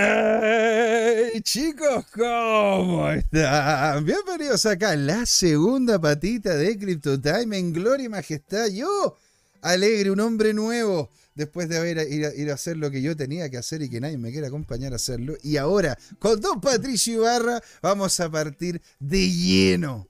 Hey, 0.00 1.40
chicos, 1.42 2.06
¿cómo 2.14 3.10
están? 3.10 4.04
Bienvenidos 4.04 4.64
acá 4.64 4.92
a 4.92 4.96
la 4.96 5.26
segunda 5.26 6.00
patita 6.00 6.54
de 6.54 6.78
Crypto 6.78 7.20
Time 7.20 7.58
en 7.58 7.72
gloria 7.72 8.06
y 8.06 8.08
majestad. 8.08 8.68
Yo, 8.68 9.16
alegre, 9.60 10.12
un 10.12 10.20
hombre 10.20 10.54
nuevo, 10.54 11.10
después 11.34 11.68
de 11.68 11.78
haber 11.78 11.98
ido 12.12 12.52
a 12.52 12.54
hacer 12.54 12.76
lo 12.76 12.92
que 12.92 13.02
yo 13.02 13.16
tenía 13.16 13.50
que 13.50 13.56
hacer 13.56 13.82
y 13.82 13.90
que 13.90 14.00
nadie 14.00 14.18
me 14.18 14.30
quiera 14.30 14.46
acompañar 14.46 14.92
a 14.92 14.96
hacerlo. 14.96 15.36
Y 15.42 15.56
ahora, 15.56 15.98
con 16.20 16.40
Don 16.40 16.60
Patricio 16.60 17.14
Ibarra, 17.14 17.60
vamos 17.82 18.20
a 18.20 18.30
partir 18.30 18.80
de 19.00 19.28
lleno 19.28 20.06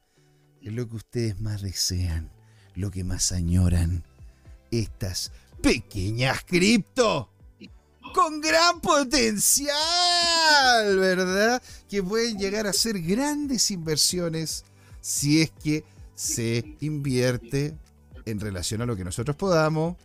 en 0.60 0.76
lo 0.76 0.86
que 0.86 0.96
ustedes 0.96 1.40
más 1.40 1.62
desean, 1.62 2.30
lo 2.74 2.90
que 2.90 3.04
más 3.04 3.32
añoran. 3.32 4.04
Estas 4.70 5.32
pequeñas 5.62 6.44
cripto 6.44 7.30
con 8.12 8.40
gran 8.40 8.80
potencial, 8.80 9.72
¿verdad? 10.98 11.62
Que 11.88 12.02
pueden 12.02 12.38
llegar 12.38 12.66
a 12.66 12.72
ser 12.72 13.00
grandes 13.00 13.70
inversiones 13.70 14.64
si 15.00 15.42
es 15.42 15.50
que 15.50 15.84
se 16.14 16.76
invierte 16.80 17.76
en 18.24 18.40
relación 18.40 18.82
a 18.82 18.86
lo 18.86 18.96
que 18.96 19.04
nosotros 19.04 19.36
podamos 19.36 19.96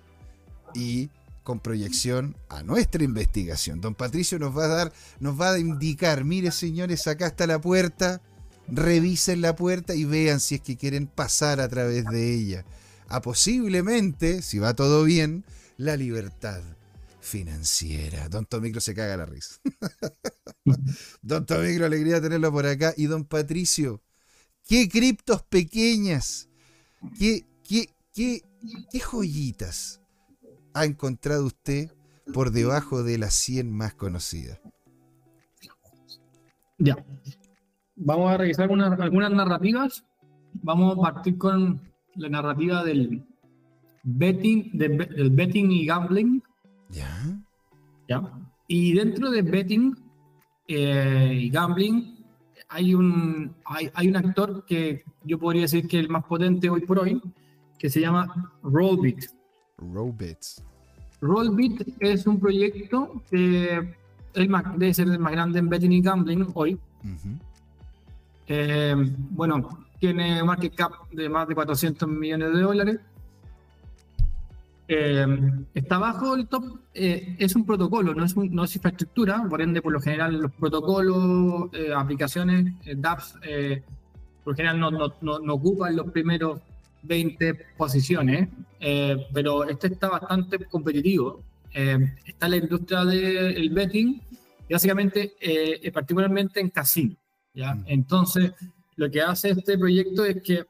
y 0.73 1.09
con 1.43 1.59
proyección 1.59 2.37
a 2.49 2.63
nuestra 2.63 3.03
investigación. 3.03 3.81
Don 3.81 3.95
Patricio 3.95 4.39
nos 4.39 4.57
va 4.57 4.65
a 4.65 4.69
dar, 4.69 4.93
nos 5.19 5.39
va 5.39 5.51
a 5.51 5.59
indicar, 5.59 6.23
mire 6.23 6.51
señores, 6.51 7.07
acá 7.07 7.27
está 7.27 7.47
la 7.47 7.59
puerta, 7.59 8.21
revisen 8.67 9.41
la 9.41 9.55
puerta 9.55 9.93
y 9.93 10.05
vean 10.05 10.39
si 10.39 10.55
es 10.55 10.61
que 10.61 10.77
quieren 10.77 11.07
pasar 11.07 11.59
a 11.59 11.67
través 11.67 12.05
de 12.05 12.33
ella. 12.33 12.65
A 13.09 13.21
posiblemente, 13.21 14.41
si 14.41 14.59
va 14.59 14.73
todo 14.73 15.03
bien, 15.03 15.43
la 15.77 15.97
libertad 15.97 16.61
financiera. 17.23 18.27
Don 18.29 18.45
Tomicro 18.45 18.81
se 18.81 18.93
caga 18.93 19.17
la 19.17 19.25
risa. 19.25 19.55
don 21.21 21.45
Tomicro, 21.45 21.85
alegría 21.85 22.21
tenerlo 22.21 22.51
por 22.51 22.65
acá. 22.65 22.93
Y 22.97 23.05
don 23.05 23.23
Patricio, 23.23 24.01
qué 24.67 24.87
criptos 24.89 25.41
pequeñas, 25.43 26.49
qué, 27.17 27.45
qué, 27.67 27.89
qué, 28.13 28.43
qué 28.91 28.99
joyitas 28.99 30.01
ha 30.73 30.85
encontrado 30.85 31.45
usted 31.45 31.91
por 32.33 32.51
debajo 32.51 33.03
de 33.03 33.17
las 33.17 33.33
100 33.33 33.71
más 33.71 33.93
conocidas. 33.95 34.59
Ya. 36.77 37.03
Vamos 37.95 38.31
a 38.31 38.37
revisar 38.37 38.69
algunas 38.69 39.31
narrativas. 39.31 40.03
Vamos 40.61 40.97
a 40.97 41.01
partir 41.01 41.37
con 41.37 41.81
la 42.15 42.29
narrativa 42.29 42.83
del 42.83 43.25
betting, 44.03 44.71
del 44.73 45.29
betting 45.31 45.71
y 45.71 45.85
gambling 45.85 46.43
ya. 46.93 47.39
¿Ya? 48.07 48.21
Y 48.67 48.93
dentro 48.93 49.29
de 49.29 49.41
betting 49.41 49.95
eh, 50.67 51.31
y 51.33 51.49
gambling 51.49 52.23
hay 52.69 52.95
un, 52.95 53.53
hay, 53.65 54.07
un 54.07 54.15
actor 54.15 54.65
que 54.65 55.03
yo 55.23 55.37
podría 55.37 55.63
decir 55.63 55.87
que 55.87 55.99
es 55.99 56.05
el 56.05 56.09
más 56.09 56.23
potente 56.23 56.69
hoy 56.69 56.81
por 56.81 56.99
hoy, 56.99 57.21
que 57.77 57.89
se 57.89 58.01
llama 58.01 58.51
Rollbit. 58.63 59.25
Rollbit. 59.77 60.39
Rollbit 61.21 61.81
es 61.99 62.25
un 62.25 62.39
proyecto 62.39 63.21
que 63.29 63.95
debe 64.33 64.93
ser 64.93 65.07
el 65.07 65.19
más 65.19 65.31
grande 65.33 65.59
en 65.59 65.69
betting 65.69 65.91
y 65.91 66.01
gambling 66.01 66.47
hoy. 66.55 66.79
Eh, 68.47 68.95
bueno, 69.29 69.85
tiene 69.99 70.43
market 70.43 70.73
cap 70.73 70.93
de 71.11 71.29
más 71.29 71.47
de 71.47 71.55
400 71.55 72.09
millones 72.09 72.53
de 72.53 72.61
dólares 72.61 72.99
eh, 74.87 75.25
está 75.73 75.97
bajo 75.97 76.35
el 76.35 76.47
top, 76.47 76.81
eh, 76.93 77.35
es 77.39 77.55
un 77.55 77.65
protocolo, 77.65 78.13
no 78.13 78.25
es, 78.25 78.35
no 78.35 78.63
es 78.65 78.75
infraestructura, 78.75 79.45
por 79.49 79.61
ende, 79.61 79.81
por 79.81 79.93
lo 79.93 80.01
general, 80.01 80.33
los 80.41 80.51
protocolos, 80.51 81.69
eh, 81.73 81.93
aplicaciones, 81.95 82.73
dApps, 82.97 83.35
por 84.43 84.53
lo 84.53 84.55
general 84.55 84.79
no, 84.79 84.91
no, 84.91 85.39
no, 85.39 85.53
ocupan 85.53 85.95
los 85.95 86.11
primeros 86.11 86.59
20 87.03 87.53
posiciones, 87.77 88.49
pero 89.33 89.63
este 89.63 89.87
está 89.87 90.09
bastante 90.09 90.65
competitivo. 90.65 91.41
está 91.73 92.49
la 92.49 92.57
industria 92.57 93.05
del 93.05 93.69
betting, 93.69 94.21
y 94.67 94.73
básicamente, 94.73 95.33
particularmente 95.93 96.59
en 96.59 96.69
casino. 96.69 97.15
¿ya? 97.53 97.73
Mm. 97.73 97.83
Entonces, 97.87 98.51
lo 98.97 99.09
que 99.09 99.21
hace 99.21 99.51
este 99.51 99.77
proyecto 99.77 100.25
es 100.25 100.41
que 100.41 100.65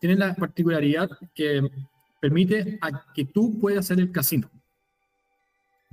tiene 0.00 0.14
la 0.14 0.34
particularidad 0.34 1.10
que 1.34 1.68
permite 2.20 2.78
a 2.80 3.12
que 3.12 3.24
tú 3.24 3.58
puedas 3.58 3.80
hacer 3.80 4.00
el 4.00 4.12
casino. 4.12 4.50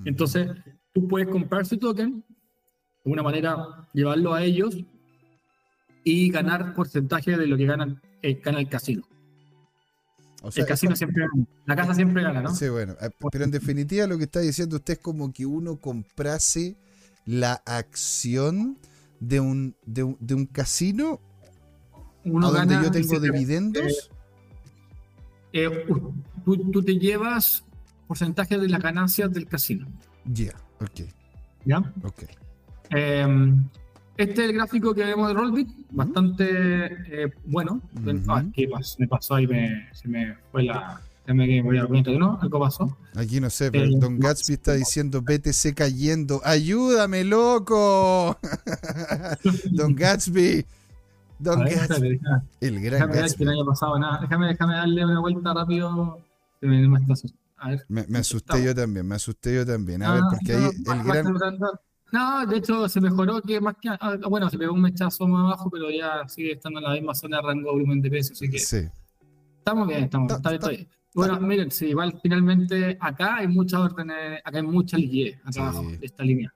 Entonces, 0.03 0.50
tú 0.94 1.08
puedes 1.08 1.28
comprar 1.28 1.66
su 1.66 1.78
token, 1.78 2.24
de 3.03 3.12
una 3.12 3.24
manera 3.24 3.88
llevarlo 3.94 4.34
a 4.34 4.44
ellos 4.44 4.78
y 6.03 6.30
ganar 6.30 6.74
porcentaje 6.74 7.38
de 7.38 7.47
lo 7.47 7.58
que 7.58 7.66
ganan, 7.66 8.02
eh, 8.22 8.41
gana 8.44 8.59
el 8.59 8.69
casino. 8.69 9.03
el 10.56 10.66
casino 10.66 10.96
siempre 10.96 11.24
gana. 11.24 11.47
La 11.66 11.75
casa 11.75 11.94
siempre 11.94 12.24
gana, 12.24 12.42
¿no? 12.42 12.53
Sí, 12.53 12.69
bueno. 12.69 12.94
Eh, 13.02 13.09
pero 13.31 13.46
en 13.46 13.52
definitiva 13.52 14.07
lo 14.07 14.18
que 14.18 14.25
está 14.25 14.40
diciendo 14.40 14.78
usted 14.78 14.94
es 14.94 15.00
como 15.00 15.31
que 15.31 15.46
uno 15.46 15.78
comprase 15.78 16.75
la 17.25 17.53
acción 17.66 18.78
de 19.19 19.40
un, 19.40 19.75
de 19.86 20.03
un, 20.03 20.46
casino 20.46 21.19
uno 22.24 22.47
a 22.47 22.52
donde 22.52 22.75
yo 22.75 22.92
tengo 22.92 23.19
dividendos. 23.19 24.12
Eh, 25.57 25.69
tú, 26.43 26.83
te 26.83 26.99
llevas 26.99 27.63
porcentaje 28.07 28.57
de 28.57 28.67
las 28.67 28.81
ganancias 28.81 29.31
del 29.31 29.47
casino. 29.47 29.88
Ya, 30.25 30.53
ok. 30.81 31.09
¿Ya? 31.63 31.77
Ok. 32.03 32.23
Em, 32.89 33.63
este 34.17 34.44
es 34.44 34.49
el 34.49 34.53
gráfico 34.53 34.94
que 34.94 35.05
vemos 35.05 35.29
de 35.29 35.33
Rollbit, 35.33 35.69
bastante 35.91 36.45
eh, 36.45 37.31
bueno. 37.45 37.81
Ah, 38.27 38.44
¿Qué 38.53 38.67
pasó? 38.67 38.97
Me 38.99 39.07
pasó 39.07 39.35
ahí, 39.35 39.47
me, 39.47 39.88
se 39.94 40.09
me 40.09 40.35
fue 40.51 40.63
la... 40.63 40.99
me 41.27 41.61
voy 41.61 41.77
a 41.77 41.85
¿no? 42.19 42.38
Algo 42.41 42.59
pasó. 42.59 42.97
Aquí 43.15 43.39
no 43.39 43.49
sé, 43.49 43.71
pero 43.71 43.85
eh, 43.85 43.91
Don 43.97 44.19
Gatsby 44.19 44.55
está 44.55 44.73
diciendo 44.73 45.21
BTC 45.21 45.73
cayendo. 45.73 46.41
¡Ayúdame, 46.44 47.23
loco! 47.23 48.38
Don 49.71 49.95
Gatsby. 49.95 50.65
Don 51.40 51.63
Gatsby. 51.63 52.19
el 52.62 52.81
gran 52.81 52.94
déjame 52.94 53.16
Gatsby. 53.16 53.38
que 53.38 53.46
no 53.46 53.51
haya 53.51 53.66
pasado 53.66 54.00
nada. 54.00 54.19
Déjame, 54.22 54.47
déjame 54.47 54.75
darle 54.75 55.06
una 55.06 55.19
vuelta 55.19 55.53
rápido. 55.53 56.19
Me, 56.62 56.88
me, 58.07 58.19
asusté 58.19 58.63
yo 58.63 58.73
también, 58.73 59.07
me 59.07 59.16
asusté 59.16 59.56
yo 59.56 59.66
también. 59.66 60.03
A 60.03 60.13
ver, 60.13 60.24
ah, 60.24 60.28
porque 60.29 60.53
ahí 60.53 60.63
el 60.63 61.03
gran. 61.03 61.59
No, 62.12 62.45
de 62.45 62.57
hecho 62.57 62.88
se 62.88 63.01
mejoró 63.01 63.41
que 63.41 63.59
más 63.59 63.75
que. 63.81 63.90
Ah, 63.90 64.18
bueno, 64.29 64.50
se 64.50 64.57
pegó 64.57 64.74
un 64.74 64.81
mechazo 64.81 65.28
más 65.28 65.45
abajo, 65.45 65.69
pero 65.69 65.90
ya 65.90 66.28
sigue 66.28 66.53
estando 66.53 66.79
en 66.79 66.85
la 66.85 66.94
misma 66.94 67.13
zona 67.13 67.38
de 67.38 67.44
rango 67.44 67.72
volumen 67.72 68.01
de 68.01 68.09
peso, 68.09 68.34
así 68.34 68.50
que. 68.50 68.59
Sí. 68.59 68.88
Estamos 69.57 69.88
bien, 69.88 70.03
estamos 70.06 70.41
bien. 70.41 70.88
Bueno, 71.16 71.40
miren, 71.40 71.72
sí, 71.72 71.88
igual 71.88 72.19
finalmente 72.22 72.97
acá 73.00 73.38
hay 73.38 73.47
muchas 73.47 73.79
órdenes, 73.79 74.41
acá 74.44 74.57
hay 74.57 74.63
mucha 74.63 74.97
liquidez 74.97 75.40
acá 75.45 75.69
abajo 75.69 75.84
de 75.84 76.06
esta 76.06 76.24
línea. 76.24 76.53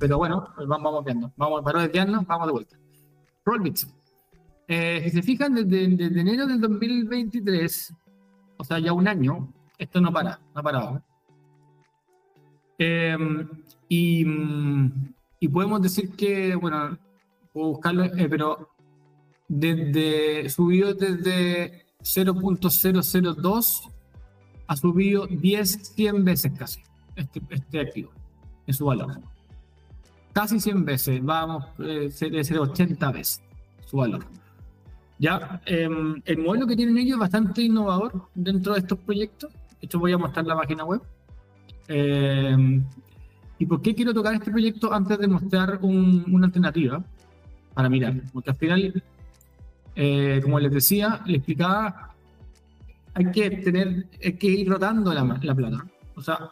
pero 0.00 0.18
bueno, 0.18 0.48
pues 0.54 0.66
vamos, 0.66 0.84
vamos 0.84 1.04
viendo. 1.04 1.32
Vamos 1.36 1.62
para 1.62 1.82
desviarnos, 1.82 2.26
vamos 2.26 2.46
de 2.46 2.52
vuelta. 2.52 2.76
Rollbits. 3.44 3.86
Eh, 4.66 5.02
si 5.04 5.10
se 5.10 5.22
fijan, 5.22 5.54
desde, 5.54 5.84
enero 5.84 6.46
del 6.46 6.60
2023, 6.60 7.94
o 8.56 8.64
sea, 8.64 8.78
ya 8.78 8.92
un 8.92 9.06
año, 9.06 9.52
esto 9.78 10.00
no 10.00 10.12
para, 10.12 10.40
no 10.54 10.60
ha 10.60 10.62
parado. 10.62 11.02
Eh, 12.78 13.16
y, 13.88 14.24
y, 15.38 15.48
podemos 15.48 15.82
decir 15.82 16.10
que, 16.16 16.54
bueno, 16.56 16.98
puedo 17.52 17.68
buscarlo, 17.68 18.04
eh, 18.04 18.26
pero 18.28 18.70
desde, 19.48 20.48
subió 20.48 20.94
desde 20.94 21.84
0.002 22.02 23.90
ha 24.66 24.76
subido 24.76 25.26
10, 25.26 25.94
100 25.94 26.24
veces 26.24 26.52
casi 26.58 26.80
este, 27.16 27.42
este 27.50 27.80
activo 27.80 28.10
en 28.66 28.74
su 28.74 28.86
valor. 28.86 29.20
Casi 30.32 30.58
100 30.58 30.84
veces, 30.84 31.22
vamos, 31.22 31.64
debe 31.78 32.10
ser 32.10 32.58
80 32.58 33.12
veces 33.12 33.42
su 33.86 33.98
valor. 33.98 34.24
Ya, 35.24 35.58
em, 35.64 36.20
el 36.26 36.36
modelo 36.36 36.66
que 36.66 36.76
tienen 36.76 36.98
ellos 36.98 37.14
es 37.14 37.20
bastante 37.20 37.62
innovador 37.62 38.28
dentro 38.34 38.74
de 38.74 38.80
estos 38.80 38.98
proyectos. 38.98 39.50
De 39.80 39.86
hecho, 39.86 39.98
voy 39.98 40.12
a 40.12 40.18
mostrar 40.18 40.44
la 40.44 40.54
página 40.54 40.84
web. 40.84 41.00
Em, 41.88 42.84
¿Y 43.58 43.64
por 43.64 43.80
qué 43.80 43.94
quiero 43.94 44.12
tocar 44.12 44.34
este 44.34 44.50
proyecto 44.50 44.92
antes 44.92 45.18
de 45.18 45.26
mostrar 45.26 45.78
una 45.80 46.46
alternativa 46.46 47.02
para 47.72 47.88
mirar? 47.88 48.20
Porque 48.34 48.50
al 48.50 48.56
final, 48.56 49.02
eh, 49.96 50.40
como 50.42 50.60
les 50.60 50.70
decía, 50.70 51.22
les 51.24 51.36
explicaba, 51.36 52.14
hay 53.14 53.30
que 53.30 53.48
tener, 53.48 54.06
hay 54.22 54.34
que 54.34 54.48
ir 54.48 54.68
rotando 54.68 55.14
la, 55.14 55.24
la 55.40 55.54
plata. 55.54 55.86
O 56.16 56.20
sea, 56.20 56.50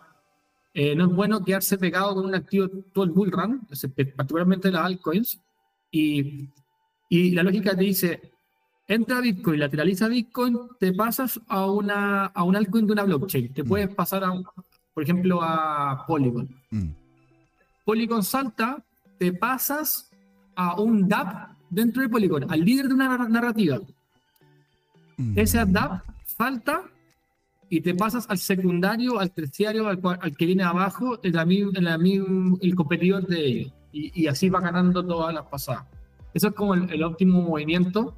eh, 0.73 0.97
no 0.97 1.05
es 1.09 1.15
bueno 1.15 1.45
quedarse 1.45 1.77
pegado 1.77 2.15
con 2.15 2.25
un 2.25 2.35
activo 2.35 2.71
todo 2.95 3.05
el 3.05 3.11
bull 3.11 3.33
run, 3.33 3.69
particularmente 4.17 4.73
las 4.73 4.87
altcoins, 4.87 5.43
y, 5.91 6.49
y 7.11 7.33
la 7.33 7.43
lógica 7.43 7.77
te 7.77 7.85
dice, 7.85 8.32
entra 8.95 9.21
Bitcoin, 9.21 9.61
lateraliza 9.61 10.09
Bitcoin, 10.09 10.59
te 10.79 10.93
pasas 10.93 11.41
a 11.49 11.67
una 11.67 12.27
a 12.27 12.43
un 12.43 12.57
altcoin 12.57 12.87
de 12.87 12.93
una 12.93 13.05
blockchain. 13.05 13.53
Te 13.53 13.65
puedes 13.65 13.91
mm. 13.91 13.95
pasar 13.95 14.25
a, 14.25 14.33
por 14.95 15.03
ejemplo, 15.03 15.41
a 15.43 16.05
Polygon. 16.07 16.49
Mm. 16.71 16.91
Polygon 17.85 18.23
salta, 18.23 18.83
te 19.19 19.33
pasas 19.33 20.11
a 20.55 20.81
un 20.81 21.09
DAP 21.09 21.51
dentro 21.71 22.03
de 22.03 22.09
Polygon, 22.09 22.51
al 22.51 22.61
líder 22.61 22.89
de 22.89 22.95
una 22.95 23.29
narrativa. 23.29 23.81
Mm. 25.17 25.39
Ese 25.39 25.65
DAP 25.65 26.03
falta 26.25 26.83
y 27.69 27.81
te 27.81 27.95
pasas 27.95 28.29
al 28.29 28.39
secundario, 28.39 29.19
al 29.19 29.31
terciario, 29.33 29.89
al, 29.89 30.01
al 30.03 30.37
que 30.37 30.47
viene 30.47 30.63
abajo, 30.63 31.19
el, 31.23 31.35
el, 31.35 32.59
el 32.61 32.75
competidor 32.75 33.27
de 33.27 33.47
ellos. 33.47 33.73
Y, 33.93 34.23
y 34.23 34.27
así 34.27 34.49
va 34.49 34.61
ganando 34.61 35.05
todas 35.05 35.35
las 35.35 35.47
pasadas. 35.47 35.85
Eso 36.35 36.49
es 36.49 36.55
como 36.55 36.75
el, 36.75 36.91
el 36.91 37.03
óptimo 37.03 37.43
movimiento 37.43 38.15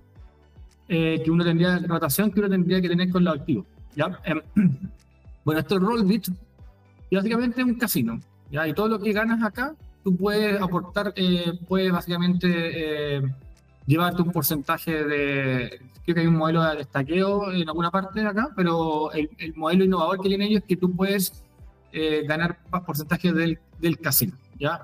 eh, 0.89 1.21
que 1.25 1.31
uno 1.31 1.45
tendría, 1.45 1.79
rotación 1.79 2.31
que 2.31 2.41
uno 2.41 2.49
tendría 2.49 2.81
que 2.81 2.89
tener 2.89 3.11
con 3.11 3.25
los 3.25 3.35
activos. 3.37 3.67
¿ya? 3.97 4.19
Em, 4.25 4.41
bueno, 5.45 5.61
esto 5.61 5.77
es 5.77 5.81
Rollbit 5.83 6.29
y 7.11 7.17
básicamente 7.17 7.61
es 7.61 7.67
un 7.67 7.75
casino. 7.75 8.21
¿ya? 8.51 8.67
Y 8.69 8.73
todo 8.75 8.89
lo 8.89 8.99
que 8.99 9.13
ganas 9.13 9.43
acá, 9.43 9.75
tú 10.03 10.17
puedes 10.17 10.61
aportar, 10.61 11.13
eh, 11.17 11.53
puedes 11.69 11.91
básicamente 11.93 12.49
eh, 13.17 13.23
llevarte 13.87 14.23
un 14.23 14.33
porcentaje 14.33 15.05
de. 15.05 15.81
Creo 16.05 16.15
que 16.17 16.21
hay 16.21 16.27
un 16.27 16.37
modelo 16.37 16.63
de 16.63 16.83
estaqueo 16.83 17.51
en 17.51 17.67
alguna 17.67 17.91
parte 17.91 18.21
de 18.21 18.27
acá, 18.27 18.51
pero 18.55 19.11
el, 19.13 19.31
el 19.39 19.55
modelo 19.55 19.85
innovador 19.85 20.21
que 20.21 20.29
tienen 20.29 20.49
ellos 20.49 20.61
es 20.61 20.69
que 20.69 20.77
tú 20.77 20.95
puedes 20.95 21.43
eh, 21.93 22.25
ganar 22.29 22.59
pa- 22.69 22.85
porcentaje 22.85 23.33
del, 23.33 23.59
del 23.81 23.99
casino. 23.99 24.35
¿ya? 24.59 24.83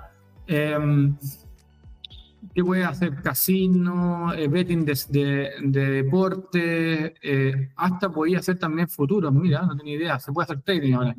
¿Qué 2.53 2.65
puedes 2.65 2.85
hacer? 2.85 3.23
Casino, 3.23 4.35
eh, 4.35 4.49
betting 4.49 4.85
de, 4.85 4.99
de, 5.09 5.51
de 5.63 5.91
deporte, 6.03 7.15
eh, 7.23 7.71
hasta 7.77 8.11
podía 8.11 8.41
hacer 8.41 8.59
también 8.59 8.89
futuros. 8.89 9.33
Mira, 9.33 9.63
no 9.63 9.77
tenía 9.77 9.95
idea. 9.95 10.19
Se 10.19 10.33
puede 10.33 10.47
hacer 10.47 10.61
trading 10.63 10.95
ahora. 10.95 11.11
Es 11.11 11.17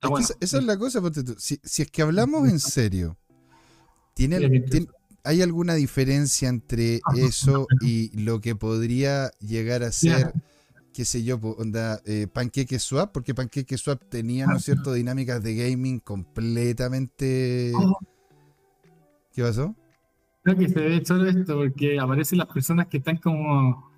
que 0.00 0.08
bueno. 0.08 0.26
esa, 0.40 0.58
es 0.58 0.64
la 0.64 0.76
cosa. 0.76 1.00
Si, 1.38 1.60
si 1.62 1.82
es 1.82 1.90
que 1.90 2.02
hablamos 2.02 2.48
en 2.48 2.58
serio, 2.58 3.16
¿tiene, 4.14 4.64
¿hay 5.22 5.42
alguna 5.42 5.74
diferencia 5.74 6.48
entre 6.48 7.00
Ajá. 7.04 7.18
eso 7.18 7.68
y 7.80 8.10
lo 8.20 8.40
que 8.40 8.56
podría 8.56 9.30
llegar 9.38 9.84
a 9.84 9.92
ser, 9.92 10.32
qué 10.92 11.04
sé 11.04 11.22
yo, 11.22 11.36
onda, 11.36 12.00
eh, 12.04 12.26
Pancake 12.26 12.80
Swap? 12.80 13.12
Porque 13.12 13.32
Pancake 13.32 13.78
Swap 13.78 14.02
tenía, 14.08 14.46
¿no 14.46 14.56
es 14.56 14.64
cierto?, 14.64 14.92
dinámicas 14.92 15.40
de 15.40 15.54
gaming 15.54 16.00
completamente... 16.00 17.72
Oh. 17.76 17.96
¿Qué 19.32 19.42
pasó? 19.42 19.76
Creo 20.44 20.56
que 20.56 20.68
se 20.68 20.78
ve 20.80 21.04
solo 21.04 21.26
esto 21.28 21.56
porque 21.56 21.98
aparecen 21.98 22.38
las 22.38 22.48
personas 22.48 22.86
que 22.86 22.98
están 22.98 23.16
como 23.16 23.90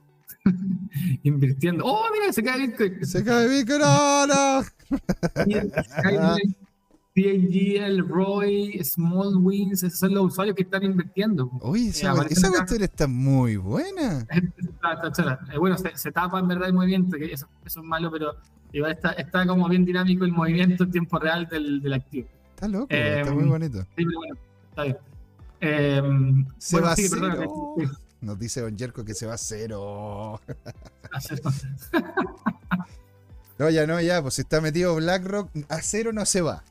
invirtiendo. 1.23 1.85
¡Oh, 1.85 2.05
mira! 2.13 2.33
Se 2.33 2.43
cae 2.43 2.67
Bitcoin. 2.67 3.05
¡Se 3.05 3.25
cae 3.25 3.49
Bitcoin! 3.49 3.81
¡No, 3.81 4.27
no! 4.27 4.63
PNG, 7.15 7.77
el 7.83 8.07
Roy, 8.07 8.79
Small 8.85 9.37
Wins, 9.39 9.83
esos 9.83 9.99
son 9.99 10.13
los 10.15 10.27
usuarios 10.27 10.55
que 10.55 10.65
están 10.65 10.83
invirtiendo. 10.85 11.51
Oye, 11.63 11.87
Eh, 11.87 11.89
esa, 11.89 12.13
acá. 12.13 12.25
cuestión 12.27 12.83
está 12.83 13.07
muy 13.09 13.57
buena. 13.57 14.27
Eh, 14.31 15.59
bueno, 15.59 15.79
se, 15.79 15.97
se 15.97 16.13
tapa 16.13 16.39
en 16.39 16.49
verdad 16.49 16.69
el 16.69 16.75
movimiento, 16.75 17.17
que 17.17 17.33
eso, 17.33 17.49
eso 17.65 17.81
es 17.81 17.87
malo, 17.87 18.11
pero 18.11 18.35
igual 18.73 18.93
está, 18.93 19.13
está 19.13 19.47
como 19.47 19.67
bien 19.69 19.87
dinámico 19.87 20.25
el 20.27 20.33
movimiento 20.33 20.85
en 20.85 20.91
tiempo 20.91 21.19
real 21.19 21.49
del, 21.51 21.81
del 21.81 21.95
activo. 21.95 22.29
Está 22.55 22.69
loco, 22.69 22.87
Eh, 22.91 23.21
está 23.23 23.33
muy 23.33 23.45
bonito. 23.45 23.81
Sí, 23.97 24.05
pero 24.05 24.19
bueno, 24.19 24.35
está 24.69 24.83
bien. 24.85 24.97
Eh, 25.61 26.03
Se 26.59 26.77
bueno, 26.77 26.89
va 26.89 26.97
sí, 26.97 27.07
a 27.07 27.11
perdona, 27.11 27.37
cero. 27.39 27.75
sí, 27.79 27.85
Nos 28.21 28.39
dice 28.39 28.61
Don 28.61 28.77
Jerko 28.79 29.05
que 29.05 29.15
se 29.15 29.27
va 29.27 29.35
a 29.35 29.39
cero. 29.39 30.41
hacer- 31.13 31.41
No, 33.59 33.71
ya 33.71 33.87
no, 33.87 34.01
ya, 34.01 34.21
pues 34.21 34.35
si 34.35 34.43
está 34.43 34.61
metido 34.61 34.95
BlackRock, 34.97 35.51
a 35.71 35.81
cero 35.81 36.13
no 36.13 36.27
se 36.27 36.43
va. 36.43 36.63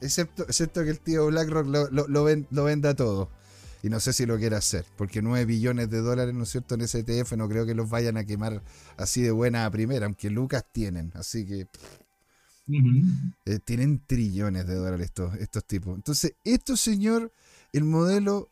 Excepto, 0.00 0.44
excepto 0.44 0.82
que 0.84 0.90
el 0.90 0.98
tío 1.00 1.26
BlackRock 1.26 1.66
lo, 1.66 1.90
lo, 1.90 2.08
lo 2.08 2.24
ven- 2.24 2.46
lo 2.50 2.64
venda 2.64 2.94
todo. 2.94 3.28
Y 3.82 3.88
no 3.90 4.00
sé 4.00 4.12
si 4.12 4.26
lo 4.26 4.38
quiere 4.38 4.56
hacer, 4.56 4.84
porque 4.96 5.22
9 5.22 5.44
billones 5.46 5.88
de 5.90 6.00
dólares, 6.00 6.34
¿no 6.34 6.42
es 6.44 6.50
cierto?, 6.50 6.74
en 6.74 6.82
ese 6.82 6.98
ETF 7.00 7.32
no 7.36 7.48
creo 7.48 7.64
que 7.66 7.74
los 7.74 7.88
vayan 7.88 8.16
a 8.18 8.24
quemar 8.24 8.62
así 8.98 9.22
de 9.22 9.30
buena 9.30 9.64
a 9.66 9.70
primera, 9.70 10.04
aunque 10.06 10.28
Lucas 10.30 10.64
tienen, 10.70 11.12
así 11.14 11.46
que 11.46 11.66
eh, 13.46 13.58
tienen 13.64 14.00
trillones 14.06 14.66
de 14.66 14.74
dólares 14.74 15.06
estos, 15.06 15.34
estos 15.36 15.64
tipos. 15.64 15.94
Entonces, 15.96 16.34
esto, 16.44 16.76
señor, 16.76 17.32
el 17.72 17.84
modelo, 17.84 18.48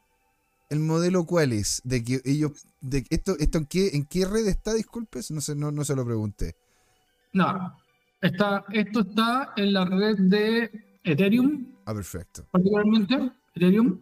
¿el 0.71 0.81
modelo 0.81 1.25
cuál 1.25 1.53
es? 1.53 1.81
De 1.85 2.03
que 2.05 2.21
ellos, 2.25 2.67
de 2.81 3.05
esto, 3.11 3.37
esto 3.39 3.59
en 3.59 3.67
qué, 3.67 3.89
en 3.95 4.05
qué 4.07 4.25
red 4.27 4.47
está, 4.47 4.75
disculpes, 4.75 5.31
no 5.31 5.41
sé, 5.41 5.55
no, 5.55 5.71
no 5.71 5.85
se 5.85 5.95
lo 5.97 6.05
pregunté. 6.05 6.55
No, 7.33 7.77
está, 8.21 8.65
esto 8.73 9.01
está 9.01 9.53
en 9.57 9.73
la 9.73 9.85
red 9.85 10.17
de 10.19 10.71
Ethereum, 11.05 11.67
Ah, 11.85 11.95
perfecto. 11.95 12.45
particularmente, 12.51 13.31
Ethereum. 13.55 13.99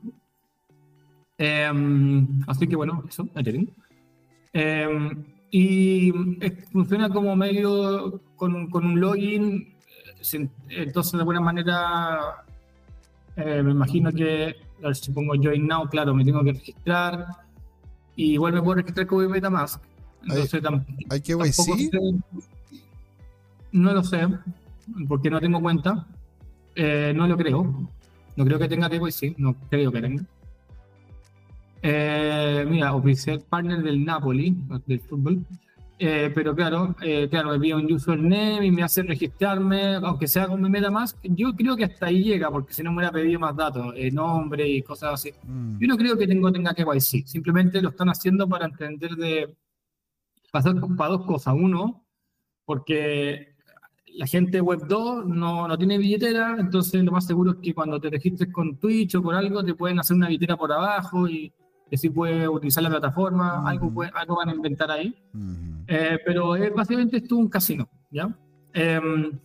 Em, 1.38 2.42
así 2.46 2.66
que 2.66 2.76
bueno, 2.76 3.04
eso, 3.08 3.28
Ethereum. 3.34 3.66
Em, 4.52 5.24
y 5.50 6.12
funciona 6.72 7.08
como 7.10 7.36
medio 7.36 8.20
con, 8.36 8.68
con 8.70 8.84
un 8.86 9.00
login, 9.00 9.74
eh, 10.32 10.48
entonces 10.70 11.12
de 11.12 11.18
alguna 11.18 11.40
manera 11.40 12.44
eh, 13.36 13.62
me 13.62 13.70
imagino 13.70 14.10
que, 14.12 14.56
si 14.94 15.10
pongo 15.12 15.34
Join 15.40 15.66
Now, 15.66 15.88
claro, 15.88 16.14
me 16.14 16.24
tengo 16.24 16.42
que 16.44 16.52
registrar. 16.52 17.26
Y 18.14 18.32
igual 18.32 18.52
me 18.54 18.62
puedo 18.62 18.76
registrar 18.76 19.06
con 19.06 19.30
Metamask. 19.30 19.82
Entonces 20.22 20.62
tam- 20.62 20.84
¿Hay 21.10 21.20
que 21.20 21.32
tampoco 21.34 21.52
sé- 21.76 21.90
no 23.72 23.92
lo 23.92 24.02
sé, 24.02 24.26
porque 25.08 25.30
no 25.30 25.40
tengo 25.40 25.60
cuenta. 25.60 26.06
Eh, 26.74 27.12
no 27.14 27.26
lo 27.26 27.36
creo. 27.36 27.90
No 28.36 28.44
creo 28.44 28.58
que 28.58 28.68
tenga 28.68 28.88
KYC, 28.90 29.34
no 29.38 29.54
creo 29.70 29.90
que 29.92 30.00
tenga. 30.00 30.24
Eh, 31.82 32.64
mira, 32.68 32.94
oficial 32.94 33.40
partner 33.48 33.82
del 33.82 34.04
Napoli, 34.04 34.56
del 34.86 35.00
fútbol. 35.00 35.44
Eh, 35.98 36.30
pero 36.34 36.54
claro, 36.54 36.94
eh, 37.00 37.26
claro, 37.30 37.50
me 37.52 37.58
pide 37.58 37.74
un 37.74 37.90
username 37.90 38.66
y 38.66 38.70
me 38.70 38.82
hace 38.82 39.02
registrarme, 39.02 39.94
aunque 39.94 40.26
sea 40.26 40.46
con 40.46 40.60
mi 40.60 40.68
MetaMask. 40.68 41.16
Yo 41.22 41.54
creo 41.54 41.74
que 41.74 41.84
hasta 41.84 42.06
ahí 42.06 42.22
llega, 42.22 42.50
porque 42.50 42.74
si 42.74 42.82
no 42.82 42.90
me 42.90 42.98
hubiera 42.98 43.12
pedido 43.12 43.40
más 43.40 43.56
datos, 43.56 43.94
eh, 43.96 44.10
nombre 44.10 44.68
y 44.68 44.82
cosas 44.82 45.14
así. 45.14 45.32
Mm. 45.44 45.78
Yo 45.78 45.88
no 45.88 45.96
creo 45.96 46.18
que 46.18 46.26
tengo, 46.26 46.52
tenga 46.52 46.74
KYC, 46.74 47.26
simplemente 47.26 47.80
lo 47.80 47.90
están 47.90 48.10
haciendo 48.10 48.46
para 48.46 48.66
entender 48.66 49.12
de 49.12 49.56
pasar 50.52 50.74
para 50.96 51.10
dos 51.10 51.24
cosas. 51.24 51.54
Uno, 51.56 52.04
porque 52.66 53.56
la 54.16 54.26
gente 54.26 54.60
web 54.60 54.86
2 54.86 55.26
no, 55.26 55.66
no 55.66 55.78
tiene 55.78 55.98
billetera, 55.98 56.56
entonces 56.58 57.02
lo 57.04 57.12
más 57.12 57.26
seguro 57.26 57.52
es 57.52 57.56
que 57.62 57.74
cuando 57.74 58.00
te 58.00 58.10
registres 58.10 58.52
con 58.52 58.76
Twitch 58.78 59.14
o 59.14 59.22
con 59.22 59.34
algo, 59.34 59.64
te 59.64 59.74
pueden 59.74 59.98
hacer 59.98 60.16
una 60.16 60.28
billetera 60.28 60.56
por 60.56 60.72
abajo 60.72 61.26
y 61.28 61.52
así 61.94 62.10
puedes 62.10 62.48
utilizar 62.48 62.82
la 62.82 62.90
plataforma, 62.90 63.68
algo, 63.68 63.92
puede- 63.92 64.10
algo 64.14 64.36
van 64.36 64.48
a 64.50 64.54
inventar 64.54 64.90
ahí. 64.90 65.14
Eh, 65.86 66.18
pero 66.24 66.56
es, 66.56 66.74
básicamente 66.74 67.18
esto 67.18 67.36
es 67.36 67.40
un 67.40 67.48
casino, 67.48 67.88
¿ya? 68.10 68.28
Em, 68.72 69.38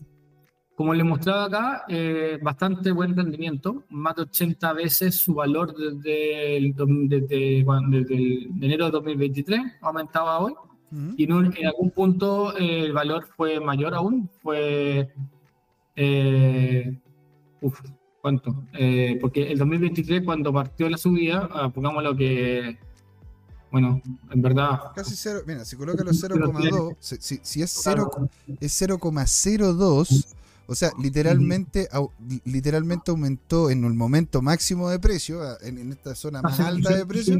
como 0.75 0.93
les 0.95 1.05
mostraba 1.05 1.45
acá, 1.45 1.83
eh, 1.87 2.39
bastante 2.41 2.91
buen 2.91 3.15
rendimiento, 3.15 3.83
más 3.89 4.15
de 4.15 4.23
80 4.23 4.73
veces 4.73 5.15
su 5.21 5.35
valor 5.35 5.75
desde, 5.75 6.57
el, 6.57 6.73
desde, 6.75 7.63
desde 7.89 8.15
el 8.15 8.59
de 8.59 8.65
enero 8.65 8.85
de 8.85 8.91
2023, 8.91 9.61
aumentaba 9.81 10.39
hoy, 10.39 10.53
Ujú. 10.91 11.13
y 11.17 11.23
en, 11.25 11.33
un- 11.33 11.53
en 11.55 11.67
algún 11.67 11.91
punto 11.91 12.57
eh, 12.57 12.85
el 12.85 12.93
valor 12.93 13.27
fue 13.37 13.59
mayor 13.59 13.93
aún, 13.93 14.27
fue... 14.41 15.13
Uf, 17.61 17.79
¿cuánto? 18.21 18.63
Eh, 18.73 19.17
porque 19.19 19.51
el 19.51 19.57
2023 19.57 20.23
cuando 20.23 20.53
partió 20.53 20.89
la 20.89 20.97
subida, 20.97 21.49
ah, 21.51 21.69
pongamos 21.69 22.03
lo 22.03 22.15
que... 22.15 22.77
Bueno, 23.71 24.01
en 24.29 24.41
verdad... 24.41 24.79
Casi 24.93 25.15
cero. 25.15 25.41
Mira, 25.47 25.63
si 25.63 25.75
coloca 25.77 26.03
los 26.03 26.21
0,2, 26.21 26.95
si, 26.99 27.15
si- 27.19 27.39
si 27.41 27.61
es 27.61 27.71
0, 27.83 28.11
es 28.59 28.81
0,02, 28.81 30.25
o 30.67 30.75
sea, 30.75 30.91
literalmente, 31.01 31.87
literalmente 32.43 33.11
aumentó 33.11 33.69
en 33.69 33.85
el 33.85 33.93
momento 33.93 34.41
máximo 34.41 34.89
de 34.89 34.99
precio, 34.99 35.41
a- 35.41 35.57
en, 35.61 35.77
en 35.77 35.91
esta 35.93 36.15
zona 36.15 36.41
más 36.41 36.59
alta 36.59 36.95
de 36.97 37.05
precio, 37.05 37.37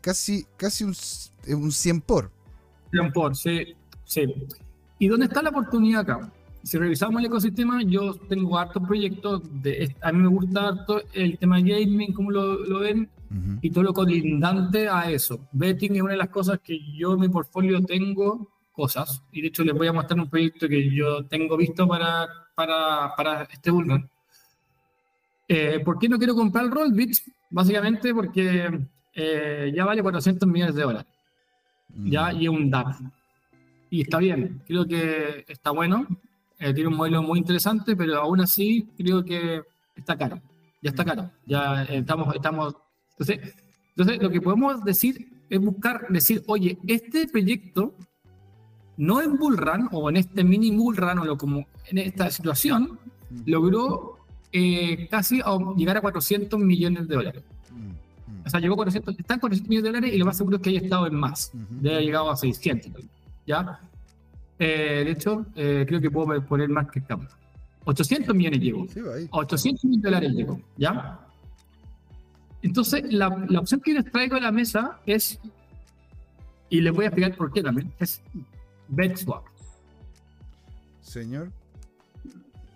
casi, 0.00 0.44
casi 0.56 0.82
un, 0.84 0.94
eh, 1.46 1.54
un 1.54 1.70
100 1.70 2.00
por. 2.00 2.30
Por, 3.12 3.36
sí, 3.36 3.74
sí. 4.04 4.22
¿Y 4.98 5.06
dónde 5.08 5.26
está 5.26 5.40
la 5.42 5.50
oportunidad 5.50 6.00
acá? 6.02 6.32
Si 6.64 6.78
revisamos 6.78 7.20
el 7.20 7.26
ecosistema, 7.26 7.82
yo 7.82 8.14
tengo 8.14 8.58
hartos 8.58 8.82
proyectos. 8.86 9.42
De, 9.62 9.94
a 10.00 10.10
mí 10.12 10.22
me 10.22 10.28
gusta 10.28 10.68
harto 10.68 11.02
el 11.12 11.38
tema 11.38 11.60
gaming, 11.60 12.12
como 12.14 12.30
lo, 12.30 12.64
lo 12.64 12.80
ven, 12.80 13.10
Ujú. 13.30 13.58
y 13.60 13.70
todo 13.70 13.84
lo 13.84 13.92
colindante 13.92 14.88
a 14.88 15.10
eso. 15.10 15.46
Betting 15.52 15.96
es 15.96 16.02
una 16.02 16.12
de 16.12 16.18
las 16.18 16.30
cosas 16.30 16.60
que 16.64 16.80
yo 16.94 17.12
en 17.14 17.20
mi 17.20 17.28
portfolio 17.28 17.82
tengo 17.82 18.50
cosas. 18.72 19.22
Y 19.30 19.42
de 19.42 19.48
hecho 19.48 19.62
les 19.62 19.74
voy 19.74 19.88
a 19.88 19.92
mostrar 19.92 20.18
un 20.18 20.30
proyecto 20.30 20.66
que 20.66 20.90
yo 20.90 21.24
tengo 21.26 21.56
visto 21.56 21.86
para, 21.86 22.26
para, 22.54 23.14
para 23.14 23.42
este 23.42 23.70
bullrun. 23.70 24.08
Eh, 25.46 25.80
¿Por 25.84 25.98
qué 25.98 26.08
no 26.08 26.16
quiero 26.16 26.34
comprar 26.34 26.64
el 26.64 26.70
Rollbit? 26.70 27.14
Básicamente 27.50 28.14
porque 28.14 28.86
eh, 29.12 29.72
ya 29.74 29.84
vale 29.84 30.02
400 30.02 30.48
millones 30.48 30.74
de 30.74 30.82
dólares. 30.82 31.12
¿ya? 32.06 32.32
Mm. 32.32 32.40
Y 32.40 32.44
es 32.44 32.50
un 32.50 32.70
DAP. 32.70 32.86
Y 33.90 34.00
está 34.00 34.18
bien, 34.18 34.62
creo 34.66 34.86
que 34.86 35.44
está 35.46 35.70
bueno. 35.70 36.06
Eh, 36.58 36.72
tiene 36.72 36.88
un 36.88 36.96
modelo 36.96 37.22
muy 37.22 37.38
interesante, 37.38 37.96
pero 37.96 38.20
aún 38.20 38.40
así 38.40 38.88
creo 38.96 39.24
que 39.24 39.62
está 39.96 40.16
caro. 40.16 40.40
ya 40.82 40.90
está 40.90 41.04
caro, 41.04 41.30
ya 41.46 41.84
estamos, 41.84 42.34
estamos, 42.34 42.74
entonces, 43.18 43.54
entonces 43.90 44.22
lo 44.22 44.30
que 44.30 44.40
podemos 44.40 44.84
decir 44.84 45.28
es 45.48 45.60
buscar, 45.60 46.06
decir, 46.08 46.42
oye, 46.46 46.78
este 46.86 47.28
proyecto, 47.28 47.94
no 48.96 49.20
en 49.20 49.36
Bull 49.36 49.56
Run 49.56 49.88
o 49.92 50.08
en 50.08 50.16
este 50.16 50.44
mini 50.44 50.70
Bull 50.70 50.96
Run 50.96 51.18
o 51.18 51.24
lo 51.24 51.36
como 51.36 51.66
en 51.86 51.98
esta 51.98 52.30
situación, 52.30 52.98
logró 53.46 54.18
eh, 54.52 55.08
casi 55.10 55.40
llegar 55.76 55.96
a 55.96 56.00
400 56.00 56.58
millones 56.60 57.08
de 57.08 57.14
dólares. 57.14 57.42
O 58.46 58.50
sea, 58.50 58.60
llegó 58.60 58.74
a 58.74 58.76
400, 58.76 59.18
están 59.18 59.40
400 59.40 59.68
millones 59.68 59.84
de 59.84 59.88
dólares 59.88 60.14
y 60.14 60.18
lo 60.18 60.26
más 60.26 60.36
seguro 60.36 60.56
es 60.56 60.62
que 60.62 60.70
haya 60.70 60.80
estado 60.80 61.06
en 61.06 61.14
más. 61.14 61.50
Uh 61.54 61.88
haya 61.88 62.00
llegado 62.00 62.30
a 62.30 62.36
600. 62.36 62.92
¿Ya? 63.46 63.80
Eh, 64.58 65.02
de 65.04 65.10
hecho, 65.10 65.46
eh, 65.56 65.84
creo 65.86 66.00
que 66.00 66.10
puedo 66.10 66.44
poner 66.44 66.68
más 66.68 66.90
que 66.90 67.00
estamos. 67.00 67.28
800 67.84 68.34
millones 68.34 68.60
llegó. 68.60 68.86
800 69.30 69.84
millones 69.84 70.02
de 70.02 70.08
dólares 70.08 70.32
llegó. 70.32 70.60
¿Ya? 70.76 71.20
Entonces, 72.62 73.04
la, 73.12 73.44
la, 73.48 73.60
opción 73.60 73.80
que 73.80 73.92
les 73.92 74.10
traigo 74.10 74.36
a 74.36 74.40
la 74.40 74.50
mesa 74.50 75.00
es, 75.04 75.38
y 76.70 76.80
les 76.80 76.92
voy 76.92 77.04
a 77.04 77.08
explicar 77.08 77.36
por 77.36 77.52
qué 77.52 77.62
también, 77.62 77.92
es 77.98 78.22
BetSwap. 78.88 79.44
Señor. 81.00 81.52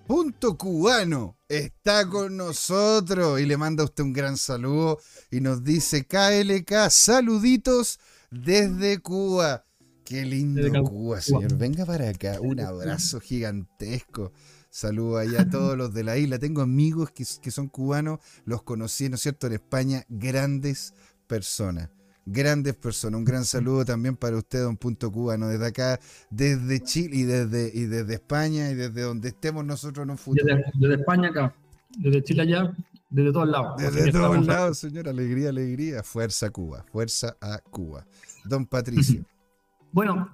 Punto 0.06 0.56
cubano 0.56 1.36
está 1.48 2.08
con 2.08 2.36
nosotros 2.36 3.40
y 3.40 3.46
le 3.46 3.58
manda 3.58 3.82
a 3.82 3.86
usted 3.86 4.04
un 4.04 4.14
gran 4.14 4.38
saludo 4.38 4.98
y 5.30 5.40
nos 5.40 5.62
dice 5.62 6.06
KLK, 6.06 6.88
saluditos 6.88 8.00
desde 8.30 9.00
Cuba. 9.00 9.66
Qué 10.08 10.24
lindo 10.24 10.82
Cuba, 10.84 11.20
señor. 11.20 11.58
Venga 11.58 11.84
para 11.84 12.08
acá. 12.08 12.40
Un 12.40 12.60
abrazo 12.60 13.20
gigantesco. 13.20 14.32
Saludo 14.70 15.18
ahí 15.18 15.36
a 15.36 15.50
todos 15.50 15.76
los 15.76 15.92
de 15.92 16.02
la 16.02 16.16
isla. 16.16 16.38
Tengo 16.38 16.62
amigos 16.62 17.10
que, 17.10 17.26
que 17.42 17.50
son 17.50 17.68
cubanos, 17.68 18.18
los 18.46 18.62
conocí, 18.62 19.10
¿no 19.10 19.16
es 19.16 19.20
cierto?, 19.20 19.48
en 19.48 19.52
España. 19.52 20.04
Grandes 20.08 20.94
personas 21.26 21.90
grandes 22.24 22.74
personas. 22.74 23.18
Un 23.18 23.24
gran 23.24 23.44
saludo 23.44 23.84
también 23.84 24.16
para 24.16 24.36
usted, 24.36 24.62
don 24.62 24.76
Punto 24.76 25.10
Cubano, 25.10 25.48
desde 25.48 25.66
acá, 25.66 26.00
desde 26.30 26.80
Chile 26.80 27.16
y 27.16 27.22
desde, 27.24 27.70
y 27.72 27.86
desde 27.86 28.14
España 28.14 28.70
y 28.70 28.74
desde 28.74 29.02
donde 29.02 29.28
estemos 29.28 29.64
nosotros 29.64 30.04
en 30.04 30.10
un 30.10 30.18
futuro. 30.18 30.56
Desde, 30.74 30.94
España 30.94 31.28
acá, 31.30 31.54
desde 31.96 32.22
Chile 32.22 32.42
allá, 32.42 32.76
desde 33.08 33.32
todos 33.32 33.48
lados. 33.48 33.80
Desde 33.80 34.12
todos 34.12 34.46
lados, 34.46 34.78
señor. 34.78 35.08
Alegría, 35.08 35.48
alegría. 35.48 36.02
Fuerza 36.02 36.50
Cuba, 36.50 36.84
fuerza 36.92 37.36
a 37.40 37.60
Cuba. 37.60 38.06
Don 38.44 38.66
Patricio. 38.66 39.24
Bueno, 39.92 40.30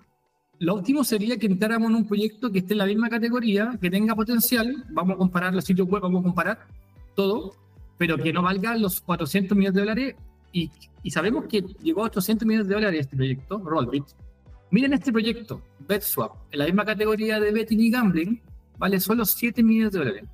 lo 0.59 0.75
último 0.75 1.05
sería 1.05 1.39
que 1.39 1.47
entráramos 1.47 1.91
en 1.91 1.97
un 1.97 2.07
proyecto 2.07 2.51
que 2.51 2.61
esté 2.61 2.75
en 2.75 2.79
la 2.79 2.87
misma 2.87 3.09
categoría, 3.09 3.77
que 3.81 3.91
tenga 3.91 4.15
potencial. 4.15 4.85
Vamos 4.91 5.15
a 5.15 5.19
comparar 5.19 5.55
los 5.55 5.65
sitios 5.65 5.89
web, 5.89 6.03
vamos 6.03 6.21
a 6.21 6.25
comparar 6.25 6.67
todo, 7.15 7.55
pero 7.99 8.17
que 8.19 8.33
no 8.33 8.43
valga 8.43 8.77
los 8.77 9.01
400 9.01 9.57
millones 9.57 9.75
de 9.75 9.81
dólares 9.81 10.15
y, 10.55 10.71
sabemos 11.11 11.47
que 11.47 11.63
llegó 11.83 12.03
a 12.03 12.07
800 12.07 12.47
millones 12.47 12.69
de 12.69 12.75
dólares 12.75 13.01
este 13.01 13.17
proyecto, 13.17 13.59
Rollbit. 13.59 14.05
Miren 14.71 14.93
este 14.93 15.13
proyecto, 15.13 15.61
BetSwap, 15.87 16.33
en 16.53 16.59
la 16.61 16.65
misma 16.67 16.85
categoría 16.85 17.39
de 17.41 17.53
betting 17.53 17.81
y 17.81 17.91
gambling, 17.91 18.41
vale 18.79 19.01
solo 19.01 19.25
7 19.25 19.63
millones 19.63 19.93
de 19.93 19.99
dólares. 19.99 20.25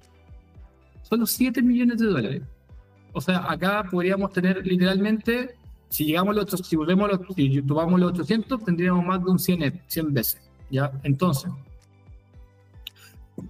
Solo 1.03 1.27
7 1.27 1.63
millones 1.63 1.99
de 1.99 2.07
dólares. 2.07 2.43
O 3.13 3.21
sea, 3.21 3.51
acá 3.51 3.85
podríamos 3.91 4.33
tener 4.33 4.65
literalmente, 4.67 5.57
si 5.91 6.07
llegamos 6.07 6.37
a 6.37 6.41
los, 6.41 6.51
si 6.51 6.77
volvemos 6.77 7.11
a 7.11 7.17
los, 7.17 7.35
si 7.35 7.63
tomamos 7.63 8.01
los 8.01 8.13
800, 8.13 8.65
tendríamos 8.65 9.05
más 9.05 9.23
de 9.23 9.31
un 9.31 9.39
100, 9.39 9.83
100 9.87 10.15
veces. 10.15 10.41
¿ya? 10.71 10.91
Entonces, 11.03 11.51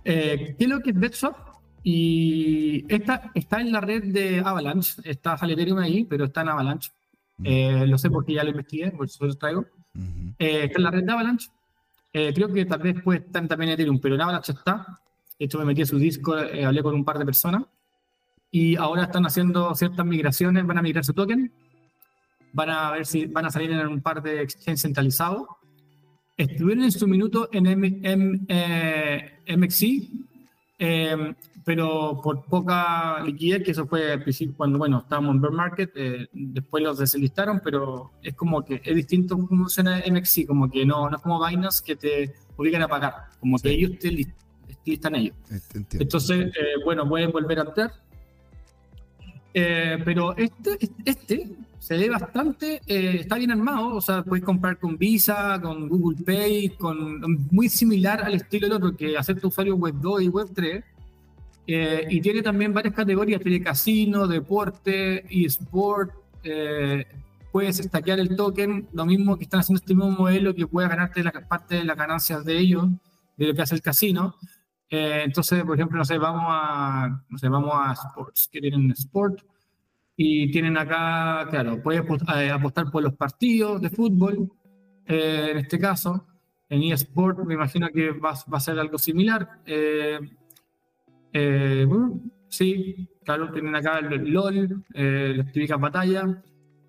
eh, 0.04 0.56
¿qué 0.58 0.64
es 0.64 0.70
lo 0.70 0.80
que 0.80 0.90
es 0.90 0.98
BetSwap? 0.98 1.50
Y 1.82 2.84
esta 2.92 3.30
está 3.34 3.60
en 3.60 3.72
la 3.72 3.80
red 3.80 4.04
de 4.04 4.40
Avalanche, 4.40 5.00
está 5.04 5.34
Ethereum 5.34 5.78
ahí, 5.78 6.04
pero 6.04 6.24
está 6.24 6.42
en 6.42 6.48
Avalanche. 6.48 6.90
Eh, 7.42 7.86
lo 7.86 7.96
sé 7.96 8.10
porque 8.10 8.34
ya 8.34 8.44
lo 8.44 8.50
investigué, 8.50 8.90
por 8.90 9.06
eso 9.06 9.24
lo 9.24 9.34
traigo. 9.34 9.64
Eh, 10.38 10.64
está 10.64 10.78
en 10.78 10.82
la 10.82 10.90
red 10.90 11.04
de 11.04 11.12
Avalanche. 11.12 11.48
Eh, 12.12 12.32
creo 12.34 12.52
que 12.52 12.64
tal 12.66 12.80
vez 12.80 13.02
puede 13.02 13.20
estar 13.20 13.46
también 13.48 13.70
en 13.70 13.74
Ethereum, 13.74 13.98
pero 14.00 14.14
en 14.14 14.20
Avalanche 14.20 14.52
está. 14.52 15.00
De 15.38 15.46
hecho, 15.46 15.58
me 15.58 15.64
metí 15.64 15.82
a 15.82 15.86
su 15.86 15.98
disco, 15.98 16.34
hablé 16.34 16.82
con 16.82 16.94
un 16.94 17.04
par 17.04 17.18
de 17.18 17.24
personas. 17.24 17.64
Y 18.50 18.76
ahora 18.76 19.04
están 19.04 19.24
haciendo 19.24 19.74
ciertas 19.74 20.04
migraciones, 20.04 20.66
van 20.66 20.78
a 20.78 20.82
migrar 20.82 21.04
su 21.04 21.14
token. 21.14 21.52
Van 22.52 22.70
a 22.70 22.90
ver 22.92 23.06
si 23.06 23.26
van 23.26 23.46
a 23.46 23.50
salir 23.50 23.70
en 23.70 23.86
un 23.86 24.00
par 24.00 24.22
de 24.22 24.42
exchanges 24.42 24.82
centralizados. 24.82 25.46
Estuvieron 26.36 26.84
en 26.84 26.92
su 26.92 27.06
minuto 27.06 27.48
en 27.52 27.64
MXC, 29.58 29.84
pero 31.64 32.20
por 32.22 32.44
poca 32.46 33.22
liquidez, 33.22 33.62
que 33.62 33.70
eso 33.72 33.86
fue 33.86 34.12
al 34.12 34.22
principio 34.22 34.56
cuando, 34.56 34.78
bueno, 34.78 35.00
estábamos 35.00 35.34
en 35.34 35.40
bear 35.40 35.52
market, 35.52 35.90
eh, 35.94 36.28
después 36.32 36.82
los 36.82 36.98
deslistaron, 36.98 37.60
pero 37.62 38.12
es 38.22 38.34
como 38.34 38.64
que 38.64 38.80
es 38.82 38.96
distinto 38.96 39.36
cómo 39.36 39.64
funciona 39.64 40.02
MXC, 40.06 40.46
como 40.46 40.70
que 40.70 40.86
no, 40.86 41.10
no 41.10 41.16
es 41.16 41.22
como 41.22 41.44
Binance 41.46 41.82
que 41.84 41.96
te 41.96 42.34
obligan 42.56 42.82
a 42.82 42.88
pagar, 42.88 43.14
como 43.38 43.58
que 43.58 43.70
ellos 43.70 43.98
te 43.98 44.10
listan 44.84 45.14
ellos. 45.14 45.36
Entonces, 45.92 46.46
eh, 46.46 46.82
bueno, 46.84 47.08
pueden 47.08 47.30
volver 47.30 47.58
a 47.58 47.62
entrar. 47.62 47.92
Eh, 49.52 49.98
pero 50.04 50.36
este, 50.36 50.78
este 51.04 51.50
se 51.80 51.96
ve 51.96 52.08
bastante, 52.08 52.80
está 52.86 53.36
bien 53.36 53.50
armado, 53.50 53.96
o 53.96 54.00
sea, 54.00 54.22
puedes 54.22 54.44
comprar 54.44 54.78
con 54.78 54.96
Visa, 54.96 55.58
con 55.60 55.88
Google 55.88 56.22
Pay, 56.24 56.68
con 56.76 57.48
muy 57.50 57.68
similar 57.68 58.22
al 58.22 58.34
estilo 58.34 58.68
del 58.68 58.76
otro, 58.76 58.96
que 58.96 59.16
acepta 59.16 59.48
usuario 59.48 59.74
Web 59.74 59.94
2 60.00 60.22
y 60.22 60.28
Web 60.28 60.48
3 60.54 60.84
eh, 61.72 62.04
y 62.10 62.20
tiene 62.20 62.42
también 62.42 62.74
varias 62.74 62.94
categorías, 62.94 63.40
tiene 63.40 63.62
casino, 63.62 64.26
deporte, 64.26 65.24
eSport, 65.30 66.12
eh, 66.42 67.06
puedes 67.52 67.78
estaquear 67.78 68.18
el 68.18 68.34
token, 68.34 68.88
lo 68.92 69.06
mismo 69.06 69.36
que 69.36 69.44
están 69.44 69.60
haciendo 69.60 69.80
este 69.80 69.94
mismo 69.94 70.10
modelo 70.10 70.52
que 70.52 70.66
puedes 70.66 70.90
ganarte 70.90 71.22
la 71.22 71.30
parte 71.30 71.76
de 71.76 71.84
las 71.84 71.96
ganancias 71.96 72.44
de 72.44 72.58
ellos, 72.58 72.88
de 73.36 73.46
lo 73.46 73.54
que 73.54 73.62
hace 73.62 73.76
el 73.76 73.82
casino. 73.82 74.34
Eh, 74.88 75.22
entonces, 75.24 75.62
por 75.62 75.76
ejemplo, 75.76 75.96
no 75.98 76.04
sé, 76.04 76.18
vamos 76.18 76.42
a, 76.44 77.22
no 77.28 77.38
sé, 77.38 77.48
vamos 77.48 77.72
a 77.72 77.92
Sports, 77.92 78.48
que 78.50 78.60
tienen 78.60 78.90
Sport, 78.90 79.40
y 80.22 80.50
tienen 80.50 80.76
acá, 80.76 81.46
claro, 81.48 81.82
puedes 81.82 82.02
apostar 82.52 82.90
por 82.90 83.02
los 83.02 83.14
partidos 83.14 83.80
de 83.80 83.88
fútbol, 83.88 84.52
en 85.06 85.56
este 85.56 85.78
caso. 85.78 86.26
En 86.68 86.82
eSport 86.82 87.38
me 87.46 87.54
imagino 87.54 87.88
que 87.88 88.10
va, 88.10 88.34
va 88.52 88.58
a 88.58 88.60
ser 88.60 88.78
algo 88.78 88.98
similar. 88.98 89.62
Eh, 89.64 90.18
sí, 92.50 93.08
claro, 93.24 93.50
tienen 93.50 93.74
acá 93.74 94.00
el 94.00 94.30
LOL, 94.30 94.84
eh, 94.92 95.32
las 95.38 95.52
típicas 95.52 95.80
batallas. 95.80 96.26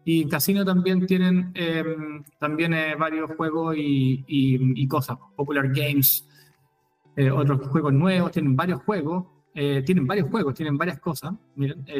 Y 0.03 0.23
en 0.23 0.29
Casino 0.29 0.65
también 0.65 1.05
tienen 1.05 1.51
em, 1.53 2.25
también 2.37 2.73
eh, 2.73 2.95
varios 2.95 3.31
juegos 3.37 3.75
y, 3.77 4.87
cosas, 4.89 5.17
Popular 5.37 5.69
Games, 5.69 6.27
eh, 7.15 7.31
otros 7.31 7.65
juegos 7.69 7.93
nuevos, 7.93 8.33
tienen 8.33 8.57
varios 8.57 8.81
juegos, 8.83 9.25
tienen 9.53 10.07
varios 10.07 10.29
juegos, 10.29 10.53
tienen 10.53 10.77
varias 10.77 10.99
cosas, 10.99 11.33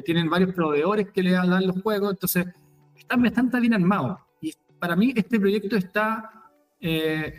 tienen 0.06 0.30
varios 0.30 0.54
proveedores 0.54 1.10
que 1.12 1.22
le 1.22 1.32
dan 1.32 1.68
los 1.68 1.82
juegos, 1.82 2.12
entonces 2.12 2.48
están 2.96 3.22
bastante 3.22 3.60
bien 3.60 3.74
armados. 3.74 4.20
Y 4.40 4.54
para 4.80 4.96
mí 4.96 5.14
este 5.16 5.40
proyecto 5.40 5.76
está, 5.76 6.32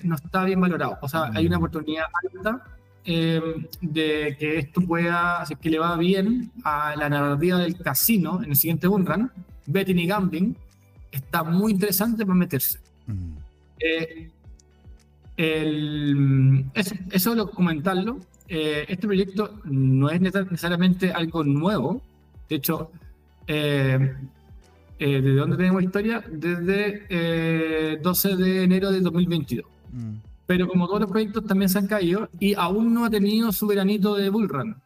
no 0.05 0.15
está 0.15 0.45
bien 0.45 0.61
valorado, 0.61 0.99
o 1.01 1.09
sea, 1.09 1.31
hay 1.35 1.47
una 1.47 1.57
oportunidad 1.57 2.05
alta 2.35 2.63
Em, 3.05 3.67
de 3.81 4.37
que 4.39 4.59
esto 4.59 4.81
pueda, 4.81 5.43
así 5.43 5.57
que 5.57 5.71
le 5.71 5.81
va 5.81 5.97
bien 5.97 6.53
a 6.63 6.95
la 6.95 7.09
narrativa 7.09 7.59
del 7.59 7.77
casino 7.77 8.41
en 8.45 8.51
el 8.51 8.57
siguiente 8.57 8.87
run, 8.87 9.29
betting 9.67 9.99
y 9.99 10.07
gambling, 10.07 10.57
está 11.11 11.43
muy 11.43 11.73
interesante 11.73 12.25
para 12.25 12.37
meterse. 12.37 12.79
Mm. 13.09 13.33
Eh, 13.81 14.31
eso, 16.75 16.95
eso 17.11 17.35
lo 17.35 17.51
comentarlo. 17.51 18.21
Eh, 18.49 18.85
este 18.89 19.07
proyecto 19.07 19.61
no 19.65 20.11
es 20.11 20.21
necesariamente 20.21 21.13
algo 21.13 21.45
nuevo. 21.45 22.03
De 22.49 22.57
hecho, 22.57 22.91
eh, 23.47 24.15
¿de 24.99 25.35
dónde 25.35 25.57
tenemos 25.57 25.83
historia? 25.83 26.25
Desde 26.31 27.99
12 27.99 28.37
de 28.37 28.65
enero 28.65 28.91
de 28.91 29.01
2022 29.01 29.65
pero 30.53 30.69
como 30.69 30.87
todos 30.87 31.01
los 31.01 31.11
proyectos 31.11 31.47
también 31.47 31.71
se 31.71 31.79
han 31.79 31.87
caído 31.87 32.29
y 32.39 32.55
aún 32.55 32.93
no 32.93 33.07
ha 33.07 33.11
tenido 33.11 33.53
su 33.53 33.67
veranito 33.67 34.15
de 34.17 34.29
bullrun. 34.29 34.77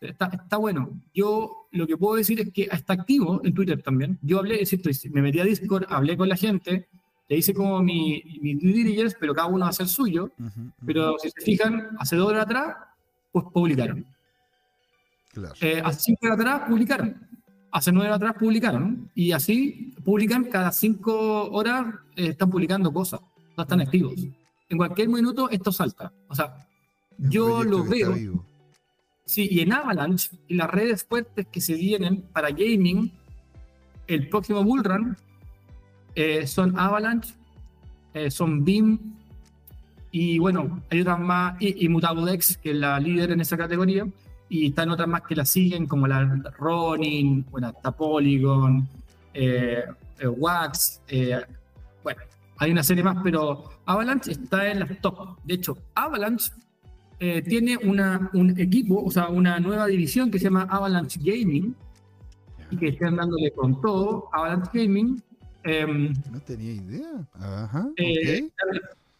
Está, 0.00 0.26
está 0.26 0.56
bueno. 0.56 0.90
Yo 1.14 1.68
lo 1.70 1.86
que 1.86 1.96
puedo 1.96 2.16
decir 2.16 2.40
es 2.40 2.52
que 2.52 2.68
está 2.70 2.94
activo 2.94 3.40
en 3.44 3.54
Twitter 3.54 3.80
también. 3.80 4.18
Yo 4.22 4.40
hablé, 4.40 4.66
me 5.12 5.22
metí 5.22 5.38
a 5.38 5.44
Discord, 5.44 5.84
hablé 5.88 6.16
con 6.16 6.28
la 6.28 6.36
gente, 6.36 6.88
le 7.28 7.36
hice 7.36 7.52
como 7.54 7.82
mi, 7.82 8.22
mi 8.40 8.54
due 8.54 9.14
pero 9.20 9.34
cada 9.34 9.48
uno 9.48 9.66
hace 9.66 9.82
el 9.82 9.88
suyo. 9.88 10.30
Pero 10.84 11.16
si 11.18 11.30
se 11.30 11.40
fijan, 11.42 11.96
hace 11.98 12.16
dos 12.16 12.28
horas 12.28 12.44
atrás, 12.44 12.76
pues 13.32 13.44
publicaron. 13.52 14.06
Claro. 15.32 15.54
Eh, 15.60 15.82
hace 15.84 16.00
cinco 16.00 16.26
horas 16.26 16.40
atrás 16.40 16.68
publicaron. 16.68 17.28
Hace 17.70 17.92
nueve 17.92 18.08
horas 18.08 18.16
atrás 18.16 18.34
publicaron. 18.38 19.10
Y 19.14 19.32
así 19.32 19.94
publican 20.04 20.44
cada 20.44 20.72
cinco 20.72 21.50
horas, 21.50 21.94
eh, 22.16 22.28
están 22.28 22.50
publicando 22.50 22.92
cosas. 22.92 23.20
No 23.56 23.62
están 23.62 23.80
activos 23.80 24.14
en 24.68 24.78
cualquier 24.78 25.08
minuto 25.08 25.48
esto 25.50 25.72
salta. 25.72 26.12
O 26.28 26.34
sea, 26.34 26.66
yo 27.18 27.64
lo 27.64 27.84
veo. 27.84 28.14
Sí, 29.24 29.48
y 29.50 29.60
en 29.60 29.72
Avalanche, 29.72 30.30
y 30.46 30.54
las 30.54 30.70
redes 30.70 31.04
fuertes 31.04 31.46
que 31.46 31.60
se 31.60 31.74
vienen 31.74 32.22
para 32.32 32.50
gaming, 32.50 33.12
el 34.06 34.28
próximo 34.28 34.64
Bullrun 34.64 35.16
eh, 36.20 36.48
son 36.48 36.76
Avalanche, 36.76 37.32
eh, 38.12 38.28
son 38.28 38.64
Beam, 38.64 38.98
y 40.10 40.40
bueno, 40.40 40.82
hay 40.90 41.02
otras 41.02 41.20
más, 41.20 41.62
y, 41.62 41.86
y 41.86 42.00
que 42.60 42.70
es 42.72 42.76
la 42.76 42.98
líder 42.98 43.30
en 43.30 43.40
esa 43.40 43.56
categoría, 43.56 44.04
y 44.48 44.66
están 44.66 44.90
otras 44.90 45.06
más 45.06 45.22
que 45.22 45.36
la 45.36 45.44
siguen, 45.44 45.86
como 45.86 46.08
la 46.08 46.24
Ronin, 46.58 47.46
bueno, 47.52 47.68
está 47.68 47.92
Polygon, 47.92 48.88
eh, 49.32 49.84
Wax, 50.24 51.02
bueno, 52.02 52.20
hay 52.56 52.72
una 52.72 52.82
serie 52.82 53.04
más, 53.04 53.18
pero 53.22 53.70
Avalanche 53.86 54.32
está 54.32 54.72
en 54.72 54.80
las 54.80 55.00
top. 55.00 55.38
De 55.44 55.54
hecho, 55.54 55.78
Avalanche 55.94 56.50
tiene 57.46 57.76
una, 57.76 58.28
un 58.32 58.58
equipo, 58.58 59.04
o 59.04 59.10
sea, 59.12 59.28
una 59.28 59.60
nueva 59.60 59.86
división 59.86 60.32
que 60.32 60.40
se 60.40 60.46
llama 60.46 60.66
Avalanche 60.68 61.20
Gaming, 61.22 61.76
y 62.72 62.76
que 62.76 62.88
están 62.88 63.14
dándole 63.14 63.52
con 63.52 63.80
todo, 63.80 64.28
Avalanche 64.32 64.70
Gaming. 64.74 65.22
Em, 65.68 66.12
no 66.32 66.40
tenía 66.40 66.72
idea. 66.72 67.28
Ajá. 67.34 67.88
Okay 67.92 68.50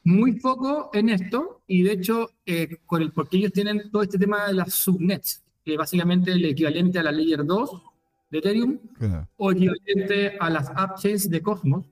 muy 0.09 0.41
poco 0.41 0.91
en 0.95 1.11
esto 1.11 1.61
y 1.67 1.83
de 1.83 1.93
hecho, 1.93 2.31
eh, 2.47 2.79
con 2.87 3.03
el, 3.03 3.13
porque 3.13 3.37
ellos 3.37 3.53
tienen 3.53 3.91
todo 3.91 4.03
este 4.03 4.19
tema 4.19 4.47
de 4.47 4.55
las 4.55 4.73
subnets, 4.73 5.43
que 5.63 5.77
básicamente 5.77 6.31
es 6.31 6.37
el 6.37 6.47
equivalente 6.47 6.99
a 6.99 7.03
la 7.03 7.13
Layer 7.13 7.45
2 7.45 7.83
de 8.31 8.39
Ethereum 8.39 8.79
o 9.37 9.53
equivalente 9.53 10.39
a 10.41 10.49
las 10.49 10.71
AppChains 10.75 11.29
de 11.29 11.43
Cosmos 11.43 11.87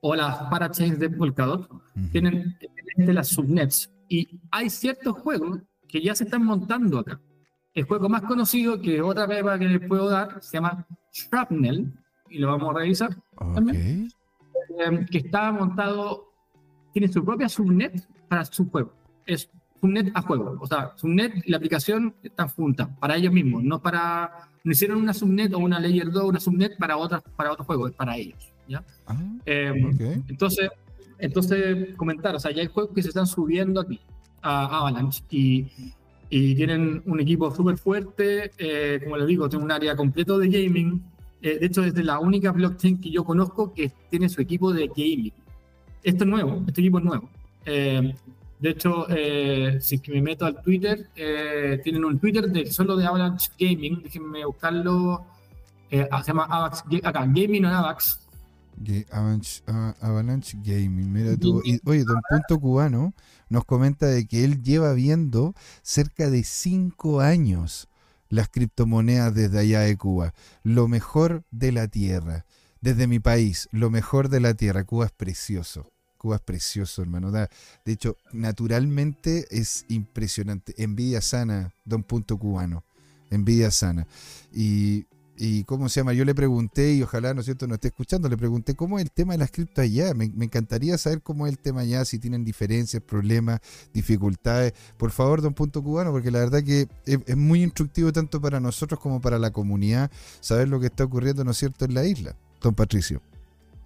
o 0.00 0.16
las 0.16 0.36
parachains 0.50 0.98
de 0.98 1.08
Polkadot, 1.08 1.70
tienen, 2.10 2.58
tienen 2.58 3.14
las 3.14 3.28
subnets. 3.28 3.88
Y 4.08 4.40
hay 4.50 4.68
ciertos 4.68 5.16
juegos 5.18 5.60
que 5.86 6.02
ya 6.02 6.16
se 6.16 6.24
están 6.24 6.44
montando 6.44 6.98
acá. 6.98 7.20
El 7.72 7.84
juego 7.84 8.08
más 8.08 8.22
conocido 8.22 8.80
que 8.80 9.00
otra 9.00 9.26
vez 9.26 9.44
que 9.60 9.68
les 9.68 9.88
puedo 9.88 10.10
dar 10.10 10.42
se 10.42 10.56
llama 10.56 10.84
Shrapnel, 11.12 11.92
y 12.32 12.38
lo 12.38 12.48
vamos 12.48 12.74
a 12.74 12.78
revisar 12.78 13.16
también, 13.54 14.10
eh, 14.78 15.06
que 15.10 15.18
está 15.18 15.52
montado 15.52 16.32
tiene 16.92 17.08
su 17.08 17.24
propia 17.24 17.48
subnet 17.48 18.06
para 18.28 18.44
su 18.44 18.68
juego. 18.70 18.92
Es 19.26 19.50
subnet 19.80 20.10
a 20.14 20.22
juego. 20.22 20.56
O 20.60 20.66
sea, 20.66 20.92
subnet 20.96 21.34
y 21.44 21.50
la 21.50 21.56
aplicación 21.56 22.14
están 22.22 22.48
juntas 22.48 22.88
para 23.00 23.16
ellos 23.16 23.32
mismos, 23.32 23.62
no 23.62 23.80
para. 23.80 24.48
No 24.64 24.70
hicieron 24.70 24.98
una 24.98 25.12
subnet 25.12 25.52
o 25.54 25.58
una 25.58 25.80
layer 25.80 26.08
2, 26.10 26.24
una 26.24 26.38
subnet 26.38 26.78
para, 26.78 26.96
otras, 26.96 27.22
para 27.36 27.50
otro 27.50 27.64
juego, 27.64 27.88
es 27.88 27.94
para 27.94 28.16
ellos. 28.16 28.52
¿ya? 28.68 28.84
Ah, 29.06 29.16
em, 29.44 30.22
entonces, 30.28 30.70
entonces, 31.18 31.96
comentar, 31.96 32.36
o 32.36 32.38
sea, 32.38 32.52
ya 32.52 32.62
hay 32.62 32.68
juegos 32.68 32.94
que 32.94 33.02
se 33.02 33.08
están 33.08 33.26
subiendo 33.26 33.80
aquí 33.80 33.98
a 34.40 34.78
Avalanche 34.78 35.24
y, 35.30 35.66
y 36.30 36.54
tienen 36.54 37.02
un 37.06 37.18
equipo 37.18 37.52
súper 37.52 37.76
fuerte, 37.76 38.52
eh, 38.56 39.00
como 39.02 39.16
les 39.16 39.26
digo, 39.26 39.48
tiene 39.48 39.64
un 39.64 39.72
área 39.72 39.96
completo 39.96 40.38
de 40.38 40.48
gaming. 40.48 41.02
Eh, 41.42 41.58
de 41.58 41.66
hecho, 41.66 41.84
es 41.84 41.94
la 41.96 42.20
única 42.20 42.52
blockchain 42.52 43.00
que 43.00 43.10
yo 43.10 43.24
conozco 43.24 43.74
que 43.74 43.90
tiene 44.08 44.28
su 44.28 44.40
equipo 44.40 44.72
de 44.72 44.86
gaming 44.86 45.32
esto 46.04 46.24
es 46.24 46.30
nuevo, 46.30 46.64
este 46.66 46.80
equipo 46.80 46.98
es 46.98 47.04
nuevo. 47.04 47.28
Eh, 47.64 48.14
de 48.58 48.70
hecho, 48.70 49.06
eh, 49.08 49.78
si 49.80 50.00
que 50.00 50.12
me 50.12 50.20
meto 50.20 50.46
al 50.46 50.60
Twitter, 50.60 51.08
tienen 51.84 52.04
un 52.04 52.18
Twitter 52.18 52.50
de, 52.50 52.70
solo 52.72 52.96
de 52.96 53.06
Avalanche 53.06 53.50
Gaming, 53.58 54.02
déjenme 54.02 54.44
buscarlo, 54.44 55.24
ah, 56.10 56.22
se 56.22 56.28
llama 56.28 56.44
Avax, 56.44 56.82
acá, 57.04 57.20
Gaming 57.20 57.64
on 57.64 57.72
Avax. 57.72 58.18
Avalanche, 59.12 59.62
ah, 59.68 59.94
Avalanche, 60.00 60.58
Gaming, 60.60 61.12
mira 61.12 61.36
tú. 61.36 61.62
Y, 61.64 61.80
oye, 61.84 62.04
Don 62.04 62.20
Punto 62.28 62.58
Cubano 62.58 63.14
nos 63.48 63.64
comenta 63.64 64.06
de 64.06 64.26
que 64.26 64.44
él 64.44 64.60
lleva 64.60 64.92
viendo 64.92 65.54
cerca 65.82 66.30
de 66.30 66.42
cinco 66.42 67.20
años 67.20 67.88
las 68.32 68.48
criptomonedas 68.48 69.34
desde 69.34 69.58
allá 69.58 69.80
de 69.80 69.94
Cuba. 69.98 70.32
Lo 70.62 70.88
mejor 70.88 71.44
de 71.50 71.70
la 71.70 71.86
tierra 71.86 72.46
desde 72.80 73.06
mi 73.06 73.20
país, 73.20 73.68
lo 73.72 73.90
mejor 73.90 74.30
de 74.30 74.40
la 74.40 74.54
tierra. 74.54 74.84
Cuba 74.84 75.04
es 75.04 75.12
precioso. 75.12 75.92
Cuba 76.16 76.36
es 76.36 76.42
precioso, 76.42 77.02
hermano. 77.02 77.30
de 77.30 77.48
hecho, 77.84 78.16
naturalmente 78.32 79.46
es 79.50 79.84
impresionante. 79.88 80.72
Envidia 80.82 81.20
sana, 81.20 81.74
don 81.84 82.04
punto 82.04 82.38
cubano. 82.38 82.84
Envidia 83.30 83.70
sana. 83.70 84.06
Y, 84.50 85.04
y, 85.36 85.64
¿cómo 85.64 85.88
se 85.88 86.00
llama? 86.00 86.12
Yo 86.12 86.24
le 86.24 86.34
pregunté, 86.34 86.94
y 86.94 87.02
ojalá, 87.02 87.32
¿no 87.34 87.40
es 87.40 87.46
cierto?, 87.46 87.66
no 87.66 87.74
esté 87.74 87.88
escuchando, 87.88 88.28
le 88.28 88.36
pregunté 88.36 88.74
cómo 88.74 88.98
es 88.98 89.04
el 89.04 89.10
tema 89.10 89.32
de 89.32 89.38
las 89.38 89.50
cripto 89.50 89.80
allá. 89.80 90.12
Me, 90.14 90.24
encantaría 90.24 90.98
saber 90.98 91.22
cómo 91.22 91.46
es 91.46 91.52
el 91.52 91.58
tema 91.58 91.80
allá, 91.80 92.04
si 92.04 92.18
tienen 92.18 92.44
diferencias, 92.44 93.02
problemas, 93.02 93.60
dificultades. 93.94 94.74
Por 94.96 95.10
favor, 95.10 95.40
don 95.40 95.54
punto 95.54 95.82
cubano, 95.82 96.12
porque 96.12 96.30
la 96.30 96.40
verdad 96.40 96.62
que 96.62 96.86
es, 97.06 97.36
muy 97.36 97.62
instructivo 97.62 98.12
tanto 98.12 98.40
para 98.40 98.60
nosotros 98.60 99.00
como 99.00 99.20
para 99.20 99.38
la 99.38 99.50
comunidad 99.50 100.10
saber 100.40 100.68
lo 100.68 100.78
que 100.80 100.86
está 100.86 101.04
ocurriendo, 101.04 101.44
¿no 101.44 101.52
es 101.52 101.56
cierto?, 101.56 101.84
en 101.86 101.94
la 101.94 102.04
isla 102.04 102.36
don 102.60 102.74
Patricio. 102.74 103.20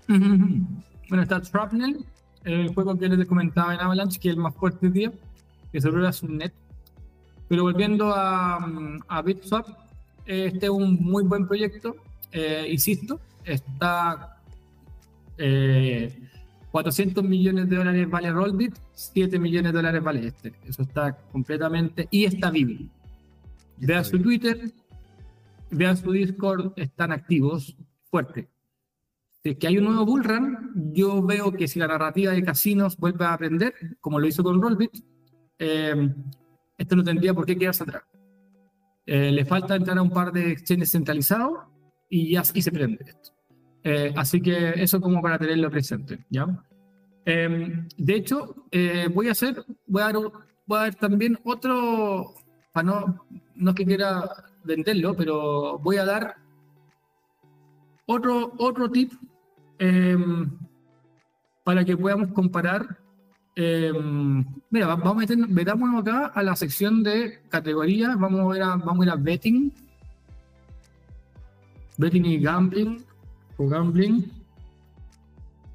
Bueno, 0.09 1.23
está 1.23 1.39
Shrapnel, 1.39 2.05
el 2.45 2.75
juego 2.75 2.99
que 2.99 3.09
les 3.09 3.27
comentaba 3.27 3.75
en 3.75 3.81
Avalanche, 3.81 4.19
que 4.21 4.29
es 4.29 4.35
el 4.35 4.41
más 4.41 4.55
fuerte 4.55 4.91
día, 4.91 5.13
que 5.73 5.81
se 5.81 5.89
prueba 5.89 6.11
net. 6.29 6.53
Pero 7.49 7.63
volviendo 7.63 8.13
a, 8.13 8.59
a 9.09 9.23
BitSwap, 9.23 9.86
este 10.27 10.67
es 10.67 10.71
un 10.71 10.95
muy 11.03 11.25
buen 11.25 11.47
proyecto, 11.47 11.97
eh, 12.33 12.67
insisto, 12.71 13.21
está 13.45 14.41
400 15.37 17.25
eh, 17.25 17.29
millones 17.29 17.69
de 17.69 17.77
dólares 17.77 18.11
vale 18.11 18.33
Rollbit, 18.33 18.75
7 18.95 19.39
millones 19.39 19.73
de 19.73 19.77
dólares 19.79 20.03
vale 20.03 20.27
este. 20.27 20.53
Eso 20.67 20.83
está 20.83 21.17
completamente 21.33 22.09
y 22.11 22.25
está 22.25 22.51
vivo. 22.51 22.89
Vea 23.79 24.03
su 24.05 24.19
Twitter, 24.21 24.73
vea 25.71 25.95
su 25.97 26.11
Discord, 26.13 26.73
están 26.77 27.13
activos, 27.13 27.77
fuerte 28.11 28.49
que 29.55 29.69
hay 29.69 29.79
un 29.79 29.85
nuevo 29.85 30.05
bullrun, 30.05 30.93
yo 30.93 31.23
veo 31.23 31.53
que 31.53 31.69
si 31.69 31.79
la 31.79 31.87
narrativa 31.87 32.33
de 32.33 32.43
casinos 32.43 32.97
vuelve 32.97 33.25
a 33.25 33.35
aprender, 33.35 33.75
como 34.01 34.19
lo 34.19 34.27
hizo 34.27 34.43
con 34.43 34.61
Rollbit, 34.61 34.91
eh, 35.59 36.13
esto 36.77 36.97
no 36.97 37.05
tendría 37.05 37.33
por 37.33 37.47
qué 37.47 37.57
quedarse 37.57 37.85
atrás. 37.85 38.03
Eh, 39.07 39.31
le 39.31 39.45
falta 39.45 39.77
entrar 39.77 39.97
a 39.99 40.03
un 40.03 40.11
par 40.11 40.33
de 40.33 40.51
exchanges 40.51 40.91
centralizados 40.91 41.61
y 42.09 42.33
ya 42.33 42.43
y 42.53 42.63
se 42.63 42.73
prende 42.73 43.05
esto. 43.07 43.31
Eh, 43.85 44.13
así 44.17 44.41
que 44.41 44.71
eso 44.77 45.01
como 45.01 45.23
para 45.23 45.39
tenerlo 45.39 45.71
presente. 45.71 46.25
¿ya? 46.31 46.47
de 47.27 48.15
hecho, 48.15 48.55
voy 49.13 49.27
a 49.27 49.33
hacer, 49.33 49.65
voy 49.89 50.03
a, 50.03 50.13
dar, 50.13 50.17
voy 50.65 50.79
a 50.79 50.83
dar 50.83 50.95
también 50.95 51.37
otro, 51.43 52.35
para 52.73 52.87
no, 52.87 53.27
no 53.57 53.71
es 53.71 53.77
que 53.77 53.85
quiera 53.85 54.31
venderlo, 54.63 55.17
pero 55.17 55.77
voy 55.81 55.97
a 55.97 56.05
dar 56.05 56.37
otro, 58.07 58.53
otro 58.59 58.89
tip 58.93 59.13
Em, 59.79 60.51
para 61.65 61.85
que 61.85 61.97
podamos 61.97 62.33
comparar. 62.33 62.99
Em, 63.59 64.45
mira, 64.71 64.87
vamos 64.87 65.07
a 65.07 65.15
meter, 65.15 65.39
metámonos 65.49 66.03
acá 66.03 66.27
a 66.27 66.43
la 66.43 66.55
sección 66.55 67.03
de 67.03 67.41
categorías. 67.49 68.19
Vamos 68.19 68.41
a, 68.41 68.49
ver 68.53 68.63
a, 68.63 68.77
vamos 68.77 69.01
a 69.01 69.05
ir 69.05 69.11
a 69.11 69.17
betting. 69.17 69.73
Betting 71.97 72.25
y 72.27 72.39
gambling. 72.39 73.03
O 73.57 73.67
gambling. 73.67 74.31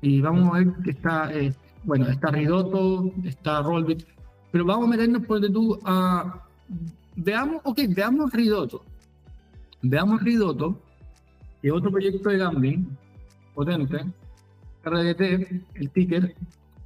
Y 0.01 0.21
vamos 0.21 0.49
a 0.49 0.59
ver 0.59 0.73
que 0.83 0.91
está, 0.91 1.33
eh, 1.33 1.53
bueno, 1.83 2.07
está 2.07 2.29
Ridoto, 2.29 3.11
está 3.23 3.63
Rollbit. 3.63 4.03
Pero 4.51 4.63
vamos 4.65 4.85
a 4.85 4.89
meternos 4.91 5.25
por 5.25 5.41
tú. 5.51 5.79
Veamos, 7.15 7.61
ok, 7.63 7.79
veamos 7.89 8.31
Ridoto. 8.31 8.83
Veamos 9.81 10.21
Ridoto, 10.21 10.79
que 11.61 11.71
otro 11.71 11.89
proyecto 11.89 12.29
de 12.29 12.37
gambling 12.37 12.97
potente, 13.55 14.05
RDT, 14.83 15.21
el 15.75 15.89
ticker, 15.91 16.35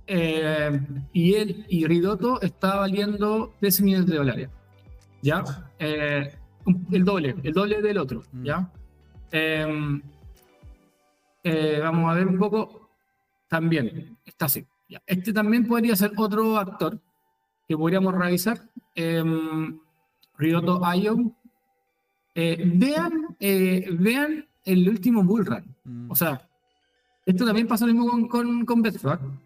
eh, 0.08 0.80
y 1.14 1.34
él 1.34 1.66
y 1.68 1.86
Ridoto 1.86 2.42
está 2.42 2.76
valiendo 2.78 3.54
13 3.60 3.84
millones 3.84 4.08
de 4.08 4.16
dólares. 4.18 4.50
¿Ya? 5.22 5.44
Eh, 5.80 6.32
el 6.92 7.06
doble, 7.06 7.36
el 7.44 7.54
doble 7.54 7.82
del 7.82 7.98
otro. 7.98 8.24
Mm. 8.32 8.44
¿Ya? 8.44 8.72
Em, 9.32 10.02
eh, 11.44 11.80
vamos 11.82 12.12
a 12.12 12.16
ver 12.16 12.28
un 12.28 12.38
poco. 12.38 12.90
También 13.48 14.18
está 14.26 14.46
así. 14.46 14.66
¿ya? 14.90 15.02
Este 15.06 15.34
también 15.34 15.68
podría 15.68 15.96
ser 15.96 16.12
otro 16.18 16.58
actor 16.58 17.00
que 17.68 17.78
podríamos 17.78 18.14
revisar. 18.14 18.60
Em, 18.94 19.80
Ridoto 20.38 20.82
Ion. 20.96 21.36
vean, 22.36 23.36
vean 23.40 24.46
el 24.66 24.90
último 24.90 25.24
bull 25.24 25.46
run. 25.46 25.76
Mm. 25.84 26.12
O 26.12 26.16
sea, 26.16 26.48
esto 27.26 27.44
también 27.44 27.68
pasa 27.68 27.88
lo 27.88 27.94
mismo 27.94 28.10
con, 28.10 28.28
con, 28.28 28.66
con 28.66 28.84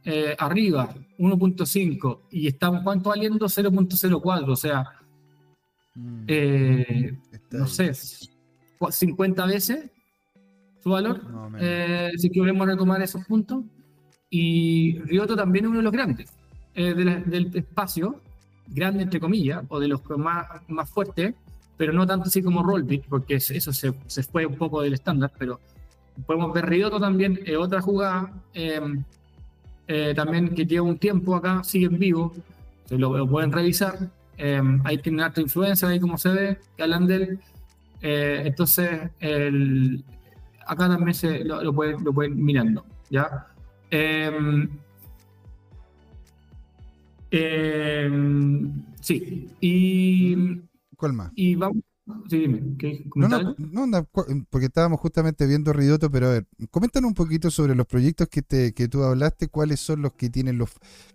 eh, 0.04 0.36
arriba, 0.38 0.94
1.5, 1.18 2.20
y 2.32 2.48
estamos, 2.48 2.84
¿cuánto 2.84 3.10
valiendo? 3.10 3.46
0.04, 3.46 4.50
o 4.50 4.56
sea, 4.56 4.86
mm. 5.96 6.24
eh, 6.28 7.18
no 7.52 7.68
sé, 7.68 7.94
50 7.94 9.46
veces 9.46 9.92
su 10.84 10.90
valor, 10.90 11.22
eh, 11.60 12.12
si 12.18 12.30
queremos 12.30 12.68
retomar 12.68 13.02
esos 13.02 13.26
puntos. 13.26 13.64
Y 14.30 15.00
Rioto 15.00 15.36
también 15.36 15.66
es 15.66 15.70
uno 15.70 15.80
de 15.80 15.84
los 15.84 15.92
grandes 15.92 16.32
del 16.76 17.52
espacio, 17.56 18.22
grandes, 18.68 19.04
entre 19.04 19.20
comillas, 19.20 19.64
o 19.70 19.80
de 19.80 19.88
los 19.88 20.02
más, 20.18 20.46
más 20.68 20.90
fuertes, 20.90 21.34
pero 21.76 21.92
no 21.94 22.06
tanto 22.06 22.28
así 22.28 22.42
como 22.42 22.62
Rollbit, 22.62 23.06
porque 23.10 23.36
eso 23.36 23.74
se, 23.74 23.94
se 24.06 24.24
fue 24.24 24.46
un 24.46 24.56
poco 24.56 24.82
del 24.82 24.94
estándar, 24.94 25.32
pero 25.38 25.60
podemos 26.26 26.54
ver 26.54 26.68
Ridoto 26.68 27.00
también, 27.00 27.40
eh, 27.46 27.56
otra 27.56 27.82
jugada, 27.82 28.32
em, 28.54 29.04
eh, 29.88 30.14
también 30.16 30.54
que 30.54 30.66
lleva 30.66 30.86
un 30.86 30.98
tiempo 30.98 31.36
acá, 31.36 31.64
sigue 31.64 31.88
en 31.88 32.00
vivo, 32.00 32.34
se 32.86 32.98
lo, 32.98 33.28
pueden 33.28 33.52
revisar, 33.52 34.10
em, 34.38 34.82
ahí 34.86 34.98
tienen 34.98 35.22
alta 35.22 35.42
influencia, 35.42 35.88
ahí 35.88 36.00
como 36.00 36.18
se 36.18 36.30
ve, 36.30 36.58
que 36.76 36.84
hablan 36.84 37.08
de 37.08 37.16
él, 37.16 37.40
entonces 38.02 39.12
el, 39.20 40.04
acá 40.66 40.88
también 40.88 41.14
se, 41.14 41.44
lo, 41.44 41.74
pueden, 41.74 42.04
lo 42.04 42.14
pueden 42.14 42.44
mirando, 42.44 42.86
¿ya? 43.10 43.48
Em, 43.92 44.70
sí, 49.02 49.48
y... 49.60 50.62
¿Cuál 50.96 51.14
más? 51.14 51.32
Y 51.36 51.56
vamos, 51.56 51.84
Sí, 52.30 52.40
dime, 52.40 52.62
no, 53.16 53.28
no, 53.58 53.88
no, 53.88 54.10
porque 54.50 54.68
estábamos 54.68 55.00
justamente 55.00 55.46
viendo 55.46 55.74
Ridoto, 55.74 56.10
pero 56.10 56.28
a 56.28 56.32
ver, 56.32 56.48
coméntanos 56.72 57.08
un 57.08 57.14
poquito 57.14 57.52
sobre 57.52 57.76
los 57.76 57.86
proyectos 57.86 58.28
que, 58.30 58.42
te, 58.42 58.74
que 58.74 58.88
tú 58.88 59.04
hablaste, 59.04 59.48
cuáles 59.48 59.80
son 59.80 60.02
los 60.02 60.14
que 60.14 60.30
tienen 60.30 60.58
los, 60.58 60.70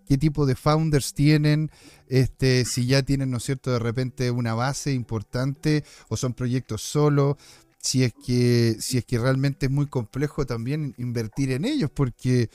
qué 0.07 0.19
tipo 0.19 0.47
de 0.47 0.55
founders 0.55 1.15
tienen, 1.15 1.71
este, 2.09 2.65
si 2.65 2.87
ya 2.87 3.03
tienen, 3.03 3.31
¿no 3.31 3.39
es 3.39 3.45
cierto?, 3.45 3.73
de 3.73 3.79
repente 3.79 4.31
una 4.31 4.55
base 4.55 4.93
importante 4.93 5.85
o 6.09 6.17
son 6.17 6.33
proyectos 6.33 6.83
solo, 6.83 7.39
si 7.79 8.05
es 8.05 8.13
que, 8.13 8.77
si 8.79 8.99
es 8.99 9.05
que 9.05 9.19
realmente 9.19 9.67
es 9.67 9.73
muy 9.73 9.87
complejo 9.87 10.47
también 10.47 10.95
invertir 10.99 11.51
en 11.51 11.65
ellos, 11.65 11.91
porque, 11.93 12.51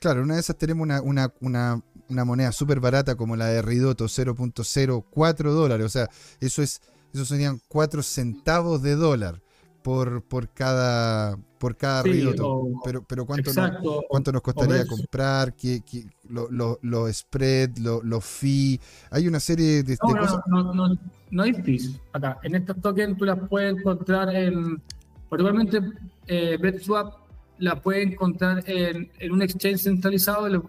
claro, 0.00 0.22
una 0.22 0.34
de 0.34 0.40
esas 0.40 0.58
tenemos 0.58 0.82
una, 0.82 1.02
una, 1.02 1.32
una, 1.40 1.82
una 2.08 2.24
moneda 2.24 2.52
súper 2.52 2.80
barata 2.80 3.14
como 3.14 3.36
la 3.36 3.46
de 3.46 3.62
Ridoto, 3.62 4.06
0.04 4.06 5.52
dólares, 5.52 5.86
o 5.86 5.90
sea, 5.90 6.08
eso 6.40 6.62
es 6.62 6.80
eso 7.16 7.24
serían 7.24 7.60
4 7.68 8.02
centavos 8.02 8.82
de 8.82 8.94
dólar 8.94 9.40
por, 9.82 10.22
por 10.22 10.48
cada 10.48 11.38
por 11.58 11.76
cada 11.76 12.02
pero 12.02 13.04
pero 13.06 13.24
cuánto 13.24 13.52
nos, 13.54 13.70
cuánto 14.08 14.32
nos 14.32 14.42
costaría 14.42 14.84
comprar 14.84 15.54
qué, 15.54 15.80
los 16.28 17.16
spread 17.16 17.78
los 17.78 18.24
fees 18.24 18.80
hay 19.10 19.28
una 19.28 19.40
serie 19.40 19.82
de, 19.82 19.96
no, 20.02 20.16
cosas. 20.16 20.40
no, 20.48 20.74
no, 20.74 20.98
no, 21.30 21.42
hay 21.42 21.54
fees 21.54 21.98
acá. 22.12 22.38
En 22.42 22.56
estos 22.56 22.80
tokens 22.80 23.16
tú 23.16 23.24
las 23.24 23.38
puedes 23.48 23.76
encontrar 23.76 24.34
en 24.34 24.82
particularmente 25.28 25.80
eh, 26.26 26.58
BetSwap 26.60 27.14
la 27.58 27.80
puedes 27.80 28.12
encontrar 28.12 28.62
en, 28.66 29.08
en, 29.18 29.32
un 29.32 29.40
exchange 29.40 29.78
centralizado. 29.78 30.68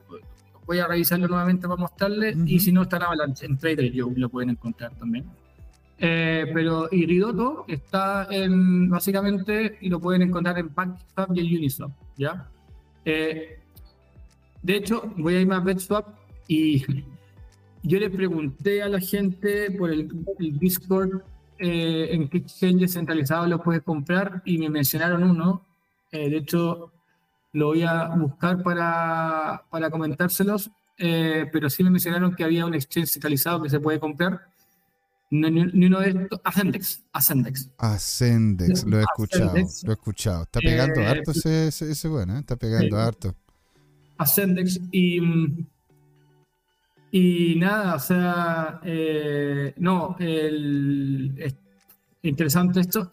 Voy 0.65 0.79
a 0.79 0.87
revisarlo 0.87 1.27
nuevamente 1.27 1.67
para 1.67 1.81
mostrarle. 1.81 2.35
Y 2.45 2.59
si 2.59 2.71
no 2.71 2.83
está 2.83 2.97
en 2.97 3.03
Avalanche 3.03 3.45
en 3.45 3.57
Trader 3.57 3.91
yo 3.91 4.09
lo 4.15 4.29
pueden 4.29 4.51
encontrar 4.51 4.93
también 4.95 5.25
eh, 5.99 6.45
pero 6.53 6.87
Iridoto 6.91 7.65
está 7.67 8.27
en, 8.29 8.89
básicamente, 8.89 9.77
y 9.81 9.89
lo 9.89 9.99
pueden 9.99 10.21
encontrar 10.21 10.57
en 10.59 10.69
PancakeSwap 10.69 11.35
y 11.35 11.39
en 11.39 11.57
Uniswap, 11.57 11.91
¿ya? 12.15 12.47
Eh, 13.03 13.59
de 14.61 14.75
hecho, 14.75 15.11
voy 15.17 15.35
a 15.35 15.41
irme 15.41 15.55
a 15.55 15.59
BetSwap 15.59 16.07
y 16.47 16.83
yo 17.83 17.99
le 17.99 18.09
pregunté 18.09 18.83
a 18.83 18.89
la 18.89 18.99
gente 18.99 19.71
por 19.71 19.91
el, 19.91 20.09
Discord 20.59 21.21
eh, 21.57 22.09
en 22.11 22.27
qué 22.27 22.39
exchange 22.39 22.89
centralizado 22.89 23.47
lo 23.47 23.63
puedes 23.63 23.81
comprar 23.81 24.43
y 24.45 24.57
me 24.59 24.69
mencionaron 24.69 25.23
uno. 25.23 25.65
de 26.11 26.37
hecho, 26.37 26.91
lo 27.53 27.67
voy 27.67 27.83
a 27.83 28.09
buscar 28.09 28.61
para, 28.61 29.63
para 29.71 29.89
comentárselos, 29.89 30.69
pero 30.97 31.69
sí 31.69 31.83
me 31.83 31.89
mencionaron 31.89 32.35
que 32.35 32.43
había 32.43 32.65
un 32.65 32.75
exchange 32.75 33.09
centralizado 33.09 33.63
que 33.63 33.69
se 33.69 33.79
puede 33.79 33.99
comprar 33.99 34.47
ni, 35.29 35.85
uno 35.85 35.99
de 35.99 36.09
estos. 36.09 36.41
Ascendex. 36.43 37.03
Ascendex. 37.11 37.69
Ascendex, 37.77 38.83
lo 38.85 38.99
he 38.99 39.01
escuchado. 39.01 39.53
Lo 39.53 39.91
he 39.91 39.93
escuchado. 39.93 40.43
Está 40.43 40.59
pegando 40.59 41.01
eh, 41.01 41.07
harto 41.07 41.31
ese, 41.31 41.67
ese, 41.67 42.07
bueno, 42.07 42.35
¿eh? 42.37 42.39
está 42.39 42.55
pegando 42.55 42.97
harto. 42.97 43.35
Ascendex 44.17 44.79
y. 44.91 45.19
Y 47.09 47.55
nada, 47.55 47.95
o 47.95 47.99
sea, 47.99 48.81
eh, 48.83 49.73
no, 49.77 50.17
el, 50.19 51.33
es 51.37 51.55
interesante 52.21 52.81
esto. 52.81 53.09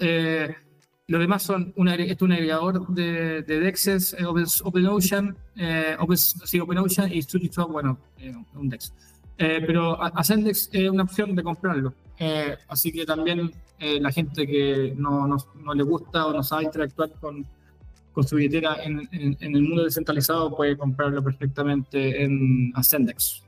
Lo 1.07 1.19
demás 1.19 1.43
son 1.43 1.73
una, 1.77 1.95
es 1.95 2.21
un 2.21 2.33
agregador 2.33 2.89
de, 2.89 3.43
de 3.43 3.61
Dexes, 3.61 4.17
Open, 4.25 4.47
OpenOcean, 4.65 5.37
Open, 5.99 6.17
sí, 6.17 6.59
OpenOcean 6.59 7.13
y 7.13 7.23
StudiSwap, 7.23 7.71
bueno, 7.71 7.99
un 8.55 8.69
Dex. 8.69 8.93
Pero 9.37 10.01
Ascendex 10.03 10.71
es 10.73 10.89
una 10.89 11.03
opción 11.05 11.35
de 11.35 11.43
comprarlo. 11.43 11.95
Eh, 12.19 12.57
así 12.69 12.93
que 12.93 13.05
también 13.05 13.53
eh, 13.79 14.01
la 14.01 14.13
gente 14.13 14.47
que 14.47 14.95
no, 14.97 15.27
no, 15.27 15.37
no, 15.65 15.75
le 15.75 15.83
gusta 15.83 16.27
o 16.27 16.33
no 16.33 16.43
sabe 16.43 16.65
interactuar 16.65 17.11
con, 17.21 17.45
con 18.13 18.27
su 18.27 18.37
billetera 18.37 18.83
en, 18.85 19.09
en, 19.13 19.37
en, 19.41 19.57
el 19.57 19.63
mundo 19.63 19.83
descentralizado 19.83 20.55
puede 20.57 20.77
comprarlo 20.77 21.23
perfectamente 21.23 22.23
en 22.23 22.73
Ascendex 22.77 23.44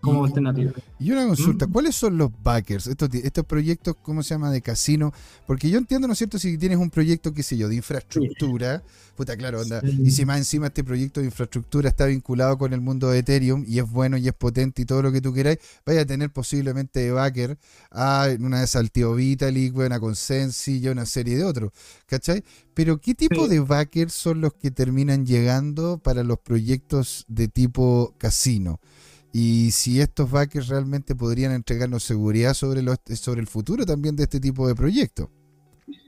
como 0.00 0.24
alternativa. 0.24 0.72
Y 0.98 1.12
una 1.12 1.26
consulta, 1.26 1.66
¿Mm? 1.66 1.72
¿cuáles 1.72 1.94
son 1.94 2.18
los 2.18 2.30
backers? 2.42 2.86
Estos, 2.86 3.08
estos 3.14 3.44
proyectos, 3.44 3.96
¿cómo 4.02 4.22
se 4.22 4.34
llama? 4.34 4.50
De 4.50 4.60
casino. 4.60 5.12
Porque 5.46 5.70
yo 5.70 5.78
entiendo, 5.78 6.06
¿no 6.06 6.12
es 6.12 6.18
cierto? 6.18 6.38
Si 6.38 6.58
tienes 6.58 6.78
un 6.78 6.90
proyecto, 6.90 7.32
qué 7.32 7.42
sé 7.42 7.56
yo, 7.56 7.68
de 7.68 7.76
infraestructura, 7.76 8.82
puta, 9.16 9.36
claro, 9.36 9.60
onda. 9.60 9.80
Y 9.84 10.10
si 10.10 10.24
más 10.24 10.38
encima 10.38 10.66
este 10.66 10.82
proyecto 10.82 11.20
de 11.20 11.26
infraestructura 11.26 11.88
está 11.88 12.06
vinculado 12.06 12.58
con 12.58 12.72
el 12.72 12.80
mundo 12.80 13.10
de 13.10 13.18
Ethereum 13.20 13.64
y 13.66 13.78
es 13.78 13.88
bueno 13.88 14.16
y 14.16 14.26
es 14.26 14.34
potente 14.34 14.82
y 14.82 14.84
todo 14.84 15.02
lo 15.02 15.12
que 15.12 15.20
tú 15.20 15.32
queráis, 15.32 15.58
vaya 15.86 16.00
a 16.00 16.06
tener 16.06 16.32
posiblemente 16.32 17.00
de 17.00 17.12
backer 17.12 17.58
a 17.90 18.28
una 18.40 18.58
de 18.58 18.64
esas 18.64 18.80
al 18.80 18.90
tío 18.90 19.14
Vitalik, 19.14 19.72
buena 19.72 20.00
Consensi 20.00 20.78
y 20.78 20.88
una 20.88 21.06
serie 21.06 21.36
de 21.36 21.44
otros, 21.44 21.70
¿cachai? 22.06 22.42
Pero 22.74 23.00
¿qué 23.00 23.14
tipo 23.14 23.46
de 23.46 23.60
backers 23.60 24.14
son 24.14 24.40
los 24.40 24.54
que 24.54 24.70
terminan 24.70 25.26
llegando 25.26 25.98
para 25.98 26.24
los 26.24 26.38
proyectos 26.38 27.24
de 27.28 27.48
tipo 27.48 28.14
casino? 28.18 28.80
Y 29.32 29.70
si 29.70 30.00
estos 30.00 30.30
backers 30.30 30.68
realmente 30.68 31.14
podrían 31.14 31.52
entregarnos 31.52 32.02
seguridad 32.02 32.54
sobre, 32.54 32.82
los, 32.82 32.98
sobre 33.14 33.40
el 33.40 33.46
futuro 33.46 33.86
también 33.86 34.16
de 34.16 34.24
este 34.24 34.40
tipo 34.40 34.66
de 34.66 34.74
proyectos. 34.74 35.28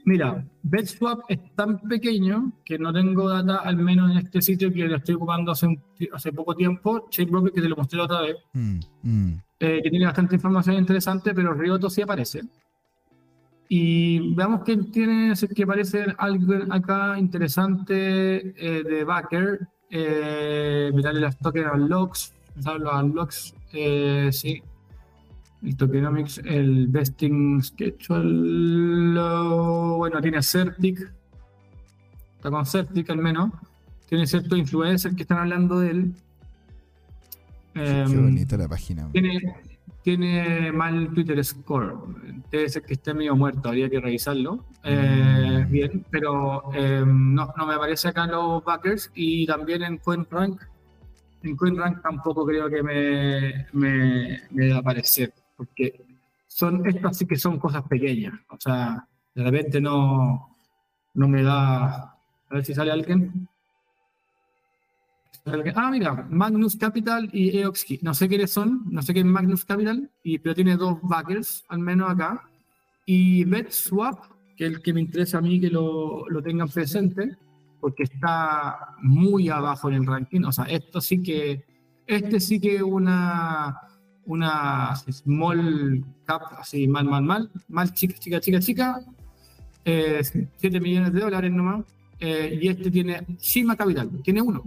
Mira, 0.05 0.45
BetSwap 0.63 1.21
es 1.29 1.39
tan 1.55 1.79
pequeño 1.79 2.51
que 2.65 2.77
no 2.77 2.91
tengo 2.91 3.29
data, 3.29 3.57
al 3.57 3.77
menos 3.77 4.11
en 4.11 4.17
este 4.17 4.41
sitio 4.41 4.71
que 4.71 4.85
lo 4.85 4.97
estoy 4.97 5.15
ocupando 5.15 5.53
hace, 5.53 5.67
hace 6.11 6.33
poco 6.33 6.55
tiempo, 6.55 7.07
Chainbroker, 7.09 7.53
que 7.53 7.61
te 7.61 7.69
lo 7.69 7.77
mostré 7.77 8.01
otra 8.01 8.21
vez, 8.21 8.35
mm, 8.53 8.79
mm. 9.03 9.41
Eh, 9.59 9.79
que 9.81 9.89
tiene 9.89 10.05
bastante 10.05 10.35
información 10.35 10.75
interesante, 10.75 11.33
pero 11.33 11.53
Rioto 11.53 11.89
sí 11.89 12.01
aparece. 12.01 12.41
Y 13.69 14.35
veamos 14.35 14.63
que 14.63 14.75
tiene, 14.75 15.33
que 15.55 15.63
aparece 15.63 16.05
algo 16.17 16.53
acá 16.69 17.17
interesante 17.17 18.53
eh, 18.57 18.83
de 18.83 19.03
backer, 19.05 19.67
eh, 19.89 20.91
mirarle 20.93 21.21
las 21.21 21.39
tokens 21.39 22.33
logs, 22.55 22.79
los 22.79 22.93
unlocks, 23.03 23.55
eh, 23.73 24.29
sí. 24.31 24.61
El 25.63 25.77
tokenomics, 25.77 26.39
el 26.39 26.87
vesting 26.87 27.63
schedule, 27.63 29.17
bueno, 29.95 30.19
tiene 30.21 30.43
Certic, 30.43 31.09
está 32.35 32.51
con 32.51 32.65
Certic 32.65 33.09
al 33.09 33.19
menos, 33.19 33.49
tiene 34.09 34.27
ciertos 34.27 34.57
influencers 34.57 35.15
que 35.15 35.21
están 35.21 35.37
hablando 35.37 35.79
de 35.79 35.89
él. 35.89 36.13
Qué 37.73 38.01
em, 38.01 38.23
bonita 38.25 38.57
la 38.57 38.67
página. 38.67 39.09
Tiene, 39.13 39.55
tiene 40.01 40.73
mal 40.73 41.13
Twitter 41.13 41.41
score, 41.45 41.95
debe 42.51 42.67
ser 42.67 42.83
que 42.83 42.95
esté 42.95 43.13
medio 43.13 43.33
muerto, 43.37 43.69
habría 43.69 43.89
que 43.89 44.01
revisarlo. 44.01 44.65
Eh, 44.83 45.65
mm. 45.65 45.71
Bien, 45.71 46.05
pero 46.11 46.73
em, 46.73 47.33
no, 47.33 47.53
no 47.57 47.65
me 47.65 47.75
aparece 47.75 48.09
acá 48.09 48.27
los 48.27 48.61
backers 48.65 49.09
y 49.15 49.45
también 49.47 49.81
en 49.83 49.97
CoinRank 49.97 50.61
en 51.43 51.55
CoinRank 51.55 52.01
tampoco 52.01 52.45
creo 52.45 52.69
que 52.69 52.81
me, 52.81 53.67
me, 53.73 54.41
me 54.51 54.71
a 54.71 54.77
aparecer, 54.77 55.33
porque 55.55 56.03
son, 56.47 56.85
estas 56.87 57.17
sí 57.17 57.25
que 57.25 57.37
son 57.37 57.59
cosas 57.59 57.83
pequeñas, 57.83 58.33
o 58.49 58.59
sea, 58.59 59.07
de 59.35 59.43
repente 59.43 59.81
no, 59.81 60.57
no 61.13 61.27
me 61.27 61.43
da, 61.43 61.93
a 61.93 62.17
ver 62.49 62.65
si 62.65 62.73
sale 62.73 62.91
alguien. 62.91 63.47
Ah, 65.75 65.91
mira, 65.91 66.25
Magnus 66.29 66.77
Capital 66.77 67.29
y 67.33 67.57
EOXKey. 67.57 67.99
No 68.01 68.13
sé 68.13 68.29
quiénes 68.29 68.51
son, 68.51 68.85
no 68.89 69.01
sé 69.01 69.13
qué 69.13 69.19
es 69.19 69.25
Magnus 69.25 69.65
Capital, 69.65 70.09
y, 70.23 70.39
pero 70.39 70.55
tiene 70.55 70.77
dos 70.77 70.99
backers, 71.01 71.65
al 71.67 71.79
menos 71.79 72.09
acá. 72.09 72.47
Y 73.05 73.43
BetSwap, 73.43 74.23
que 74.55 74.67
es 74.67 74.71
el 74.71 74.81
que 74.81 74.93
me 74.93 75.01
interesa 75.01 75.39
a 75.39 75.41
mí 75.41 75.59
que 75.59 75.69
lo, 75.69 76.29
lo 76.29 76.41
tengan 76.41 76.69
presente, 76.69 77.35
porque 77.83 78.03
está 78.03 78.95
muy 79.01 79.49
abajo 79.49 79.89
en 79.89 79.95
el 79.95 80.05
ranking. 80.05 80.45
O 80.45 80.53
sea, 80.53 80.63
esto 80.63 81.01
sí 81.01 81.21
que, 81.21 81.65
este 82.07 82.39
sí 82.39 82.57
que 82.57 82.81
una, 82.81 83.77
una 84.23 84.95
small 84.95 86.01
cap, 86.23 86.43
así 86.59 86.87
mal, 86.87 87.03
mal, 87.03 87.23
mal, 87.23 87.51
mal, 87.67 87.93
chica, 87.93 88.17
chica, 88.17 88.39
chica, 88.39 88.61
chica, 88.61 89.01
7 89.83 90.49
eh, 90.61 90.79
millones 90.79 91.11
de 91.11 91.19
dólares 91.19 91.51
nomás. 91.51 91.83
Eh, 92.21 92.57
y 92.61 92.69
este 92.69 92.89
tiene 92.89 93.25
Shima 93.37 93.75
Capital, 93.75 94.09
tiene 94.23 94.41
uno. 94.41 94.63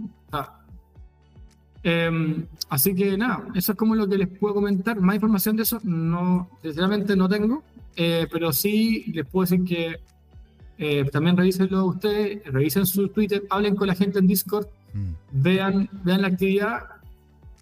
Em, 1.81 2.45
así 2.69 2.93
que 2.93 3.17
nada, 3.17 3.47
eso 3.55 3.71
es 3.71 3.77
como 3.79 3.95
lo 3.95 4.07
que 4.07 4.19
les 4.19 4.27
puedo 4.27 4.53
comentar. 4.53 5.01
Más 5.01 5.15
información 5.15 5.55
de 5.55 5.63
eso, 5.63 5.79
no, 5.83 6.51
sinceramente 6.61 7.15
no 7.15 7.27
tengo, 7.27 7.63
eh, 7.95 8.27
pero 8.31 8.53
sí 8.53 9.05
les 9.11 9.25
puedo 9.25 9.49
decir 9.49 9.65
que 9.65 9.95
eh, 10.77 11.05
también 11.11 11.35
revísenlo 11.35 11.85
ustedes, 11.85 12.43
revisen 12.45 12.85
su 12.85 13.07
Twitter, 13.09 13.43
hablen 13.49 13.75
con 13.75 13.87
la 13.87 13.95
gente 13.95 14.19
en 14.19 14.27
Discord, 14.27 14.67
mm. 14.93 15.11
vean, 15.31 15.89
vean 16.03 16.21
la 16.21 16.27
actividad 16.27 16.83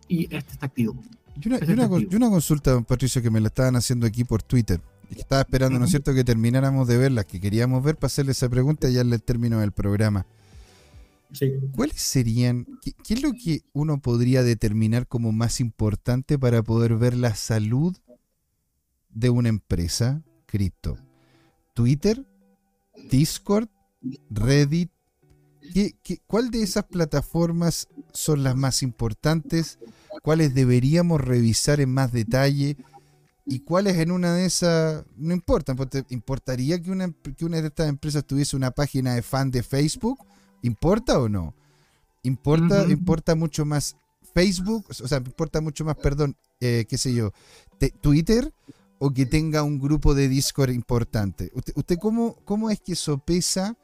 y 0.07 0.23
este 0.35 0.53
está 0.53 0.65
activo. 0.65 0.95
Y 1.41 1.47
una, 1.47 1.57
este 1.57 1.73
una, 2.15 2.29
consulta, 2.29 2.71
don 2.71 2.85
Patricio, 2.85 3.21
que 3.21 3.29
me 3.29 3.39
la 3.41 3.47
estaban 3.47 3.75
haciendo 3.75 4.05
aquí 4.05 4.23
por 4.23 4.41
Twitter. 4.41 4.81
Estaba 5.15 5.41
esperando, 5.41 5.77
¿no 5.77 5.85
es 5.85 5.91
cierto?, 5.91 6.13
que 6.13 6.23
termináramos 6.23 6.87
de 6.87 6.97
ver 6.97 7.11
las 7.11 7.25
que 7.25 7.39
queríamos 7.39 7.83
ver 7.83 7.95
para 7.95 8.07
hacerle 8.07 8.31
esa 8.31 8.49
pregunta 8.49 8.89
ya 8.89 9.01
el 9.01 9.21
término 9.21 9.59
del 9.59 9.71
programa. 9.71 10.25
¿Cuáles 11.73 12.01
serían, 12.01 12.65
qué, 12.81 13.13
es 13.13 13.21
lo 13.21 13.33
que 13.33 13.61
uno 13.73 13.99
podría 13.99 14.43
determinar 14.43 15.07
como 15.07 15.31
más 15.31 15.59
importante 15.59 16.39
para 16.39 16.63
poder 16.63 16.95
ver 16.95 17.15
la 17.15 17.35
salud 17.35 17.95
de 19.09 19.29
una 19.29 19.49
empresa 19.49 20.23
cripto? 20.45 20.97
¿Twitter? 21.73 22.25
¿Discord? 23.09 23.69
¿Reddit? 24.29 24.91
cuál 26.27 26.51
de 26.51 26.61
esas 26.61 26.85
plataformas 26.85 27.87
son 28.13 28.43
las 28.43 28.55
más 28.55 28.83
importantes? 28.83 29.79
¿Cuáles 30.21 30.53
deberíamos 30.53 31.21
revisar 31.21 31.79
en 31.79 31.93
más 31.93 32.11
detalle? 32.11 32.77
¿Y 33.45 33.59
cuáles 33.59 33.97
en 33.97 34.11
una 34.11 34.33
de 34.33 34.45
esas 34.45 35.05
no 35.17 35.33
importan? 35.33 35.77
¿Importaría 36.09 36.81
que 36.81 36.91
una, 36.91 37.13
que 37.37 37.45
una 37.45 37.61
de 37.61 37.67
estas 37.67 37.89
empresas 37.89 38.25
tuviese 38.25 38.55
una 38.55 38.71
página 38.71 39.15
de 39.15 39.21
fan 39.21 39.51
de 39.51 39.63
Facebook? 39.63 40.19
¿Importa 40.61 41.19
o 41.19 41.29
no? 41.29 41.53
Importa, 42.23 42.85
importa 42.85 43.35
mucho 43.35 43.65
más 43.65 43.95
Facebook, 44.33 44.85
o 44.89 45.07
sea, 45.07 45.19
importa 45.19 45.61
mucho 45.61 45.85
más, 45.85 45.95
perdón, 45.95 46.35
eh, 46.59 46.85
qué 46.89 46.97
sé 46.97 47.13
yo, 47.13 47.31
Twitter 48.01 48.51
o 48.99 49.11
que 49.11 49.25
tenga 49.25 49.63
un 49.63 49.79
grupo 49.79 50.13
de 50.13 50.27
Discord 50.27 50.71
importante. 50.71 51.51
¿Usted, 51.53 51.73
usted 51.75 51.97
cómo, 51.97 52.35
cómo 52.45 52.69
es 52.69 52.79
que 52.79 52.95
sopesa? 52.95 53.75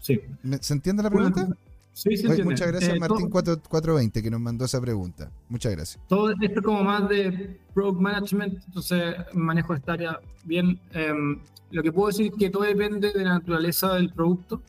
sí. 0.00 0.20
¿Se 0.60 0.74
entiende 0.74 1.02
la 1.02 1.10
pregunta? 1.10 1.48
Sí, 1.94 2.16
sí, 2.16 2.26
Muchas 2.42 2.68
gracias, 2.68 2.94
eh, 2.94 2.98
Martín 2.98 3.28
420, 3.28 4.22
que 4.22 4.30
nos 4.30 4.40
mandó 4.40 4.64
esa 4.64 4.80
pregunta. 4.80 5.30
Muchas 5.50 5.72
gracias. 5.72 6.02
Todo 6.08 6.30
esto 6.30 6.44
es 6.44 6.62
como 6.62 6.82
más 6.82 7.06
de 7.08 7.58
product 7.74 8.00
management, 8.00 8.64
entonces 8.66 9.14
manejo 9.34 9.74
esta 9.74 9.92
área 9.92 10.18
bien. 10.44 10.80
Em, 10.92 11.38
lo 11.70 11.82
que 11.82 11.92
puedo 11.92 12.08
decir 12.08 12.32
es 12.32 12.38
que 12.38 12.48
todo 12.48 12.62
depende 12.62 13.12
de 13.12 13.24
la 13.24 13.34
naturaleza 13.34 13.94
del 13.94 14.10
producto 14.10 14.62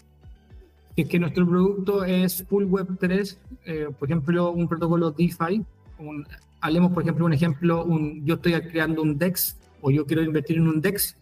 es 0.95 1.07
que 1.07 1.19
nuestro 1.19 1.47
producto 1.47 2.03
es 2.03 2.45
full 2.47 2.65
web 2.65 2.87
3, 2.99 3.39
eh, 3.65 3.87
por 3.97 4.07
ejemplo, 4.07 4.51
un 4.51 4.67
protocolo 4.67 5.11
DeFi, 5.11 5.65
un, 5.99 6.25
hablemos 6.63 6.93
por 6.93 7.03
ejemplo 7.03 7.25
un 7.25 7.33
ejemplo, 7.33 7.83
un, 7.83 8.25
yo 8.25 8.35
estoy 8.35 8.53
creando 8.53 9.01
un 9.01 9.17
DEX 9.17 9.57
o 9.81 9.91
yo 9.91 10.05
quiero 10.05 10.23
invertir 10.23 10.57
en 10.57 10.67
un 10.69 10.79
DEX, 10.79 11.17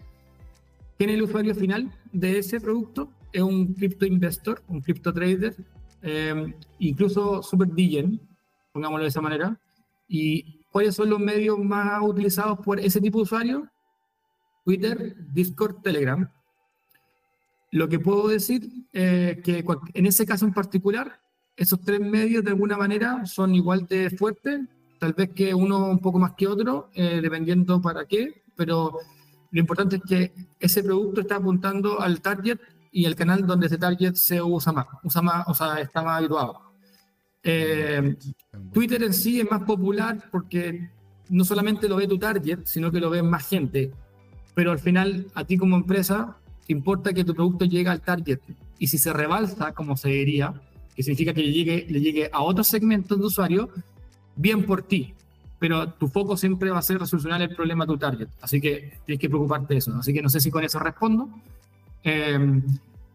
¿quién 0.99 1.09
es 1.09 1.15
el 1.15 1.23
usuario 1.23 1.55
final 1.55 1.91
de 2.13 2.37
ese 2.37 2.61
producto? 2.61 3.11
Es 3.33 3.41
un 3.41 3.73
cripto 3.73 4.05
investor, 4.05 4.61
un 4.67 4.81
cripto 4.81 5.11
trader, 5.11 5.55
eh, 6.03 6.53
incluso 6.77 7.41
super 7.41 7.67
digen, 7.73 8.21
pongámoslo 8.71 9.03
de 9.03 9.09
esa 9.09 9.21
manera, 9.21 9.59
y 10.07 10.63
cuáles 10.71 10.93
son 10.93 11.09
los 11.09 11.19
medios 11.19 11.57
más 11.57 11.99
utilizados 12.03 12.59
por 12.59 12.79
ese 12.79 13.01
tipo 13.01 13.17
de 13.17 13.23
usuario? 13.23 13.67
Twitter, 14.63 15.15
Discord, 15.33 15.81
Telegram. 15.81 16.29
Lo 17.71 17.89
que 17.89 17.97
puedo 17.97 18.27
decir 18.27 18.65
es 18.93 19.37
eh, 19.37 19.41
que 19.43 19.65
en 19.95 20.05
ese 20.05 20.23
caso 20.27 20.45
en 20.45 20.53
particular, 20.53 21.19
esos 21.55 21.81
tres 21.81 21.99
medios 21.99 22.43
de 22.43 22.51
alguna 22.51 22.77
manera 22.77 23.25
son 23.25 23.55
igual 23.55 23.87
de 23.87 24.11
fuertes, 24.11 24.59
tal 25.01 25.13
vez 25.13 25.31
que 25.31 25.51
uno 25.51 25.87
un 25.87 25.97
poco 25.97 26.19
más 26.19 26.33
que 26.33 26.45
otro, 26.45 26.91
eh, 26.93 27.21
dependiendo 27.23 27.81
para 27.81 28.05
qué, 28.05 28.43
pero 28.55 28.99
lo 29.49 29.59
importante 29.59 29.95
es 29.95 30.03
que 30.07 30.31
ese 30.59 30.83
producto 30.83 31.21
está 31.21 31.37
apuntando 31.37 31.99
al 31.99 32.21
target 32.21 32.59
y 32.91 33.05
el 33.05 33.15
canal 33.15 33.47
donde 33.47 33.65
ese 33.65 33.79
target 33.79 34.13
se 34.13 34.39
usa 34.39 34.71
más, 34.71 34.85
usa 35.03 35.23
más 35.23 35.47
o 35.47 35.55
sea, 35.55 35.79
está 35.79 36.03
más 36.03 36.19
habituado. 36.19 36.61
Eh, 37.41 38.15
Twitter 38.71 39.01
en 39.01 39.13
sí 39.13 39.39
es 39.39 39.49
más 39.49 39.63
popular 39.63 40.23
porque 40.31 40.91
no 41.29 41.45
solamente 41.45 41.89
lo 41.89 41.95
ve 41.95 42.07
tu 42.07 42.19
target, 42.19 42.59
sino 42.65 42.91
que 42.91 42.99
lo 42.99 43.09
ve 43.09 43.23
más 43.23 43.49
gente. 43.49 43.91
Pero 44.53 44.69
al 44.69 44.77
final, 44.77 45.25
a 45.33 45.43
ti 45.45 45.57
como 45.57 45.77
empresa, 45.77 46.37
importa 46.67 47.11
que 47.11 47.23
tu 47.23 47.33
producto 47.33 47.65
llegue 47.65 47.89
al 47.89 48.01
target. 48.01 48.39
Y 48.77 48.85
si 48.85 48.99
se 48.99 49.11
rebalsa, 49.11 49.73
como 49.73 49.97
se 49.97 50.09
diría, 50.09 50.53
que 50.95 51.01
significa 51.01 51.33
que 51.33 51.41
le 51.41 51.51
llegue, 51.51 51.87
le 51.89 52.01
llegue 52.01 52.29
a 52.31 52.43
otros 52.43 52.67
segmentos 52.67 53.17
de 53.17 53.25
usuario, 53.25 53.71
bien 54.35 54.65
por 54.65 54.83
ti. 54.83 55.13
Pero 55.59 55.89
tu 55.93 56.07
foco 56.07 56.35
siempre 56.35 56.71
va 56.71 56.79
a 56.79 56.81
ser 56.81 56.99
resolucionar 56.99 57.41
el 57.41 57.55
problema 57.55 57.85
de 57.85 57.93
tu 57.93 57.97
target. 57.97 58.27
Así 58.41 58.59
que 58.59 58.97
tienes 59.05 59.19
que 59.19 59.29
preocuparte 59.29 59.73
de 59.73 59.77
eso. 59.77 59.93
Así 59.95 60.11
que 60.11 60.21
no 60.21 60.29
sé 60.29 60.39
si 60.39 60.49
con 60.49 60.63
eso 60.63 60.79
respondo. 60.79 61.29
Em, 62.03 62.63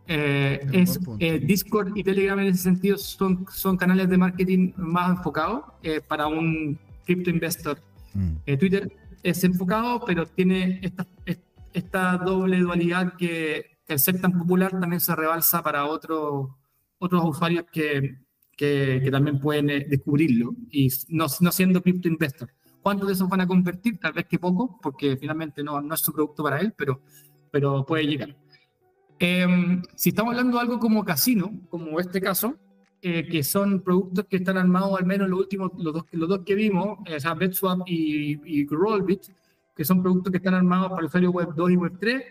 eh, 0.07 0.65
es, 0.73 1.01
eh, 1.19 1.41
Discord 1.41 1.97
y 1.97 2.05
Telegram 2.05 2.39
en 2.39 2.47
ese 2.47 2.63
sentido 2.63 2.97
son, 2.97 3.47
son 3.51 3.77
canales 3.77 4.09
de 4.09 4.17
marketing 4.17 4.73
más 4.77 5.17
enfocados 5.17 5.65
eh, 5.83 6.01
para 6.07 6.29
un 6.29 6.79
crypto 7.05 7.31
investor. 7.31 7.81
Mm. 8.15 8.57
Twitter 8.59 8.93
es 9.25 9.43
enfocado, 9.43 10.05
pero 10.07 10.25
tiene 10.27 10.79
estas 10.83 11.07
esta 11.77 12.17
doble 12.17 12.59
dualidad 12.59 13.15
que, 13.17 13.77
el 13.87 14.01
ser 14.01 14.21
tan 14.21 14.33
popular 14.33 14.81
también 14.81 14.99
se 14.99 15.15
rebalsa 15.15 15.63
para 15.63 15.85
otros 15.85 16.49
otros 16.99 17.23
usuarios 17.25 17.67
que, 17.71 18.17
que, 18.57 19.07
también 19.11 19.39
pueden 19.39 19.71
eh, 19.71 19.87
descubrirlo 19.89 20.55
y 20.71 20.89
no, 21.09 21.27
no 21.41 21.53
siendo 21.53 21.83
crypto 21.83 22.09
investor. 22.09 22.51
¿Cuántos 22.83 23.09
de 23.09 23.15
esos 23.15 23.29
van 23.29 23.41
a 23.41 23.47
convertir? 23.47 23.99
Tal 23.99 24.13
vez 24.13 24.27
que 24.27 24.39
poco, 24.39 24.79
porque 24.81 25.17
finalmente 25.17 25.63
no, 25.63 25.81
no 25.81 25.95
es 25.95 26.01
su 26.01 26.13
producto 26.13 26.43
para 26.43 26.61
él, 26.61 26.73
pero, 26.77 27.01
pero 27.51 27.85
puede 27.85 28.07
llegar. 28.07 28.37
Em, 29.19 29.83
si 29.95 30.11
estamos 30.11 30.33
hablando 30.33 30.57
de 30.57 30.63
algo 30.63 30.79
como 30.79 31.05
casino, 31.05 31.53
como 31.69 31.99
este 32.01 32.21
caso, 32.21 32.57
eh, 33.03 33.27
que 33.29 33.43
son 33.43 33.83
productos 33.83 34.27
que 34.27 34.37
están 34.37 34.57
armados, 34.57 34.99
al 34.99 35.07
menos 35.07 35.29
los 35.29 35.41
últimos, 35.41 35.73
los 35.79 35.93
dos, 35.93 36.05
los 36.13 36.29
dos 36.29 36.41
que 36.45 36.55
vimos, 36.55 36.99
eh, 37.07 37.17
o 37.17 37.21
sea, 37.21 37.35
BetSwap 37.35 37.81
y, 37.87 38.41
y 38.45 38.67
Rollbit, 38.67 39.23
que 39.75 39.85
son 39.85 40.03
productos 40.03 40.31
que 40.31 40.39
están 40.39 40.55
armados 40.55 40.89
para 40.89 41.01
el 41.01 41.07
usuario 41.07 41.31
web 41.31 41.49
2 41.55 41.71
y 41.71 41.77
web 41.77 41.93
3, 42.01 42.23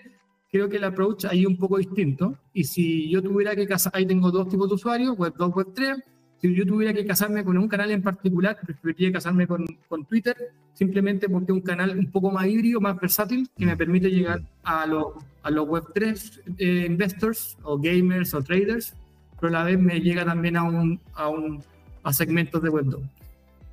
creo 0.52 0.70
que 0.70 0.78
el 0.78 0.84
approach 0.86 1.26
ahí 1.26 1.42
es 1.42 1.48
un 1.48 1.58
poco 1.58 1.78
distinto. 1.78 2.38
Y 2.54 2.64
si 2.64 3.10
yo 3.10 3.22
tuviera 3.22 3.56
que 3.56 3.68
casar, 3.68 3.92
ahí 3.96 4.06
tengo 4.06 4.32
dos 4.32 4.48
tipos 4.48 4.68
de 4.70 4.76
usuarios, 4.76 5.18
web 5.18 5.34
2, 5.38 5.54
web 5.54 5.68
3. 5.74 5.98
Si 6.42 6.54
yo 6.54 6.66
tuviera 6.66 6.94
que 6.94 7.06
casarme 7.06 7.44
con 7.44 7.58
un 7.58 7.68
canal 7.68 7.92
en 7.92 8.02
particular, 8.02 8.58
preferiría 8.64 9.12
casarme 9.14 9.48
con, 9.48 9.66
con 9.88 10.06
Twitter, 10.06 10.36
simplemente 10.74 11.30
porque 11.30 11.52
es 11.52 11.58
un 11.58 11.62
canal 11.62 11.98
un 11.98 12.12
poco 12.12 12.32
más 12.32 12.46
híbrido, 12.46 12.82
más 12.82 13.00
versátil, 13.00 13.50
que 13.58 13.66
me 13.66 13.78
permite 13.78 14.10
llegar 14.10 14.42
a, 14.64 14.86
los 14.86 15.08
a 15.44 15.50
los 15.50 15.68
web 15.68 15.84
3 15.94 16.42
eh, 16.58 16.86
investors 16.88 17.58
o 17.64 17.78
gamers 17.78 18.34
o 18.34 18.42
traders, 18.44 18.94
pero 19.40 19.50
a 19.50 19.60
la 19.60 19.64
vez 19.64 19.80
me 19.80 20.02
llega 20.02 20.26
también 20.26 20.58
a, 20.58 20.64
un, 20.64 21.00
a, 21.14 21.30
un, 21.30 21.64
a 22.04 22.12
segmentos 22.12 22.62
de 22.62 22.70
web 22.70 22.86
2. 22.86 23.02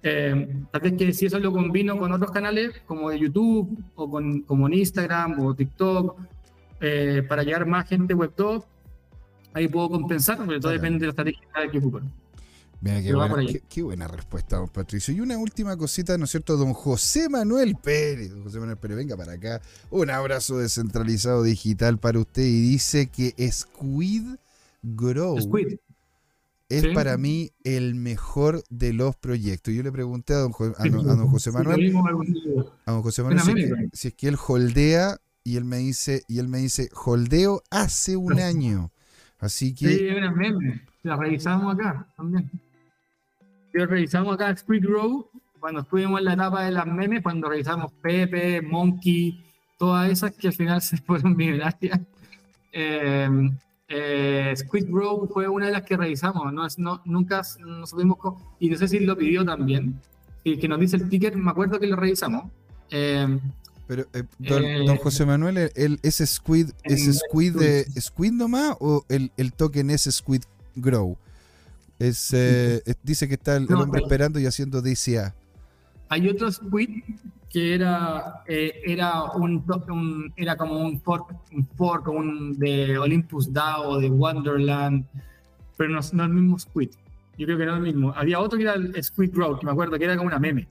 Eh, 0.04 0.48
tal 0.70 0.80
vez 0.80 0.92
que 0.94 1.12
si 1.12 1.26
eso 1.26 1.38
lo 1.38 1.52
combino 1.52 1.96
con 1.96 2.10
otros 2.12 2.32
canales 2.32 2.82
como 2.86 3.10
de 3.10 3.20
YouTube 3.20 3.78
o 3.94 4.10
con, 4.10 4.42
como 4.42 4.66
en 4.66 4.74
Instagram 4.74 5.38
o 5.40 5.54
TikTok 5.54 6.18
eh, 6.80 7.22
para 7.28 7.44
llegar 7.44 7.66
más 7.66 7.88
gente 7.88 8.12
web 8.12 8.32
top, 8.34 8.64
ahí 9.54 9.68
puedo 9.68 9.90
compensar, 9.90 10.38
pero 10.44 10.58
todo 10.58 10.72
depende 10.72 11.00
de 11.00 11.06
la 11.06 11.10
estrategia 11.10 11.70
que 11.70 11.78
ocupen. 11.78 12.21
Mira, 12.82 13.00
qué 13.00 13.14
buena, 13.14 13.36
qué, 13.68 13.82
buena, 13.82 14.08
respuesta, 14.08 14.56
don 14.56 14.68
Patricio. 14.68 15.14
Y 15.14 15.20
una 15.20 15.38
última 15.38 15.76
cosita, 15.76 16.18
¿no 16.18 16.24
es 16.24 16.32
cierto? 16.32 16.56
Don 16.56 16.72
José 16.72 17.28
Manuel 17.28 17.76
Pérez. 17.76 18.32
José 18.42 18.58
Manuel 18.58 18.76
Pérez, 18.76 18.96
venga 18.96 19.16
para 19.16 19.34
acá. 19.34 19.62
Un 19.90 20.10
abrazo 20.10 20.58
descentralizado 20.58 21.44
digital 21.44 21.98
para 21.98 22.18
usted. 22.18 22.42
Y 22.42 22.60
dice 22.60 23.06
que 23.06 23.34
Squid 23.52 24.34
Grow 24.82 25.40
Squid 25.40 25.76
es 26.68 26.88
para 26.94 27.16
mí 27.18 27.52
el 27.62 27.94
mejor 27.94 28.64
de 28.68 28.92
los 28.92 29.14
proyectos. 29.14 29.72
Yo 29.74 29.84
le 29.84 29.92
pregunté 29.92 30.34
a 30.34 30.38
don, 30.38 30.50
José 30.50 31.52
Manuel, 31.52 31.94
a 32.84 32.92
don 32.92 33.02
José 33.02 33.22
Manuel 33.22 33.90
si, 33.92 34.08
es 34.08 34.14
que 34.14 34.26
él 34.26 34.36
holdea 34.44 35.18
y 35.44 35.56
él 35.56 35.64
me 35.64 35.78
dice 35.78 36.22
y 36.26 36.38
él 36.40 36.48
me 36.48 36.58
dice 36.58 36.88
holdeo 37.04 37.62
hace 37.70 38.16
un 38.16 38.40
año. 38.40 38.90
Así 39.38 39.72
que 39.72 39.98
Sí, 39.98 40.04
meme. 40.34 40.82
La 41.02 41.16
revisamos 41.16 41.74
acá 41.74 42.06
también. 42.16 42.50
Revisamos 43.72 44.34
acá 44.34 44.54
Squid 44.56 44.84
Grow 44.84 45.30
cuando 45.62 45.82
estuvimos 45.82 46.18
en 46.18 46.24
la 46.24 46.32
etapa 46.32 46.64
de 46.64 46.72
las 46.72 46.86
memes, 46.86 47.22
cuando 47.22 47.48
revisamos 47.48 47.92
Pepe, 48.02 48.60
Monkey, 48.62 49.44
todas 49.78 50.10
esas 50.10 50.32
que 50.32 50.48
al 50.48 50.54
final 50.54 50.82
se 50.82 50.96
fueron 50.96 51.36
millonarias. 51.36 52.00
Eh, 52.72 53.28
eh, 53.88 54.54
Squid 54.56 54.86
Grow 54.88 55.28
fue 55.32 55.46
una 55.46 55.66
de 55.66 55.72
las 55.72 55.82
que 55.82 55.96
revisamos, 55.96 56.52
no, 56.52 56.66
no 56.78 57.02
nunca 57.04 57.42
nos 57.60 57.90
supimos, 57.90 58.18
y 58.58 58.70
no 58.70 58.76
sé 58.76 58.88
si 58.88 59.00
lo 59.00 59.16
pidió 59.16 59.44
también, 59.44 60.00
y 60.42 60.56
que 60.56 60.66
nos 60.66 60.80
dice 60.80 60.96
el 60.96 61.08
ticket, 61.08 61.34
me 61.34 61.50
acuerdo 61.50 61.78
que 61.78 61.86
lo 61.86 61.94
revisamos. 61.94 62.50
Eh, 62.90 63.38
pero, 63.86 64.06
eh, 64.14 64.24
don, 64.38 64.64
eh, 64.64 64.98
José 65.02 65.26
Manuel, 65.26 65.70
el, 65.74 66.00
¿ese 66.02 66.26
Squid, 66.26 66.70
¿es 66.82 67.20
Squid, 67.20 67.56
de, 67.56 67.84
Squid 68.00 68.32
nomás 68.32 68.76
o 68.80 69.04
el, 69.08 69.30
el 69.36 69.52
token 69.52 69.90
es 69.90 70.08
Squid 70.10 70.42
Grow? 70.74 71.16
Es, 72.02 72.32
eh, 72.34 72.82
dice 73.02 73.28
que 73.28 73.34
está 73.34 73.56
el, 73.56 73.72
hombre 73.72 74.00
hay- 74.00 74.04
esperando 74.04 74.40
y 74.40 74.46
haciendo 74.46 74.82
DCA. 74.82 75.34
Hay 76.08 76.28
otro 76.28 76.50
Squid 76.50 77.02
que 77.48 77.74
era, 77.74 78.42
eh, 78.46 78.80
era, 78.86 79.24
un, 79.32 79.64
un- 79.88 80.32
era 80.36 80.56
como 80.56 80.78
un 80.80 81.00
fork, 81.00 81.34
un 81.52 81.66
fork 81.76 82.08
un 82.08 82.58
de 82.58 82.98
Olympus 82.98 83.52
DAO, 83.52 83.98
de 84.00 84.08
Wonderland, 84.10 85.04
pero 85.76 85.90
no, 85.90 86.00
no 86.12 86.24
el 86.24 86.30
mismo 86.30 86.58
Squid. 86.58 86.90
Yo 87.38 87.46
creo 87.46 87.58
que 87.58 87.66
no 87.66 87.76
el 87.76 87.82
mismo. 87.82 88.12
Había 88.14 88.40
otro 88.40 88.56
que 88.58 88.64
era 88.64 88.74
el 88.74 89.02
Squid 89.02 89.34
Road, 89.34 89.58
que 89.60 89.66
me 89.66 89.72
acuerdo 89.72 89.98
que 89.98 90.04
era 90.04 90.16
como 90.16 90.26
una 90.28 90.38
meme. 90.38 90.68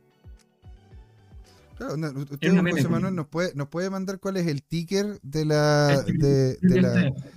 Claro, 1.78 1.98
no, 1.98 2.08
usted, 2.20 2.52
una 2.52 2.62
meme, 2.62 2.82
José. 2.82 2.90
Manuel, 2.94 3.16
nos 3.16 3.28
puede, 3.28 3.56
nos 3.56 3.68
puede 3.68 3.90
mandar 3.90 4.20
cuál 4.20 4.38
es 4.38 4.46
el 4.48 4.62
ticker 4.62 5.20
de 5.24 5.46
la. 5.46 5.94
Este, 5.94 6.58
De, 6.62 6.82
la 6.82 7.06
este. 7.08 7.30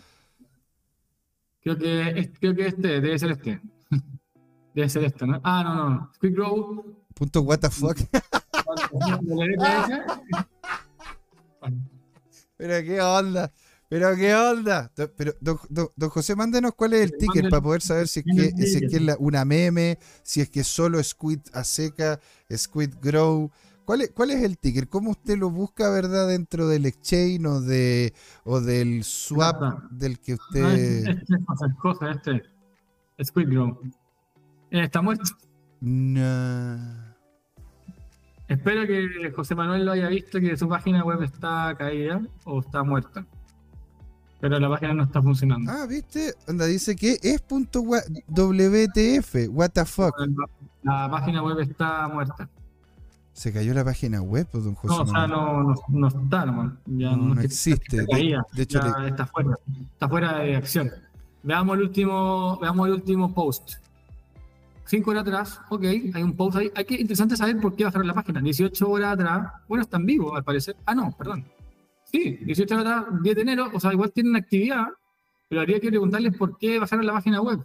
creo 1.62 1.78
que 1.78 2.32
creo 2.38 2.54
que 2.54 2.66
este, 2.66 2.88
debe 3.00 3.18
ser 3.18 3.30
este. 3.30 3.60
Debe 4.74 4.88
ser 4.88 5.04
este, 5.04 5.26
¿no? 5.26 5.40
Ah, 5.44 5.62
no, 5.64 5.90
no. 5.90 6.10
Squid 6.14 6.36
Road. 6.36 6.84
punto 7.14 7.42
what 7.42 7.58
the 7.60 7.70
fuck. 7.70 7.96
Pero 12.56 12.82
qué 12.84 13.00
onda. 13.00 13.52
Pero 13.88 14.16
qué 14.16 14.34
onda. 14.34 14.90
Pero, 15.16 15.32
don, 15.40 15.58
don- 15.68 15.88
don 15.94 16.10
José, 16.10 16.34
mándenos 16.36 16.72
cuál 16.74 16.94
es 16.94 17.02
el 17.02 17.10
ticker 17.12 17.44
Mándenos- 17.44 17.50
para 17.50 17.62
poder 17.62 17.82
saber 17.82 18.08
si 18.08 18.20
es 18.20 18.26
que, 18.26 18.32
si 18.32 18.46
es, 18.46 18.54
que 18.54 18.80
ticker. 18.80 18.94
es 19.00 19.02
la- 19.02 19.16
una 19.18 19.44
meme, 19.44 19.98
si 20.22 20.40
es 20.40 20.48
que 20.50 20.64
solo 20.64 21.02
Squid 21.02 21.40
a 21.52 21.64
seca, 21.64 22.20
Squid 22.54 22.94
Grow. 23.00 23.50
¿Cuál 23.84 24.00
es, 24.02 24.10
¿Cuál 24.12 24.30
es 24.30 24.42
el 24.42 24.56
ticker? 24.58 24.88
¿Cómo 24.88 25.10
usted 25.10 25.36
lo 25.36 25.50
busca, 25.50 25.90
verdad, 25.90 26.26
dentro 26.28 26.66
del 26.68 26.86
exchange 26.86 27.44
o, 27.46 27.60
de, 27.60 28.14
o 28.44 28.60
del 28.60 29.04
swap 29.04 29.60
del 29.90 30.18
que 30.18 30.34
usted... 30.34 31.06
este 31.08 31.34
es 31.34 31.44
cosa, 31.46 31.76
cosa, 31.80 32.10
este. 32.12 32.42
Squid 33.22 33.52
Road. 33.52 33.74
Está 34.82 35.02
muerto. 35.02 35.24
No. 35.80 37.04
Espero 38.48 38.86
que 38.86 39.30
José 39.34 39.54
Manuel 39.54 39.84
lo 39.86 39.92
haya 39.92 40.08
visto 40.08 40.40
que 40.40 40.56
su 40.56 40.68
página 40.68 41.04
web 41.04 41.22
está 41.22 41.74
caída 41.78 42.20
o 42.44 42.60
está 42.60 42.82
muerta. 42.82 43.24
Pero 44.40 44.58
la 44.58 44.68
página 44.68 44.92
no 44.94 45.04
está 45.04 45.22
funcionando. 45.22 45.70
Ah, 45.72 45.86
¿viste? 45.86 46.34
Onda, 46.48 46.66
dice 46.66 46.94
que 46.96 47.16
es 47.22 47.40
punto 47.40 47.80
WTF, 47.82 49.48
what 49.50 49.70
the 49.70 49.84
fuck. 49.84 50.14
La, 50.82 51.02
la 51.04 51.10
página 51.10 51.42
web 51.42 51.60
está 51.60 52.08
muerta. 52.08 52.48
Se 53.32 53.52
cayó 53.52 53.72
la 53.74 53.84
página 53.84 54.20
web, 54.22 54.46
pues, 54.50 54.64
don 54.64 54.74
José 54.74 54.94
No, 54.94 55.02
o 55.02 55.06
sea, 55.06 55.26
no, 55.26 55.62
no, 55.62 55.74
no 55.88 56.08
está, 56.08 56.44
nomás. 56.44 56.72
Ya 56.86 57.10
No, 57.16 57.34
no 57.34 57.40
existe. 57.40 57.96
De- 57.98 58.06
de 58.52 58.62
hecho, 58.62 58.80
está 59.06 59.26
fuera. 59.26 59.56
Está 59.92 60.08
fuera 60.08 60.38
de 60.40 60.56
acción. 60.56 60.90
Veamos 61.42 61.76
el 61.76 61.82
último, 61.84 62.58
veamos 62.60 62.86
el 62.88 62.94
último 62.94 63.32
post. 63.32 63.74
Cinco 64.86 65.10
horas 65.10 65.22
atrás, 65.22 65.60
ok, 65.70 65.82
hay 65.82 66.22
un 66.22 66.36
post 66.36 66.56
ahí. 66.56 66.70
Hay 66.74 66.84
que 66.84 66.94
interesante 66.94 67.36
saber 67.36 67.58
por 67.58 67.74
qué 67.74 67.84
bajaron 67.84 68.06
la 68.06 68.14
página. 68.14 68.40
18 68.40 68.88
horas 68.90 69.14
atrás, 69.14 69.52
bueno, 69.66 69.82
están 69.82 70.04
vivos 70.04 70.36
al 70.36 70.44
parecer. 70.44 70.76
Ah, 70.84 70.94
no, 70.94 71.14
perdón. 71.16 71.44
Sí, 72.04 72.38
18 72.42 72.74
horas 72.74 72.86
atrás, 72.86 73.22
10 73.22 73.36
de 73.36 73.42
enero, 73.42 73.70
o 73.72 73.80
sea, 73.80 73.92
igual 73.92 74.12
tienen 74.12 74.36
actividad, 74.36 74.88
pero 75.48 75.62
habría 75.62 75.80
que 75.80 75.88
preguntarles 75.88 76.36
por 76.36 76.58
qué 76.58 76.78
bajaron 76.78 77.06
la 77.06 77.14
página 77.14 77.40
web. 77.40 77.64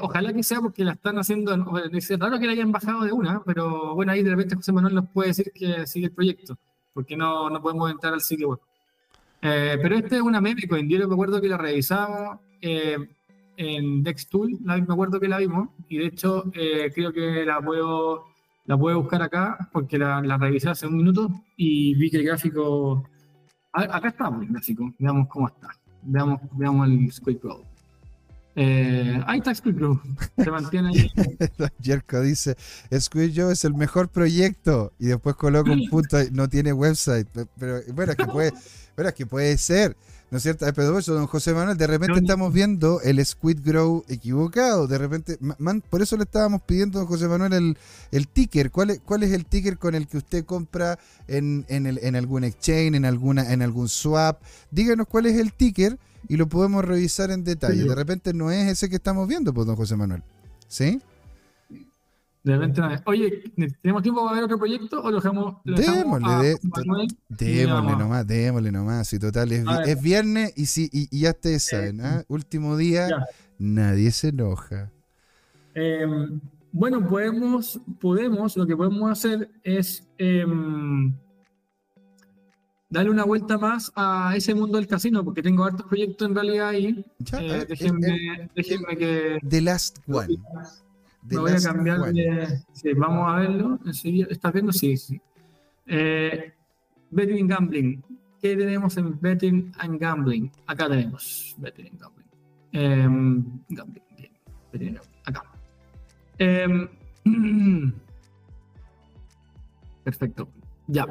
Ojalá 0.00 0.32
que 0.32 0.42
sea 0.42 0.60
porque 0.60 0.84
la 0.84 0.92
están 0.92 1.18
haciendo. 1.18 1.52
Es 1.92 2.18
raro 2.18 2.38
que 2.38 2.46
la 2.46 2.52
hayan 2.52 2.72
bajado 2.72 3.04
de 3.04 3.12
una, 3.12 3.42
pero 3.44 3.94
bueno, 3.94 4.12
ahí 4.12 4.22
de 4.22 4.30
repente 4.30 4.54
José 4.54 4.72
Manuel 4.72 4.94
nos 4.94 5.08
puede 5.10 5.28
decir 5.28 5.52
que 5.54 5.86
sigue 5.86 6.06
el 6.06 6.12
proyecto, 6.12 6.56
porque 6.94 7.16
no, 7.16 7.50
no 7.50 7.60
podemos 7.60 7.90
entrar 7.90 8.14
al 8.14 8.20
sitio 8.20 8.50
web. 8.50 8.60
Eh, 9.42 9.76
pero 9.82 9.96
este 9.96 10.16
es 10.16 10.22
una 10.22 10.40
meme 10.40 10.68
coin. 10.68 10.88
Yo 10.88 11.06
me 11.06 11.14
acuerdo 11.14 11.40
que 11.40 11.48
la 11.48 11.58
revisamos 11.58 12.38
eh, 12.60 12.96
en 13.76 14.02
Dextool, 14.02 14.58
la- 14.64 14.76
me 14.76 14.92
acuerdo 14.92 15.18
que 15.20 15.28
la 15.28 15.38
vimos, 15.38 15.68
y 15.88 15.98
de 15.98 16.06
hecho 16.06 16.44
eh, 16.54 16.90
creo 16.94 17.12
que 17.12 17.44
la 17.44 17.60
puedo, 17.60 18.24
la 18.66 18.76
puedo 18.78 19.00
buscar 19.00 19.22
acá, 19.22 19.68
porque 19.72 19.98
la, 19.98 20.20
revisé 20.38 20.70
hace 20.70 20.86
un 20.86 20.96
minuto 20.96 21.28
y 21.56 21.94
vi 21.94 22.10
que 22.10 22.18
el 22.18 22.24
gráfico. 22.24 23.08
Acá 23.72 24.08
está 24.08 24.28
el 24.40 24.48
gráfico, 24.48 24.92
veamos 24.98 25.28
cómo 25.28 25.48
está. 25.48 25.68
Veamos, 26.02 26.40
veamos 26.52 26.88
el 26.88 27.10
Squid 27.12 27.38
Row. 27.42 27.64
Eh, 28.54 29.18
ahí 29.26 29.38
está 29.38 29.54
Squid 29.54 29.78
Row. 29.78 29.98
Se 30.36 30.50
mantiene 30.50 30.88
ahí. 30.90 31.10
Jerko 31.82 32.20
dice, 32.20 32.54
Squid 32.98 33.32
Joe 33.34 33.52
es 33.54 33.64
el 33.64 33.72
mejor 33.74 34.08
proyecto 34.10 34.92
y 34.98 35.06
después 35.06 35.36
coloca 35.36 35.72
un 35.72 35.88
punto, 35.88 36.18
no 36.32 36.48
tiene 36.48 36.72
website, 36.74 37.26
Pe- 37.28 37.46
pero 37.58 37.80
bueno, 37.94 38.12
es 38.12 38.18
que 38.18 38.26
puede, 38.26 38.52
pero 38.94 39.08
es 39.08 39.14
que 39.14 39.24
puede 39.24 39.56
ser, 39.56 39.96
¿no 40.32 40.38
es 40.38 40.42
cierto? 40.42 40.66
Pero 40.74 40.98
eso, 40.98 41.14
don 41.14 41.26
José 41.28 41.52
Manuel, 41.52 41.76
de 41.76 41.86
repente 41.86 42.14
estamos 42.24 42.52
viendo 42.52 43.00
el 43.02 43.24
Squid 43.24 43.60
Grow 43.62 44.02
equivocado, 44.08 44.86
de 44.88 44.96
repente, 44.96 45.36
ma- 45.40 45.54
man, 45.58 45.82
por 45.88 46.00
eso 46.02 46.16
le 46.16 46.24
estábamos 46.24 46.62
pidiendo, 46.62 46.98
don 46.98 47.06
José 47.06 47.28
Manuel, 47.28 47.52
el, 47.52 47.78
el 48.10 48.26
ticker, 48.28 48.70
¿Cuál 48.70 48.90
es, 48.90 49.00
¿cuál 49.04 49.22
es 49.22 49.32
el 49.32 49.44
ticker 49.44 49.76
con 49.78 49.94
el 49.94 50.08
que 50.08 50.16
usted 50.16 50.44
compra 50.46 50.98
en, 51.28 51.66
en, 51.68 51.86
el- 51.86 51.98
en 52.02 52.16
algún 52.16 52.44
exchange, 52.44 52.96
en, 52.96 53.04
alguna, 53.04 53.52
en 53.52 53.60
algún 53.62 53.88
swap? 53.88 54.40
Díganos 54.70 55.06
cuál 55.06 55.26
es 55.26 55.36
el 55.38 55.52
ticker 55.52 55.98
y 56.28 56.36
lo 56.38 56.48
podemos 56.48 56.82
revisar 56.84 57.30
en 57.30 57.44
detalle. 57.44 57.82
Sí. 57.82 57.88
De 57.88 57.94
repente 57.94 58.32
no 58.32 58.50
es 58.50 58.68
ese 58.68 58.88
que 58.88 58.96
estamos 58.96 59.28
viendo, 59.28 59.52
pues, 59.52 59.66
don 59.66 59.76
José 59.76 59.96
Manuel. 59.96 60.22
¿Sí? 60.66 61.00
De 62.44 62.56
repente, 62.56 62.80
una 62.80 62.88
vez. 62.90 63.02
Oye, 63.06 63.44
¿tenemos 63.82 64.02
tiempo 64.02 64.22
para 64.24 64.34
ver 64.34 64.44
otro 64.44 64.58
proyecto 64.58 65.00
o 65.00 65.10
lo 65.10 65.16
dejamos? 65.18 65.56
lo 65.64 65.76
dejamos 65.76 66.02
Démosle, 66.02 66.26
a 66.28 66.38
de- 66.42 66.58
Manuel? 66.62 67.08
Démosle 67.28 67.96
nomás, 67.96 68.26
démosle 68.26 68.72
nomás. 68.72 69.08
Si 69.08 69.18
total 69.20 69.52
es, 69.52 69.64
es 69.86 70.02
viernes 70.02 70.52
y, 70.56 70.66
si, 70.66 70.88
y, 70.92 71.06
y 71.16 71.20
ya 71.20 71.30
ustedes 71.30 71.62
saben, 71.64 72.00
¿ah? 72.00 72.24
último 72.28 72.76
día, 72.76 73.08
ya. 73.08 73.26
nadie 73.58 74.10
se 74.10 74.28
enoja. 74.28 74.90
Eh, 75.74 76.04
bueno, 76.72 77.06
podemos, 77.08 77.80
podemos, 78.00 78.56
lo 78.56 78.66
que 78.66 78.76
podemos 78.76 79.10
hacer 79.12 79.48
es 79.62 80.04
em, 80.18 81.14
darle 82.90 83.10
una 83.10 83.24
vuelta 83.24 83.56
más 83.56 83.92
a 83.94 84.32
ese 84.36 84.52
mundo 84.54 84.78
del 84.78 84.86
casino, 84.88 85.24
porque 85.24 85.42
tengo 85.42 85.64
hartos 85.64 85.86
proyectos 85.86 86.28
en 86.28 86.34
realidad 86.34 86.68
ahí. 86.70 87.04
Ya, 87.20 87.40
Eh, 87.40 87.66
déjenme, 87.68 88.50
déjenme 88.56 88.96
que 88.96 89.38
The 89.48 89.60
Last 89.60 89.98
One. 90.08 90.36
Me 91.22 91.38
voy 91.38 91.52
a 91.52 91.60
cambiar 91.60 92.00
de. 92.12 92.62
Sí, 92.72 92.92
vamos 92.94 93.28
a 93.28 93.40
verlo. 93.40 93.78
¿Estás 94.30 94.52
viendo? 94.52 94.72
Sí, 94.72 94.96
sí. 94.96 95.20
Eh, 95.86 96.52
betting 97.10 97.40
and 97.42 97.50
Gambling. 97.50 98.04
¿Qué 98.40 98.56
tenemos 98.56 98.96
en 98.96 99.20
Betting 99.20 99.72
and 99.78 100.00
Gambling? 100.00 100.50
Acá 100.66 100.88
tenemos 100.88 101.54
Betting 101.58 101.86
and 101.86 102.00
Gambling. 102.00 102.26
Em, 102.72 103.44
gambling, 103.68 104.02
bien. 104.16 104.32
Betting 104.72 104.88
and 104.88 104.96
Gambling. 104.96 105.20
Acá. 105.26 105.42
Em, 106.38 106.88
perfecto. 110.04 110.48
Ya. 110.88 111.06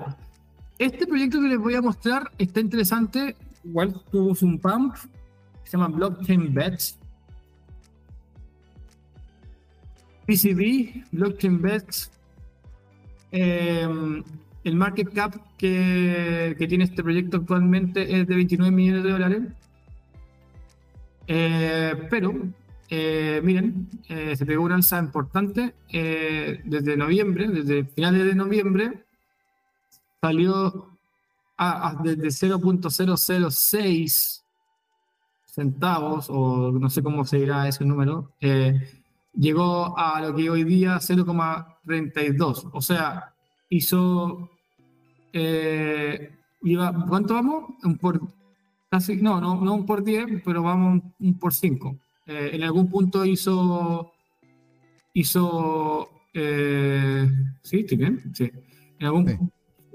Este 0.77 1.07
proyecto 1.07 1.39
que 1.39 1.47
les 1.47 1.59
voy 1.59 1.75
a 1.75 1.81
mostrar 1.81 2.29
está 2.37 2.59
interesante. 2.59 3.37
Igual 3.63 3.93
tuvo 4.11 4.35
un 4.41 4.59
pump. 4.59 4.95
Se 5.63 5.77
llama 5.77 5.87
Blockchain 5.87 6.53
Bets. 6.53 6.99
PCB, 10.35 11.03
Blockchain 11.11 11.61
Bets. 11.61 12.11
eh, 13.33 13.87
el 14.63 14.75
market 14.75 15.11
cap 15.13 15.35
que, 15.57 16.55
que 16.57 16.67
tiene 16.67 16.83
este 16.85 17.03
proyecto 17.03 17.37
actualmente 17.37 18.19
es 18.19 18.27
de 18.27 18.35
29 18.35 18.71
millones 18.71 19.03
de 19.03 19.11
dólares. 19.11 19.41
Eh, 21.27 22.07
pero, 22.09 22.33
eh, 22.89 23.41
miren, 23.43 23.87
eh, 24.07 24.35
se 24.35 24.45
pegó 24.45 24.63
una 24.63 24.75
alza 24.75 24.99
importante 24.99 25.73
eh, 25.91 26.61
desde 26.63 26.95
noviembre, 26.95 27.47
desde 27.47 27.85
finales 27.85 28.23
de 28.25 28.35
noviembre, 28.35 29.03
salió 30.21 30.89
a, 31.57 31.89
a- 31.89 31.95
desde 32.03 32.31
0.006 32.31 34.43
centavos, 35.45 36.27
o 36.29 36.71
no 36.71 36.89
sé 36.89 37.03
cómo 37.03 37.25
se 37.25 37.37
dirá 37.39 37.67
ese 37.67 37.83
número, 37.83 38.31
eh, 38.39 39.00
llegó 39.33 39.97
a 39.97 40.21
lo 40.21 40.35
que 40.35 40.49
hoy 40.49 40.63
día 40.63 40.99
0,32. 40.99 42.69
O 42.73 42.81
sea, 42.81 43.33
hizo. 43.69 44.49
eh, 45.33 46.31
lleva- 46.61 47.05
¿Cuánto 47.07 47.33
vamos? 47.35 47.73
Un 47.83 47.97
por, 47.97 48.19
casi, 48.89 49.15
no, 49.17 49.39
no, 49.39 49.59
no 49.61 49.73
un 49.75 49.85
por 49.85 50.03
10, 50.03 50.41
pero 50.43 50.61
vamos 50.63 51.01
un, 51.19 51.27
un 51.27 51.39
por 51.39 51.53
5. 51.53 51.95
en 52.27 52.63
algún 52.63 52.89
punto 52.89 53.25
hizo. 53.25 54.11
Hizo. 55.13 56.09
eh, 56.33 57.29
¿Sí? 57.63 57.79
¿Estoy 57.79 57.97
bien? 57.97 58.21
Sí. 58.33 58.49
En 58.99 59.05
algún 59.07 59.27
Sí. 59.27 59.37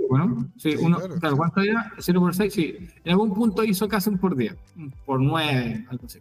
Bueno, 0.08 0.48
sí, 0.56 0.70
Sí, 0.72 0.76
uno, 0.80 0.98
claro. 0.98 1.18
claro, 1.18 1.36
¿cuánto 1.36 1.60
era? 1.62 1.92
0 1.98 2.20
por 2.20 2.34
6, 2.34 2.52
sí. 2.54 2.76
En 3.04 3.10
algún 3.12 3.34
punto 3.34 3.64
hizo 3.64 3.88
casi 3.88 4.08
un 4.10 4.18
por 4.18 4.36
10, 4.36 4.54
un 4.76 4.92
por 5.04 5.20
9, 5.20 5.84
algo 5.90 6.06
así. 6.06 6.20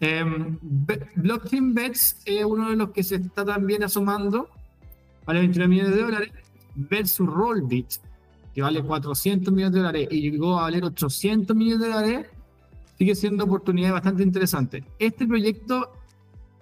Em, 0.00 0.58
Be- 0.60 1.08
Blockchain 1.16 1.72
Bets 1.74 2.18
es 2.24 2.44
uno 2.44 2.70
de 2.70 2.76
los 2.76 2.90
que 2.90 3.02
se 3.02 3.16
está 3.16 3.44
también 3.44 3.82
asomando, 3.82 4.48
vale 5.24 5.40
29 5.40 5.68
millones 5.70 5.94
de 5.96 6.02
dólares, 6.02 6.30
versus 6.74 7.26
Rollbit, 7.26 7.86
que 8.54 8.62
vale 8.62 8.82
400 8.82 9.52
millones 9.52 9.72
de 9.74 9.78
dólares 9.80 10.08
y 10.10 10.30
llegó 10.30 10.58
a 10.58 10.62
valer 10.62 10.84
800 10.84 11.56
millones 11.56 11.80
de 11.80 11.88
dólares, 11.88 12.26
sigue 12.98 13.14
siendo 13.14 13.44
oportunidad 13.44 13.92
bastante 13.92 14.22
interesante. 14.22 14.84
Este 14.98 15.26
proyecto 15.26 15.92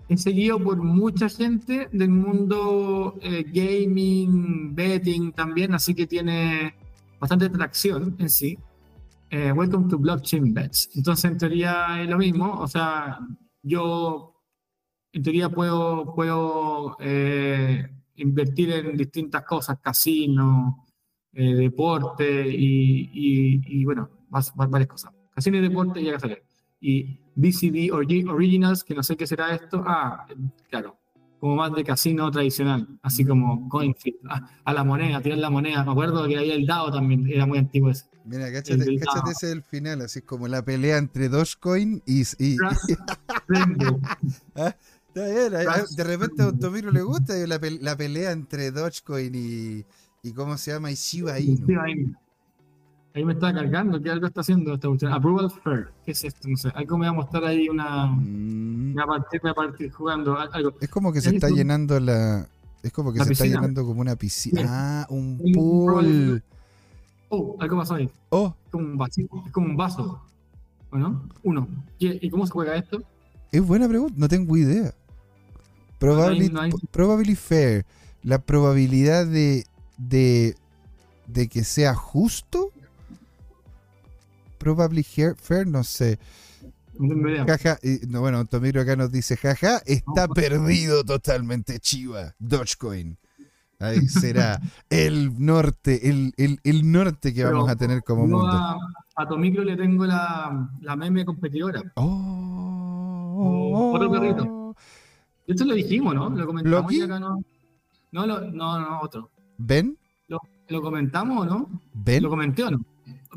es 0.09 0.22
seguido 0.22 0.59
por 0.62 0.76
mucha 0.76 1.28
gente 1.28 1.89
del 1.93 2.11
mundo 2.11 3.16
eh, 3.22 3.45
gaming, 3.53 4.74
betting 4.74 5.32
también, 5.32 5.74
así 5.74 5.95
que 5.95 6.07
tiene 6.07 6.74
bastante 7.18 7.47
atracción 7.47 8.14
en 8.18 8.28
sí. 8.30 8.59
Eh, 9.37 9.51
welcome 9.51 9.89
to 9.89 9.99
Blockchain 9.99 10.55
Bets. 10.55 10.91
Entonces, 10.95 11.24
en 11.24 11.37
teoría 11.37 12.01
es 12.01 12.09
lo 12.09 12.18
mismo. 12.18 12.53
O 12.61 12.68
sea, 12.68 13.18
yo 13.64 14.41
en 15.11 15.24
teoría 15.24 15.49
puedo, 15.49 16.14
puedo 16.14 16.97
eh, 17.01 17.85
invertir 18.14 18.70
en 18.70 18.97
distintas 18.97 19.43
cosas, 19.43 19.80
casino, 19.80 20.87
deporte 21.32 22.47
y, 22.49 23.11
y, 23.66 23.85
bueno, 23.85 24.09
varias 24.55 24.89
cosas. 24.89 25.12
Casino 25.35 25.57
y 25.57 25.62
deporte 25.62 26.01
y 26.01 26.05
ya 26.05 26.20
salir. 26.20 26.45
Y 26.80 27.18
BCB 27.35 27.93
Originals, 27.93 28.85
que 28.85 28.95
no 28.95 29.03
sé 29.03 29.16
qué 29.16 29.26
será 29.26 29.53
esto. 29.53 29.82
Ah, 29.85 30.28
claro, 30.70 30.97
como 31.41 31.57
más 31.57 31.74
de 31.74 31.82
casino 31.82 32.30
tradicional, 32.30 32.87
así 33.03 33.24
como 33.24 33.68
CoinFit, 33.68 34.14
ah, 34.28 34.49
a, 34.64 34.72
la 34.72 34.85
moneda, 34.85 35.20
tirar 35.20 35.39
la 35.39 35.51
moneda. 35.51 35.82
Me 35.82 35.91
acuerdo 35.91 36.24
que 36.28 36.39
había 36.39 36.55
el 36.55 36.66
DAO 36.66 36.93
también, 36.93 37.28
era 37.28 37.47
muy 37.47 37.59
antiguo 37.59 37.91
ese. 37.91 38.13
Mira, 38.25 38.51
cáchate, 38.51 38.99
cáchate 38.99 39.31
ese 39.33 39.53
el 39.53 39.62
final, 39.62 40.01
así 40.01 40.22
como 40.22 40.49
la 40.49 40.64
pelea 40.64 40.97
entre 40.97 41.29
Dogecoin 41.29 42.03
y. 42.07 42.22
y, 42.39 42.57
ah, 44.57 44.75
de 45.14 46.05
repente 46.05 46.43
a 46.43 46.47
Automiro 46.47 46.91
le 46.91 47.03
gusta 47.03 47.35
la, 47.47 47.61
la, 47.81 47.97
pelea 47.97 48.33
entre 48.33 48.70
Dogecoin 48.70 49.35
y, 49.35 49.85
y. 50.22 50.33
¿Cómo 50.33 50.57
se 50.57 50.72
llama? 50.72 50.91
Y 50.91 50.95
Shiba 50.95 51.39
Inu. 51.39 51.66
Ahí 53.16 53.25
me 53.25 53.35
está 53.35 53.55
cargando, 53.55 54.03
¿qué 54.03 54.11
algo 54.11 54.27
está 54.27 54.41
haciendo 54.41 54.75
esta 54.75 54.89
cuestión? 54.89 55.12
Approval 55.12 55.49
Fair, 55.49 55.89
¿qué 56.05 56.11
es 56.11 56.25
esto? 56.25 56.49
No 56.49 56.57
sé, 56.57 56.72
algo 56.75 56.99
me 56.99 57.07
va 57.07 57.11
a 57.11 57.14
mostrar 57.14 57.45
ahí 57.45 57.68
una. 57.68 58.07
Mm. 58.07 58.95
Me 58.95 59.05
va 59.05 59.51
a 59.51 59.55
partir, 59.55 59.93
jugando 59.93 60.37
algo. 60.37 60.72
Es 60.81 60.89
como 60.89 61.12
que 61.12 61.20
se 61.20 61.37
está 61.37 61.49
llenando 61.49 62.01
la. 62.01 62.49
Es 62.83 62.93
como 62.93 63.12
que 63.12 63.22
se 63.22 63.35
está 63.35 63.45
llenando 63.45 63.85
como 63.85 64.01
una 64.01 64.16
piscina. 64.16 64.62
Ah, 64.66 65.07
un 65.11 65.39
pool. 65.53 66.43
Oh, 67.37 67.57
algo 67.59 67.76
pasó 67.78 67.95
ahí. 67.95 68.09
Oh. 68.30 68.55
Es 68.64 68.70
como 68.70 68.85
un 68.85 68.97
vaso. 68.97 69.20
Es 69.47 69.53
como 69.53 69.66
un 69.66 69.76
vaso. 69.76 70.22
¿No? 70.93 71.28
Uno. 71.43 71.66
¿Y, 71.99 72.30
cómo 72.30 72.47
se 72.47 72.53
juega 72.53 72.76
esto? 72.76 73.03
Es 73.51 73.66
buena 73.66 73.89
pregunta, 73.89 74.14
no 74.16 74.28
tengo 74.28 74.57
idea. 74.57 74.95
Probably, 75.99 77.35
fair. 77.35 77.85
La 78.22 78.39
probabilidad 78.39 79.26
de, 79.26 79.64
de, 79.99 80.57
de 81.26 81.49
que 81.49 81.64
sea 81.64 81.95
justo 81.95 82.70
Probably 84.64 85.03
Fair, 85.03 85.66
no 85.66 85.85
sé. 85.85 86.18
Jaja, 87.47 87.78
y, 87.82 88.07
no, 88.07 88.20
bueno, 88.20 88.47
Tomiro 88.47 88.80
acá 88.80 88.97
nos 88.97 89.12
dice, 89.12 89.37
jaja, 89.37 89.82
está 89.85 90.26
perdido 90.28 91.05
totalmente 91.05 91.78
Chiva, 91.80 92.35
Dogecoin. 92.39 93.18
Ahí 93.81 94.09
será 94.09 94.61
el 94.89 95.45
norte, 95.45 96.09
el, 96.09 96.33
el, 96.37 96.61
el 96.64 96.91
norte 96.91 97.35
que 97.35 97.45
vamos 97.45 97.68
a 97.68 97.77
tener 97.77 98.03
como 98.03 98.27
mundo. 98.27 98.47
A, 98.47 98.79
a 99.16 99.29
Tomicro 99.29 99.64
le 99.64 99.77
tengo 99.77 100.07
la, 100.07 100.70
la 100.81 100.97
meme 100.97 101.25
competidora. 101.25 101.83
Oh, 101.97 103.93
otro 103.95 104.11
perrito. 104.11 104.77
Esto 105.47 105.64
lo 105.64 105.75
dijimos, 105.75 106.14
¿no? 106.14 106.31
Lo 106.31 106.47
comentamos 106.47 106.95
acá, 107.03 107.18
¿no? 107.18 107.43
No, 108.12 108.27
no, 108.27 108.41
no, 108.41 109.01
otro. 109.01 109.31
¿Ben? 109.59 109.99
Lo, 110.29 110.41
lo 110.68 110.81
comentamos, 110.81 111.47
¿no? 111.47 111.68
¿Ben? 111.93 112.22
Lo 112.22 112.31
comenté 112.31 112.62
o 112.64 112.70
no. 112.70 112.85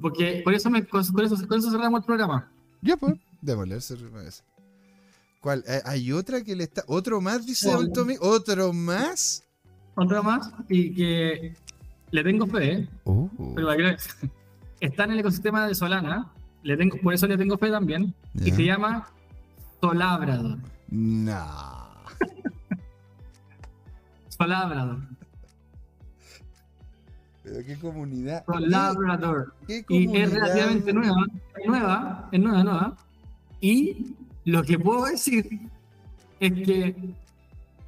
Porque 0.02 0.42
por 0.44 0.54
eso, 0.54 0.70
me, 0.70 0.86
con, 0.86 1.02
eso, 1.02 1.14
con 1.14 1.24
eso 1.26 1.72
cerramos 1.72 2.02
el 2.02 2.06
programa. 2.06 2.52
Ya, 2.82 2.96
pues, 2.96 3.16
démosle, 3.42 3.80
¿Cuál? 5.42 5.64
Eh, 5.68 5.82
¿Hay 5.86 6.12
otra 6.12 6.44
que 6.44 6.56
le 6.56 6.66
está. 6.66 6.84
¿Otro 6.88 7.20
más, 7.22 7.46
dice 7.46 7.72
Don 7.72 7.92
Tommy? 7.92 8.16
¿Otro 8.22 8.72
más? 8.72 9.44
Otro 10.00 10.24
más, 10.24 10.52
y 10.70 10.94
que 10.94 11.54
le 12.12 12.24
tengo 12.24 12.48
fe, 12.48 12.72
¿eh? 12.72 12.90
Oh. 13.04 13.30
Pero 13.56 13.72
está 14.80 15.04
en 15.04 15.12
el 15.12 15.20
ecosistema 15.20 15.68
de 15.68 15.76
Solana, 15.76 16.32
le 16.64 16.78
tengo, 16.78 16.98
por 17.02 17.14
eso 17.14 17.28
le 17.28 17.38
tengo 17.38 17.58
fe 17.58 17.72
también, 17.72 18.14
y 18.36 18.52
se 18.52 18.64
llama 18.64 19.10
Solabrador. 19.82 20.60
No. 20.90 21.88
Solabrador 24.30 25.18
qué 27.66 27.78
comunidad. 27.78 28.44
Labrador. 28.60 29.54
y 29.68 30.18
es 30.18 30.32
relativamente 30.32 30.94
nueva, 30.94 31.26
es 31.56 31.68
nueva, 31.68 32.30
es 32.32 32.40
nueva, 32.40 32.64
nueva. 32.64 32.98
Y 33.62 34.16
lo 34.46 34.64
que 34.64 34.78
puedo 34.78 35.06
decir 35.06 35.48
es 36.40 36.54
que 36.54 36.96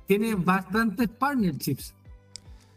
tiene 0.07 0.35
bastantes 0.35 1.09
partnerships. 1.09 1.93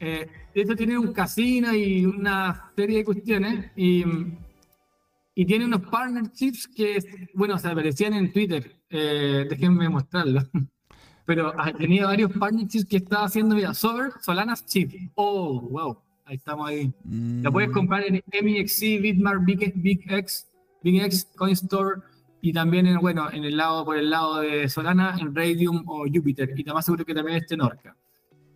Eh, 0.04 0.26
esto 0.52 0.74
tiene 0.74 0.98
un 0.98 1.12
casino 1.12 1.72
y 1.72 2.04
una 2.04 2.72
serie 2.74 2.98
de 2.98 3.04
cuestiones 3.04 3.70
y, 3.76 4.04
y 5.32 5.46
tiene 5.46 5.64
unos 5.64 5.82
partnerships 5.82 6.66
que, 6.66 6.98
bueno, 7.34 7.56
se 7.56 7.68
aparecían 7.68 8.12
en 8.14 8.32
Twitter. 8.32 8.82
Eh, 8.90 9.46
déjenme 9.48 9.88
mostrarlo. 9.88 10.42
Pero 11.24 11.54
ha 11.56 11.72
tenido 11.72 12.08
varios 12.08 12.32
partnerships 12.32 12.84
que 12.84 12.96
estaba 12.96 13.26
haciendo, 13.26 13.54
mira, 13.54 13.72
Sober, 13.74 14.10
Solanas 14.20 14.66
Chip. 14.66 14.92
Oh, 15.14 15.60
wow. 15.60 15.96
Ahí 16.24 16.34
estamos 16.34 16.68
ahí. 16.68 16.92
La 17.40 17.52
puedes 17.52 17.70
mm. 17.70 17.72
comprar 17.72 18.02
en 18.04 18.20
MEXC, 18.42 19.00
Bitmart, 19.00 19.44
Big, 19.44 19.72
Big 19.76 20.12
X, 20.12 20.50
Big 20.82 21.00
X, 21.00 21.30
CoinStore 21.36 22.02
y 22.40 22.52
también 22.52 22.88
en, 22.88 22.98
bueno, 22.98 23.30
en 23.30 23.44
el 23.44 23.56
lado, 23.56 23.84
por 23.84 23.96
el 23.96 24.10
lado 24.10 24.40
de 24.40 24.68
Solana, 24.68 25.16
en 25.20 25.32
Radium 25.32 25.84
o 25.86 26.06
Jupiter. 26.12 26.52
Y 26.56 26.64
más 26.64 26.86
seguro 26.86 27.04
que 27.04 27.14
también 27.14 27.36
esté 27.36 27.54
en 27.54 27.60
Orca. 27.60 27.96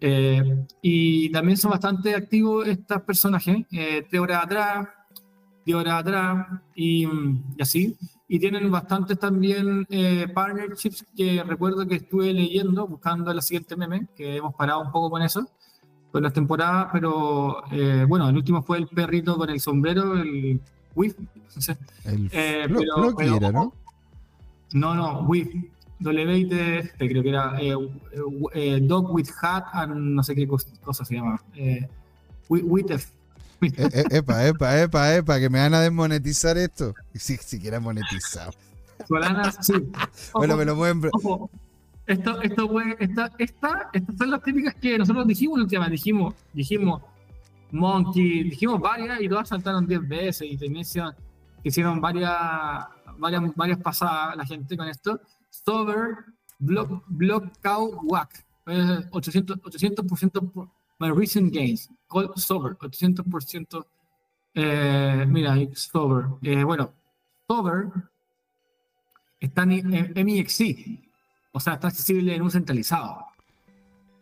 Eh, 0.00 0.66
y 0.82 1.30
también 1.30 1.56
son 1.56 1.70
bastante 1.70 2.14
activos 2.14 2.66
estos 2.68 3.02
personajes, 3.02 3.64
eh, 3.72 4.06
tres 4.08 4.20
horas 4.20 4.44
atrás, 4.44 4.88
diez 5.64 5.76
horas 5.76 6.00
atrás 6.00 6.46
y, 6.74 7.06
y, 7.06 7.62
así. 7.62 7.96
Y 8.28 8.38
tienen 8.38 8.70
bastantes 8.70 9.18
también 9.18 9.86
eh, 9.88 10.26
partnerships 10.34 11.06
que 11.16 11.42
recuerdo 11.44 11.86
que 11.86 11.96
estuve 11.96 12.32
leyendo, 12.32 12.86
buscando 12.86 13.32
la 13.32 13.40
siguiente 13.40 13.76
meme, 13.76 14.08
que 14.16 14.36
hemos 14.36 14.54
parado 14.54 14.80
un 14.80 14.90
poco 14.90 15.10
con 15.10 15.22
eso 15.22 15.48
con 16.16 16.22
las 16.22 16.32
temporadas, 16.32 16.88
pero 16.94 17.62
eh, 17.70 18.06
bueno, 18.08 18.26
el 18.30 18.36
último 18.36 18.62
fue 18.62 18.78
el 18.78 18.88
perrito 18.88 19.36
con 19.36 19.50
el 19.50 19.60
sombrero, 19.60 20.14
el 20.14 20.58
Whiff. 20.94 21.14
el 22.04 22.30
eh, 22.32 22.66
pero, 22.66 23.20
era, 23.20 23.52
¿no? 23.52 23.74
No, 24.72 24.94
no, 24.94 25.20
Whiff. 25.26 25.48
W 25.98 26.78
este, 26.78 27.08
creo 27.08 27.22
que 27.22 27.28
era 27.28 27.60
eh, 27.60 27.74
eh, 28.54 28.78
Dog 28.82 29.14
with 29.14 29.28
Hat 29.40 29.64
and 29.72 29.94
no 30.14 30.22
sé 30.22 30.34
qué 30.34 30.46
cosa, 30.46 31.04
se 31.04 31.14
llama. 31.14 31.40
Eh, 31.54 31.88
epa, 34.10 34.46
epa, 34.46 34.82
epa, 34.82 35.14
epa, 35.16 35.40
que 35.40 35.48
me 35.48 35.58
van 35.58 35.74
a 35.74 35.80
desmonetizar 35.80 36.58
esto. 36.58 36.94
Si 37.14 37.36
siquiera 37.36 37.80
monetizado. 37.80 38.52
Solanas, 39.08 39.58
sí. 39.60 39.74
bueno, 40.34 40.56
me 40.56 40.64
lo 40.64 40.76
pueden. 40.76 41.02
Esto, 42.06 42.40
esto, 42.40 42.70
esta, 43.00 43.32
esta, 43.38 43.90
estas 43.92 44.16
son 44.16 44.30
las 44.30 44.42
típicas 44.42 44.74
que 44.74 44.98
nosotros 44.98 45.26
dijimos 45.26 45.58
últimamente. 45.60 45.92
Dijimos, 45.92 46.34
dijimos 46.52 47.02
Monkey, 47.72 48.44
dijimos 48.44 48.80
varias 48.80 49.20
y 49.20 49.28
todas 49.28 49.48
saltaron 49.48 49.86
10 49.86 50.08
veces 50.08 50.42
y 50.42 50.56
también 50.56 50.82
hicieron, 50.82 51.14
hicieron 51.64 52.00
varias, 52.00 52.32
varias, 53.18 53.42
varias 53.56 53.78
pasadas 53.78 54.36
la 54.36 54.46
gente 54.46 54.76
con 54.76 54.88
esto. 54.88 55.20
Sober, 55.64 56.24
Block, 56.58 57.04
block 57.06 57.58
Cow, 57.62 58.00
Wack. 58.04 58.44
800%, 58.66 59.60
800% 59.62 60.52
por 60.52 60.68
my 60.98 61.10
recent 61.10 61.52
gains. 61.52 61.88
Call 62.08 62.32
Sober, 62.36 62.76
800%. 62.78 63.86
Eh, 64.54 65.24
mira, 65.28 65.56
Sober. 65.74 66.26
Eh, 66.42 66.64
bueno, 66.64 66.92
Sober 67.46 67.88
está 69.38 69.62
en 69.62 70.12
MEXC 70.14 71.06
o 71.56 71.60
sea, 71.60 71.72
está 71.72 71.88
accesible 71.88 72.34
en 72.34 72.42
un 72.42 72.50
centralizado. 72.50 73.24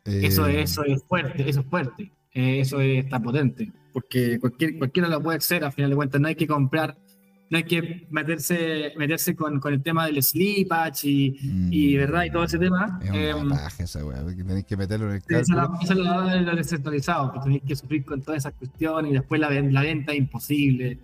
Eso, 0.05 0.47
eh, 0.47 0.62
eso 0.62 0.85
es 0.85 1.03
fuerte, 1.03 1.51
eso 1.51 1.61
es 1.62 1.66
fuerte. 1.66 2.12
Eh, 2.32 2.61
eso 2.61 2.80
está 2.80 3.18
potente. 3.18 3.72
Porque 3.93 4.39
cualquier, 4.39 4.78
cualquiera 4.78 5.09
lo 5.09 5.20
puede 5.20 5.39
hacer, 5.39 5.64
al 5.64 5.72
final 5.72 5.91
de 5.91 5.97
cuentas. 5.97 6.20
No 6.20 6.28
hay 6.28 6.37
que 6.37 6.47
comprar, 6.47 6.97
no 7.51 7.59
hay 7.59 7.65
que 7.65 8.07
meterse, 8.11 8.93
meterse 8.97 9.37
con, 9.37 9.61
con 9.61 9.75
el 9.75 9.83
tema 9.83 10.07
del 10.07 10.23
sleepage 10.23 11.09
y, 11.09 11.37
y, 11.71 11.95
mm. 11.95 11.99
¿verdad? 11.99 12.25
y 12.25 12.31
todo 12.31 12.45
ese 12.45 12.59
tema. 12.59 12.99
Es 13.03 13.11
una 13.35 13.67
eh, 13.67 13.71
esa 13.79 14.05
weá, 14.05 14.25
tenéis 14.25 14.65
que 14.65 14.77
meterlo 14.77 15.09
en 15.09 15.17
el 15.17 15.23
cálculo. 15.23 15.79
Esa 15.83 15.93
es 15.93 15.99
la 15.99 16.35
del 16.35 16.57
descentralizado, 16.57 17.33
que 17.33 17.41
tenéis 17.41 17.63
que 17.67 17.77
sufrir 17.77 18.05
con 18.05 18.23
todas 18.23 18.39
esas 18.39 18.55
cuestiones 18.55 19.11
y 19.11 19.15
después 19.15 19.41
la, 19.41 19.51
la 19.51 19.83
venta 19.83 20.13
es 20.13 20.19
imposible. 20.19 20.99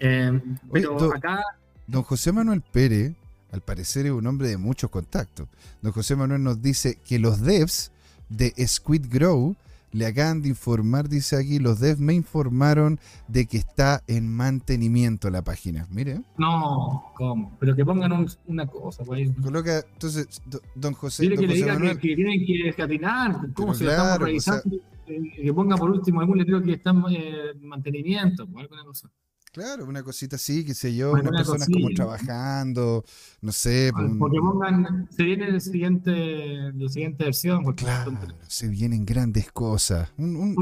Eh, 0.00 0.40
pero 0.72 1.14
acá. 1.14 1.40
Don 1.86 2.02
José 2.02 2.32
Manuel 2.32 2.62
Pérez 2.62 3.14
al 3.52 3.60
parecer 3.60 4.06
es 4.06 4.12
un 4.12 4.26
hombre 4.26 4.48
de 4.48 4.56
muchos 4.56 4.90
contactos. 4.90 5.48
Don 5.82 5.92
José 5.92 6.16
Manuel 6.16 6.42
nos 6.42 6.62
dice 6.62 6.98
que 7.04 7.18
los 7.18 7.40
devs 7.40 7.92
de 8.28 8.52
Squid 8.66 9.06
Grow 9.08 9.56
le 9.96 10.04
acaban 10.04 10.42
de 10.42 10.50
informar, 10.50 11.08
dice 11.08 11.36
aquí, 11.36 11.58
los 11.58 11.80
devs 11.80 11.98
me 11.98 12.12
informaron 12.12 13.00
de 13.28 13.46
que 13.46 13.56
está 13.56 14.02
en 14.06 14.28
mantenimiento 14.28 15.30
la 15.30 15.42
página. 15.42 15.86
Mire. 15.90 16.20
No, 16.36 17.12
¿cómo? 17.14 17.56
Pero 17.58 17.74
que 17.74 17.82
pongan 17.82 18.26
una 18.46 18.66
cosa, 18.66 19.04
pues. 19.04 19.30
Coloca, 19.42 19.82
entonces, 19.94 20.42
don 20.74 20.92
José. 20.92 21.22
Dile 21.22 21.36
que 21.36 21.46
le 21.46 21.54
diga 21.54 21.78
que, 21.98 22.14
tienen 22.14 22.44
que 22.44 22.64
descatinar, 22.64 23.36
cómo 23.54 23.72
se 23.72 23.84
lo 23.84 23.90
estamos 23.92 24.18
revisando. 24.18 24.76
que 25.06 25.54
ponga 25.54 25.76
por 25.76 25.90
último 25.90 26.20
algún 26.20 26.38
letrero 26.38 26.62
que 26.62 26.74
está 26.74 26.90
en 26.90 27.66
mantenimiento, 27.66 28.46
pues, 28.46 28.64
alguna 28.64 28.84
cosa. 28.84 29.10
Claro, 29.56 29.86
una 29.86 30.02
cosita 30.02 30.36
así, 30.36 30.66
qué 30.66 30.74
sé 30.74 30.94
yo, 30.94 31.12
unas 31.12 31.30
personas 31.30 31.66
como 31.72 31.88
trabajando, 31.88 33.02
no 33.40 33.52
sé. 33.52 33.90
Pues, 33.90 34.12
porque 34.18 34.38
pongan, 34.38 35.08
se 35.10 35.22
viene 35.22 35.46
el 35.46 35.62
siguiente, 35.62 36.72
la 36.74 36.88
siguiente 36.90 37.24
versión. 37.24 37.64
Claro, 37.72 38.12
se 38.46 38.68
vienen 38.68 39.06
grandes 39.06 39.50
cosas. 39.50 40.12
Un, 40.18 40.36
un, 40.36 40.56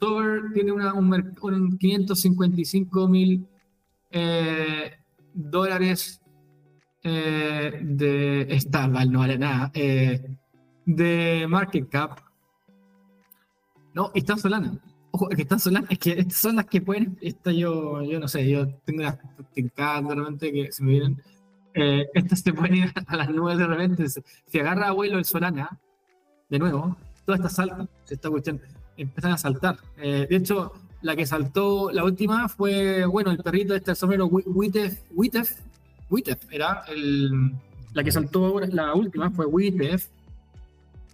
Sober, 0.00 0.52
tiene 0.52 0.72
una, 0.72 0.94
un, 0.94 1.78
555 1.78 3.08
mil 3.08 3.46
eh, 4.10 4.90
dólares 5.32 6.20
eh, 7.04 7.78
de 7.84 8.48
esta 8.50 8.88
no 8.88 9.20
vale 9.20 9.38
nada, 9.38 9.70
eh, 9.74 10.28
de 10.84 11.46
market 11.48 11.88
cap. 11.88 12.18
No, 13.94 14.10
está 14.12 14.36
Solana. 14.36 14.76
Que 15.36 15.42
están 15.42 15.60
son 15.60 15.74
las, 15.74 15.84
es 15.90 15.98
que 15.98 16.12
estas 16.12 16.38
son 16.38 16.56
las 16.56 16.66
que 16.66 16.80
pueden, 16.80 17.18
esta 17.20 17.52
yo, 17.52 18.02
yo 18.02 18.18
no 18.18 18.28
sé, 18.28 18.48
yo 18.48 18.66
tengo 18.84 19.02
las 19.02 19.18
tincadas 19.52 20.08
de 20.08 20.14
repente 20.14 20.52
que 20.52 20.72
se 20.72 20.82
me 20.82 20.92
vienen. 20.92 21.22
Eh, 21.74 22.06
estas 22.14 22.40
se 22.40 22.52
pueden 22.52 22.76
ir 22.76 22.92
a 23.06 23.16
las 23.16 23.30
nubes 23.30 23.58
de 23.58 23.66
repente. 23.66 24.06
Si 24.08 24.58
agarra 24.58 24.88
abuelo 24.88 25.18
el 25.18 25.24
Solana, 25.24 25.78
de 26.48 26.58
nuevo, 26.58 26.96
todas 27.24 27.40
estas 27.40 27.54
saltan, 27.54 27.88
se 28.04 28.14
está 28.14 28.30
cuestión, 28.30 28.60
empiezan 28.96 29.32
a 29.32 29.38
saltar. 29.38 29.76
Eh, 29.98 30.26
de 30.28 30.36
hecho, 30.36 30.72
la 31.02 31.16
que 31.16 31.26
saltó, 31.26 31.90
la 31.92 32.04
última 32.04 32.48
fue, 32.48 33.04
bueno, 33.06 33.30
el 33.30 33.38
perrito 33.38 33.72
de 33.72 33.80
este 33.80 33.94
sombrero, 33.94 34.26
Witef, 34.26 35.00
Witef, 35.12 35.58
Witef, 36.08 36.38
era 36.50 36.84
el, 36.88 37.52
la 37.92 38.04
que 38.04 38.12
saltó 38.12 38.60
la 38.60 38.94
última 38.94 39.30
fue 39.30 39.46
Witef, 39.46 40.08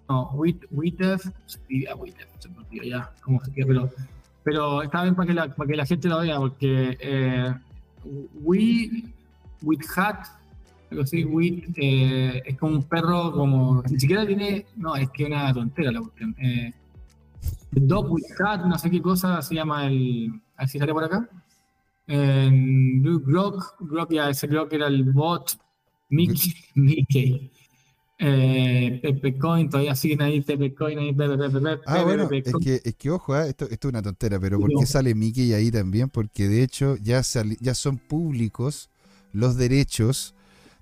no, 0.08 0.30
pide 0.40 0.66
Witef, 0.70 1.24
se 1.46 1.58
me 1.68 2.88
ya 2.88 3.12
cómo 3.22 3.44
se 3.44 3.52
quiere, 3.52 3.68
pero, 3.68 3.90
pero 4.42 4.82
está 4.82 5.02
bien 5.02 5.14
para 5.14 5.26
que 5.26 5.34
la, 5.34 5.54
para 5.54 5.68
que 5.68 5.76
la 5.76 5.86
gente 5.86 6.08
lo 6.08 6.20
vea, 6.20 6.38
porque 6.38 6.96
eh, 7.00 7.54
We, 8.42 9.04
With 9.62 9.84
Hat, 9.96 10.26
algo 10.90 11.02
así, 11.02 11.24
With, 11.24 11.74
eh, 11.76 12.42
es 12.44 12.56
como 12.56 12.76
un 12.76 12.82
perro, 12.84 13.32
como, 13.32 13.82
ni 13.90 14.00
siquiera 14.00 14.26
tiene, 14.26 14.66
no, 14.76 14.96
es 14.96 15.10
que 15.10 15.26
una 15.26 15.52
tontera 15.52 15.92
la 15.92 16.00
cuestión. 16.00 16.34
Eh, 16.38 16.72
Dog 17.70 18.10
with 18.10 18.24
Hat, 18.40 18.64
no 18.64 18.78
sé 18.78 18.90
qué 18.90 19.02
cosa 19.02 19.42
se 19.42 19.54
llama 19.54 19.86
el, 19.86 20.40
a 20.56 20.66
si 20.66 20.78
sale 20.78 20.92
por 20.92 21.04
acá. 21.04 21.28
Eh, 22.06 22.50
Grok, 23.02 23.76
Grok, 23.80 24.12
ya 24.12 24.30
ese 24.30 24.46
Grok 24.46 24.72
era 24.72 24.86
el 24.86 25.04
bot, 25.04 25.58
Mickey, 26.08 26.54
Mickey. 26.74 27.50
Eh, 28.20 28.98
Pepe 29.00 29.38
Coin, 29.38 29.70
todavía 29.70 29.94
siguen 29.94 30.22
ahí 30.22 30.40
Pepe 30.40 30.74
Coin, 30.74 30.98
ahí. 30.98 31.16
Ah, 31.86 32.02
bueno, 32.02 32.28
es 32.30 32.52
que, 32.60 32.80
es 32.84 32.94
que 32.96 33.10
ojo, 33.10 33.36
¿eh? 33.36 33.48
esto, 33.48 33.68
esto, 33.70 33.88
es 33.88 33.92
una 33.92 34.02
tontera, 34.02 34.40
pero 34.40 34.58
¿por 34.58 34.70
qué 34.76 34.86
sale 34.86 35.14
Mickey 35.14 35.52
ahí 35.52 35.70
también? 35.70 36.08
Porque 36.08 36.48
de 36.48 36.64
hecho 36.64 36.96
ya, 36.96 37.22
ya 37.60 37.74
son 37.74 37.98
públicos 37.98 38.90
los 39.32 39.56
derechos 39.56 40.34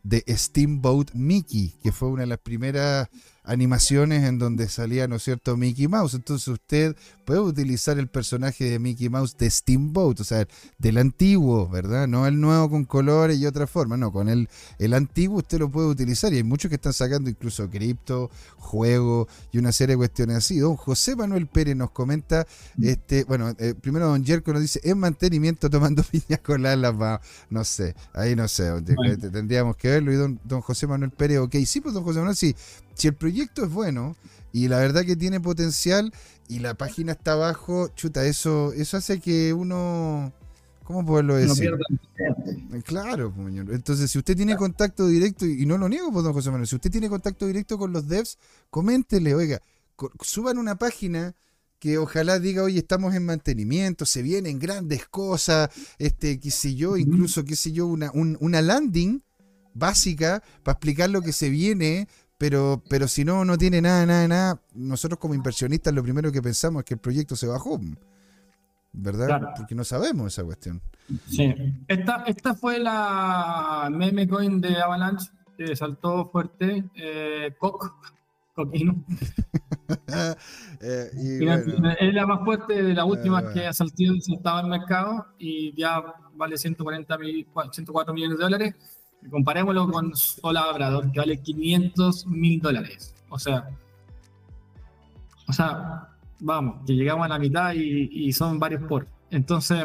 de 0.03 0.24
Steamboat 0.28 1.12
Mickey, 1.12 1.74
que 1.82 1.93
fue 1.93 2.09
una 2.09 2.22
de 2.22 2.28
las 2.28 2.39
primeras 2.39 3.09
animaciones 3.47 4.25
en 4.25 4.39
donde 4.39 4.69
salía, 4.69 5.09
¿no 5.09 5.17
es 5.17 5.23
cierto?, 5.23 5.57
Mickey 5.57 5.89
Mouse. 5.89 6.15
Entonces 6.15 6.49
usted 6.49 6.97
puede 7.25 7.41
utilizar 7.41 7.99
el 7.99 8.09
personaje 8.09 8.65
de 8.65 8.79
Mickey 8.79 9.09
Mouse 9.09 9.37
de 9.39 9.51
Steamboat, 9.51 10.21
o 10.21 10.25
sea, 10.25 10.47
del 10.79 10.99
antiguo, 10.99 11.69
¿verdad? 11.69 12.07
No 12.07 12.27
el 12.27 12.41
nuevo 12.41 12.71
con 12.71 12.85
colores 12.85 13.39
y 13.39 13.47
otra 13.47 13.67
forma, 13.67 13.97
no, 13.97 14.13
con 14.13 14.29
el, 14.29 14.49
el 14.79 14.95
antiguo 14.95 15.39
usted 15.39 15.59
lo 15.59 15.71
puede 15.71 15.89
utilizar 15.89 16.33
y 16.33 16.37
hay 16.37 16.43
muchos 16.43 16.69
que 16.69 16.75
están 16.75 16.93
sacando 16.93 17.31
incluso 17.31 17.69
cripto, 17.71 18.31
juego 18.59 19.29
y 19.53 19.59
una 19.59 19.73
serie 19.73 19.95
de 19.95 19.99
cuestiones 19.99 20.37
así. 20.37 20.59
Don 20.59 20.77
José 20.77 21.17
Manuel 21.17 21.47
Pérez 21.47 21.77
nos 21.77 21.91
comenta, 21.91 22.47
este, 22.83 23.25
bueno, 23.25 23.55
eh, 23.59 23.75
primero 23.81 24.09
don 24.09 24.25
Jerko 24.25 24.53
nos 24.53 24.63
dice, 24.63 24.81
en 24.85 24.99
mantenimiento 24.99 25.71
tomando 25.71 26.03
piña 26.11 26.39
con 26.39 26.63
la 26.63 26.77
no 27.51 27.65
sé, 27.65 27.95
ahí 28.13 28.37
no 28.37 28.49
sé, 28.49 28.71
tendríamos 29.33 29.77
que 29.77 29.89
verlo 29.89 30.13
y 30.13 30.17
don, 30.17 30.41
don 30.45 30.61
José 30.61 30.87
Manuel 30.87 31.11
Pérez, 31.11 31.39
ok, 31.39 31.57
sí, 31.65 31.81
pues 31.81 31.95
don 31.95 32.05
José 32.05 32.19
Manuel, 32.19 32.37
sí, 32.37 32.55
si 32.97 33.09
el 33.09 33.15
proyecto 33.15 33.65
es 33.65 33.71
bueno 33.71 34.17
y 34.53 34.69
la 34.69 34.79
verdad 34.79 35.05
que 35.05 35.17
tiene 35.17 35.41
potencial 35.41 36.13
y 36.49 36.61
la 36.61 36.75
página 36.75 37.13
está 37.13 37.33
abajo, 37.33 37.89
chuta, 37.95 38.25
eso, 38.25 38.73
eso 38.73 38.97
hace 38.97 39.21
que 39.21 39.53
uno... 39.53 40.33
¿Cómo 40.85 41.05
poderlo 41.05 41.35
decir? 41.35 41.73
No 42.71 42.81
claro, 42.83 43.35
entonces 43.73 44.09
si 44.09 44.19
usted 44.19 44.37
tiene 44.37 44.55
contacto 44.55 45.09
directo, 45.09 45.45
y 45.45 45.67
no 45.67 45.79
lo 45.79 45.89
niego, 45.89 46.13
pues, 46.13 46.25
don 46.25 46.33
José 46.33 46.51
Manuel, 46.53 46.69
si 46.69 46.77
usted 46.77 46.93
tiene 46.93 47.09
contacto 47.09 47.45
directo 47.49 47.77
con 47.77 47.93
los 47.93 48.07
devs, 48.07 48.39
coméntele, 48.71 49.35
oiga, 49.35 49.61
suban 50.21 50.59
una 50.59 50.77
página 50.77 51.35
que 51.81 51.99
ojalá 51.99 52.39
diga, 52.39 52.63
oye, 52.63 52.79
estamos 52.79 53.15
en 53.17 53.27
mantenimiento, 53.27 54.07
se 54.07 54.23
vienen 54.23 54.61
grandes 54.61 55.07
cosas, 55.07 55.71
este, 55.99 56.39
qué 56.39 56.53
sé 56.53 56.77
yo, 56.77 56.97
incluso, 56.97 57.45
qué 57.45 57.57
sé 57.57 57.73
yo, 57.73 57.89
una, 57.89 58.13
una 58.15 58.63
landing 58.63 59.23
básica 59.75 60.43
para 60.63 60.75
explicar 60.75 61.11
lo 61.11 61.21
que 61.21 61.33
se 61.33 61.51
viene, 61.51 62.09
pero, 62.39 62.82
pero 62.89 63.09
si 63.09 63.24
no, 63.24 63.45
no 63.45 63.57
tiene 63.57 63.80
nada, 63.80 64.05
nada, 64.05 64.28
nada, 64.28 64.61
nosotros 64.74 65.18
como 65.18 65.34
inversionistas 65.34 65.95
lo 65.95 66.03
primero 66.03 66.30
que 66.30 66.43
pensamos 66.43 66.80
es 66.80 66.84
que 66.84 66.95
el 66.95 67.01
proyecto 67.01 67.34
se 67.37 67.47
bajó, 67.47 67.80
¿verdad? 68.93 69.55
Porque 69.57 69.74
no 69.74 69.84
sabemos 69.84 70.32
esa 70.32 70.45
cuestión. 70.45 70.82
Sí, 71.28 71.55
esta, 71.89 72.24
esta 72.26 72.55
fue 72.55 72.78
la 72.78 73.89
meme 73.91 74.28
coin 74.28 74.61
de 74.61 74.76
Avalanche, 74.76 75.30
que 75.57 75.74
saltó 75.76 76.26
fuerte, 76.26 76.84
eh, 76.95 77.55
Coq, 77.59 77.93
Coquino. 78.55 79.05
eh, 80.80 81.11
Es 82.01 82.14
la 82.14 82.26
más 82.26 82.45
fuerte 82.45 82.82
de 82.82 82.95
las 82.95 83.05
últimas 83.07 83.45
eh, 83.45 83.51
que 83.55 83.66
ha 83.66 83.72
saltado, 83.72 84.20
saltado 84.20 84.61
el 84.61 84.66
mercado 84.66 85.26
y 85.39 85.74
ya 85.74 86.03
vale 86.34 86.59
140 86.59 87.18
mil, 87.18 87.47
104 87.70 88.12
millones 88.12 88.39
de 88.39 88.45
dólares 88.45 88.74
Comparémoslo 89.31 89.91
con 89.91 90.14
Solabrador, 90.14 91.11
que 91.11 91.19
vale 91.19 91.41
500 91.41 92.27
mil 92.27 92.61
dólares. 92.61 93.14
O 93.29 93.39
sea, 93.39 93.69
o 95.49 95.53
sea, 95.53 96.09
vamos, 96.41 96.85
que 96.87 96.95
llegamos 96.95 97.25
a 97.27 97.29
la 97.29 97.39
mitad 97.39 97.73
y, 97.75 98.33
son 98.33 98.59
varios 98.59 98.83
por. 98.85 99.07
Entonces, 99.31 99.85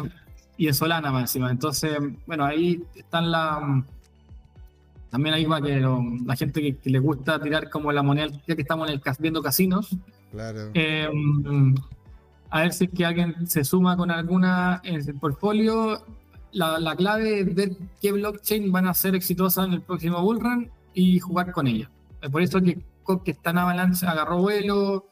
y 0.56 0.68
en 0.68 0.74
Solana 0.74 1.10
más 1.10 1.22
encima. 1.22 1.50
Entonces, 1.50 1.98
bueno, 2.26 2.44
ahí 2.44 2.82
están 2.94 3.30
la. 3.30 3.84
También 5.10 5.34
hay 5.34 5.44
que 5.44 5.80
la 6.24 6.36
gente 6.36 6.76
que, 6.80 6.90
le 6.90 6.98
gusta 6.98 7.40
tirar 7.40 7.68
como 7.68 7.92
la 7.92 8.02
moneda, 8.02 8.28
ya 8.46 8.56
que 8.56 8.62
estamos 8.62 8.88
en 8.88 8.94
el, 8.94 9.02
viendo 9.18 9.42
casinos. 9.42 9.96
Claro. 10.30 10.70
Em, 10.72 11.74
a 12.48 12.62
ver 12.62 12.72
si 12.72 12.84
es 12.84 12.90
que 12.90 13.04
alguien 13.04 13.46
se 13.46 13.64
suma 13.64 13.96
con 13.96 14.10
alguna 14.10 14.80
en 14.84 14.96
el 14.96 15.14
portfolio 15.14 16.04
la, 16.52 16.96
clave 16.96 17.40
es 17.40 17.54
ver 17.54 17.70
qué 18.00 18.12
blockchain 18.12 18.70
van 18.70 18.86
a 18.86 18.94
ser 18.94 19.14
exitosas 19.14 19.66
en 19.66 19.74
el 19.74 19.82
próximo 19.82 20.20
bullrun 20.22 20.70
y 20.94 21.18
jugar 21.18 21.52
con 21.52 21.66
ella. 21.66 21.90
Por 22.30 22.42
eso 22.42 22.60
que, 22.60 22.78
que 23.24 23.30
está 23.30 23.50
en 23.50 23.58
Avalanche 23.58 24.06
agarró 24.06 24.38
vuelo, 24.38 25.06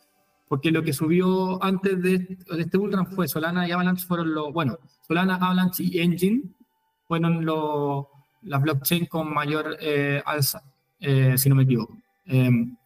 porque 0.48 0.70
lo 0.70 0.82
que 0.82 0.92
subió 0.92 1.62
antes 1.62 2.00
de, 2.02 2.38
este 2.58 2.78
bullrun 2.78 3.06
fue 3.06 3.28
Solana 3.28 3.66
y 3.66 3.72
Avalanche 3.72 4.06
fueron 4.06 4.34
los, 4.34 4.52
bueno, 4.52 4.78
Solana, 5.06 5.36
Avalanche 5.36 5.82
y 5.84 6.00
Engine 6.00 6.42
fueron 7.06 7.44
los, 7.44 8.06
las 8.42 8.62
blockchain 8.62 9.06
con 9.06 9.32
mayor 9.32 9.76
eh, 9.80 10.22
alza, 10.24 10.62
eh, 11.00 11.36
si 11.36 11.48
no 11.48 11.54
me 11.54 11.64
equivoco. 11.64 11.96
Em, 12.26 12.76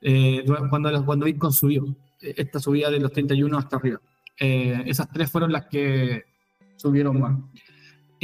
eh, 0.00 0.44
cuando, 0.68 1.04
cuando 1.04 1.26
Bitcoin 1.26 1.52
subió, 1.52 1.96
esta 2.20 2.60
subida 2.60 2.90
de 2.90 3.00
los 3.00 3.12
31 3.12 3.56
hasta 3.58 3.76
arriba. 3.76 4.00
esas 4.38 5.08
tres 5.10 5.30
fueron 5.30 5.52
las 5.52 5.66
que 5.66 6.24
subieron 6.76 7.20
más. 7.20 7.38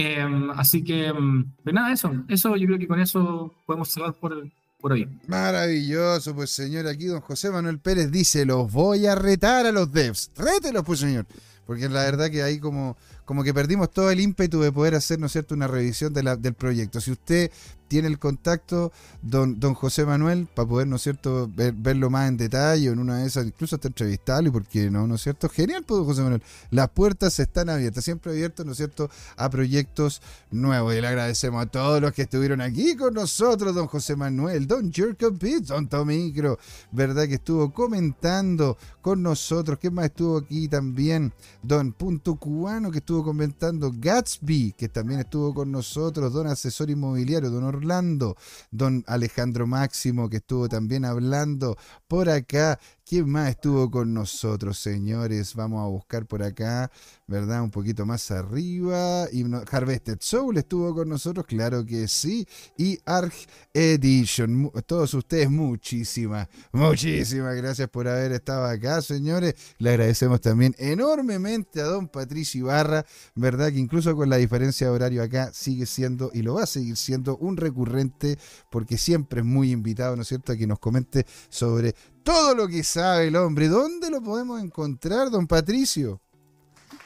Em, 0.02 0.50
así 0.50 0.82
que, 0.82 1.06
em, 1.06 1.44
pues 1.62 1.74
nada, 1.74 1.92
eso. 1.92 2.12
Eso 2.28 2.56
yo 2.56 2.66
creo 2.66 2.78
que 2.78 2.88
con 2.88 3.00
eso 3.00 3.54
podemos 3.66 3.88
cerrar 3.88 4.14
por, 4.14 4.48
por 4.80 4.92
hoy. 4.92 5.08
Maravilloso, 5.28 6.34
pues 6.34 6.50
señor. 6.50 6.86
Aquí 6.88 7.06
don 7.06 7.20
José 7.20 7.50
Manuel 7.50 7.78
Pérez 7.78 8.10
dice, 8.10 8.44
los 8.44 8.70
voy 8.72 9.06
a 9.06 9.14
retar 9.14 9.66
a 9.66 9.72
los 9.72 9.92
devs. 9.92 10.30
Rételos, 10.36 10.82
pues 10.84 11.00
señor. 11.00 11.26
Porque 11.66 11.88
la 11.88 12.02
verdad 12.02 12.30
que 12.30 12.42
ahí 12.42 12.58
como, 12.58 12.96
como 13.24 13.44
que 13.44 13.54
perdimos 13.54 13.90
todo 13.90 14.10
el 14.10 14.20
ímpetu 14.20 14.60
de 14.60 14.72
poder 14.72 14.94
hacer, 14.94 15.18
¿no 15.18 15.26
es 15.26 15.32
cierto?, 15.32 15.54
una 15.54 15.66
revisión 15.66 16.12
de 16.12 16.22
la, 16.22 16.36
del 16.36 16.54
proyecto. 16.54 17.00
Si 17.00 17.10
usted 17.12 17.50
tiene 17.88 18.08
el 18.08 18.18
contacto, 18.18 18.90
don, 19.20 19.60
don 19.60 19.74
José 19.74 20.06
Manuel, 20.06 20.48
para 20.54 20.66
poder, 20.66 20.86
¿no 20.86 20.96
es 20.96 21.02
cierto?, 21.02 21.50
verlo 21.54 22.08
más 22.08 22.26
en 22.28 22.38
detalle, 22.38 22.88
en 22.88 22.98
una 22.98 23.18
de 23.18 23.26
esas, 23.26 23.46
incluso 23.46 23.76
hasta 23.76 23.88
entrevistarlo, 23.88 24.48
y 24.48 24.52
porque 24.52 24.90
no, 24.90 25.06
¿no 25.06 25.16
es 25.16 25.22
cierto? 25.22 25.48
Genial, 25.50 25.84
pues, 25.86 26.02
José 26.02 26.22
Manuel. 26.22 26.42
Las 26.70 26.88
puertas 26.88 27.38
están 27.38 27.68
abiertas, 27.68 28.02
siempre 28.02 28.32
abiertas, 28.32 28.64
¿no 28.64 28.72
es 28.72 28.78
cierto?, 28.78 29.10
a 29.36 29.50
proyectos 29.50 30.22
nuevos. 30.50 30.94
Y 30.94 31.02
le 31.02 31.06
agradecemos 31.06 31.62
a 31.62 31.66
todos 31.66 32.00
los 32.00 32.12
que 32.12 32.22
estuvieron 32.22 32.62
aquí 32.62 32.96
con 32.96 33.12
nosotros, 33.12 33.74
don 33.74 33.88
José 33.88 34.16
Manuel, 34.16 34.66
don 34.66 34.90
Jerko 34.90 35.34
Pitts, 35.34 35.68
don 35.68 35.86
Tomicro, 35.86 36.58
¿verdad? 36.92 37.28
Que 37.28 37.34
estuvo 37.34 37.72
comentando 37.74 38.78
con 39.02 39.22
nosotros. 39.22 39.78
¿Qué 39.78 39.90
más 39.90 40.06
estuvo 40.06 40.38
aquí 40.38 40.66
también? 40.66 41.30
Don 41.62 41.92
Punto 41.92 42.36
Cubano, 42.36 42.90
que 42.90 42.98
estuvo 42.98 43.11
comentando. 43.20 43.90
Gatsby, 43.92 44.74
que 44.78 44.88
también 44.88 45.18
estuvo 45.18 45.52
con 45.52 45.72
nosotros. 45.72 46.32
Don 46.32 46.46
Asesor 46.46 46.88
Inmobiliario, 46.88 47.50
don 47.50 47.64
Orlando. 47.64 48.36
Don 48.70 49.02
Alejandro 49.08 49.66
Máximo, 49.66 50.30
que 50.30 50.36
estuvo 50.36 50.68
también 50.68 51.04
hablando 51.04 51.76
por 52.06 52.28
acá. 52.28 52.78
¿Quién 53.12 53.28
más 53.28 53.50
estuvo 53.50 53.90
con 53.90 54.14
nosotros, 54.14 54.78
señores? 54.78 55.54
Vamos 55.54 55.84
a 55.84 55.86
buscar 55.86 56.24
por 56.24 56.42
acá, 56.42 56.90
¿verdad? 57.26 57.62
Un 57.62 57.70
poquito 57.70 58.06
más 58.06 58.30
arriba. 58.30 59.26
Harvested 59.70 60.16
Soul 60.18 60.56
estuvo 60.56 60.94
con 60.94 61.10
nosotros, 61.10 61.44
claro 61.44 61.84
que 61.84 62.08
sí. 62.08 62.48
Y 62.78 62.98
Arg 63.04 63.34
Edition. 63.74 64.72
Todos 64.86 65.12
ustedes, 65.12 65.50
muchísimas, 65.50 66.48
muchísimas 66.72 67.54
gracias 67.54 67.86
por 67.90 68.08
haber 68.08 68.32
estado 68.32 68.64
acá, 68.64 69.02
señores. 69.02 69.56
Le 69.76 69.90
agradecemos 69.90 70.40
también 70.40 70.74
enormemente 70.78 71.82
a 71.82 71.84
don 71.84 72.08
Patricio 72.08 72.60
Ibarra, 72.60 73.04
¿verdad? 73.34 73.72
Que 73.72 73.78
incluso 73.78 74.16
con 74.16 74.30
la 74.30 74.38
diferencia 74.38 74.86
de 74.86 74.92
horario 74.94 75.22
acá 75.22 75.50
sigue 75.52 75.84
siendo 75.84 76.30
y 76.32 76.40
lo 76.40 76.54
va 76.54 76.62
a 76.62 76.66
seguir 76.66 76.96
siendo 76.96 77.36
un 77.36 77.58
recurrente 77.58 78.38
porque 78.70 78.96
siempre 78.96 79.40
es 79.40 79.46
muy 79.46 79.70
invitado, 79.70 80.16
¿no 80.16 80.22
es 80.22 80.28
cierto?, 80.28 80.52
a 80.52 80.56
que 80.56 80.66
nos 80.66 80.78
comente 80.78 81.26
sobre 81.50 81.94
todo 82.22 82.54
lo 82.54 82.68
que 82.68 82.84
sabe 82.84 83.28
el 83.28 83.36
hombre. 83.36 83.68
¿Dónde 83.68 84.10
lo 84.10 84.22
podemos 84.22 84.62
encontrar, 84.62 85.30
don 85.30 85.46
Patricio? 85.46 86.20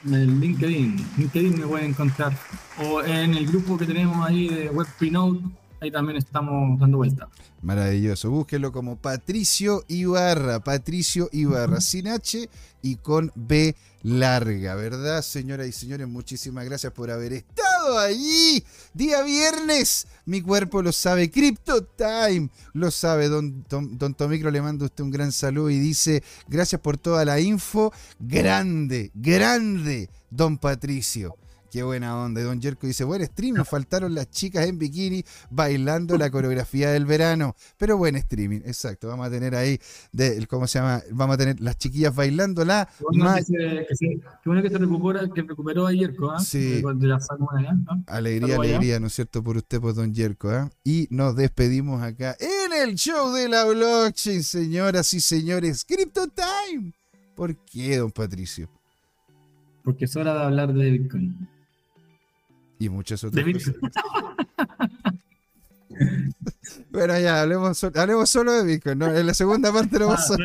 En 0.05 0.39
LinkedIn. 0.39 1.05
LinkedIn 1.17 1.59
me 1.59 1.67
pueden 1.67 1.89
encontrar. 1.89 2.37
O 2.83 3.01
en 3.01 3.33
el 3.33 3.47
grupo 3.47 3.77
que 3.77 3.85
tenemos 3.85 4.25
ahí 4.25 4.47
de 4.47 4.69
Web 4.69 4.87
ahí 5.79 5.91
también 5.91 6.17
estamos 6.17 6.79
dando 6.79 6.97
vuelta. 6.97 7.29
Maravilloso. 7.61 8.29
Búsquelo 8.29 8.71
como 8.71 8.97
Patricio 8.97 9.83
Ibarra. 9.87 10.59
Patricio 10.59 11.29
Ibarra, 11.31 11.81
sin 11.81 12.07
H 12.07 12.49
y 12.81 12.95
con 12.97 13.31
B 13.35 13.75
larga, 14.03 14.75
¿verdad, 14.75 15.21
señoras 15.21 15.67
y 15.67 15.71
señores? 15.73 16.07
Muchísimas 16.07 16.63
gracias 16.65 16.93
por 16.93 17.11
haber 17.11 17.33
estado 17.33 17.99
allí. 17.99 18.63
Día 18.93 19.21
viernes, 19.23 20.07
mi 20.25 20.41
cuerpo 20.41 20.81
lo 20.81 20.91
sabe. 20.91 21.29
Crypto 21.29 21.83
Time 21.83 22.49
lo 22.73 22.91
sabe. 22.91 23.27
Don, 23.27 23.65
don, 23.67 23.97
don 23.97 24.13
Tomicro 24.13 24.51
le 24.51 24.61
manda 24.61 24.85
usted 24.85 25.03
un 25.03 25.11
gran 25.11 25.31
saludo 25.31 25.69
y 25.69 25.79
dice: 25.79 26.23
Gracias 26.47 26.79
por 26.79 26.97
toda 26.97 27.25
la 27.25 27.39
info. 27.39 27.91
Grande, 28.19 29.11
grande, 29.13 30.09
don 30.29 30.57
Patricio. 30.57 31.35
Qué 31.71 31.83
buena 31.83 32.17
onda. 32.17 32.41
Don 32.41 32.61
Jerko 32.61 32.87
dice, 32.87 33.03
buen 33.03 33.25
stream, 33.25 33.55
nos 33.55 33.67
faltaron 33.67 34.15
las 34.15 34.29
chicas 34.29 34.67
en 34.67 34.77
bikini 34.77 35.23
bailando 35.49 36.17
la 36.17 36.29
coreografía 36.29 36.91
del 36.91 37.05
verano. 37.05 37.55
Pero 37.77 37.97
buen 37.97 38.15
streaming, 38.15 38.61
exacto. 38.65 39.07
Vamos 39.07 39.27
a 39.27 39.29
tener 39.29 39.55
ahí, 39.55 39.79
de, 40.11 40.45
¿cómo 40.47 40.67
se 40.67 40.79
llama? 40.79 41.01
Vamos 41.11 41.35
a 41.35 41.37
tener 41.37 41.59
las 41.59 41.77
chiquillas 41.77 42.15
bueno, 42.15 43.35
que, 43.35 43.43
se, 43.95 44.05
qué 44.05 44.21
bueno 44.45 44.61
que 44.61 44.69
se 44.69 44.77
recupera, 44.77 45.29
que 45.33 45.41
recuperó 45.41 45.87
a 45.87 45.93
Jerko, 45.93 46.33
¿eh? 46.33 46.39
Sí. 46.39 46.83
Alegría, 48.07 48.55
alegría, 48.55 48.99
¿no 48.99 49.07
es 49.07 49.13
cierto? 49.13 49.43
Por 49.43 49.57
usted, 49.57 49.79
por 49.79 49.93
Don 49.93 50.13
Jerko, 50.13 50.51
¿eh? 50.51 50.69
Y 50.83 51.07
nos 51.09 51.35
despedimos 51.35 52.01
acá 52.01 52.35
en 52.39 52.73
el 52.73 52.95
show 52.95 53.31
de 53.33 53.49
la 53.49 53.65
blockchain, 53.65 54.43
señoras 54.43 55.13
y 55.13 55.19
señores. 55.19 55.85
Crypto 55.85 56.27
Time. 56.27 56.93
¿Por 57.35 57.55
qué, 57.65 57.97
don 57.97 58.11
Patricio? 58.11 58.69
Porque 59.83 60.05
es 60.05 60.15
hora 60.15 60.33
de 60.33 60.41
hablar 60.41 60.73
de 60.73 60.91
Bitcoin. 60.91 61.47
Y 62.79 62.89
muchas 62.89 63.23
otras 63.23 63.45
cosas. 63.45 63.75
bueno, 66.91 67.19
ya, 67.19 67.41
hablemos, 67.41 67.83
hablemos 67.83 68.29
solo 68.29 68.51
de 68.53 68.63
Bitcoin. 68.63 68.99
¿no? 68.99 69.07
En 69.07 69.25
la 69.25 69.33
segunda 69.33 69.71
parte 69.73 69.99
lo 69.99 70.07
vamos 70.07 70.31
a... 70.31 70.37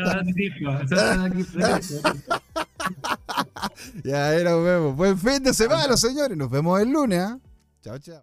ya, 4.04 4.28
ahí 4.28 4.44
nos 4.44 4.64
vemos. 4.64 4.96
Buen 4.96 5.18
fin 5.18 5.42
de 5.42 5.52
semana, 5.52 5.96
señores. 5.96 6.36
Nos 6.36 6.50
vemos 6.50 6.80
el 6.80 6.90
lunes. 6.90 7.20
¿eh? 7.20 7.36
Chao, 7.82 7.98
chao. 7.98 8.22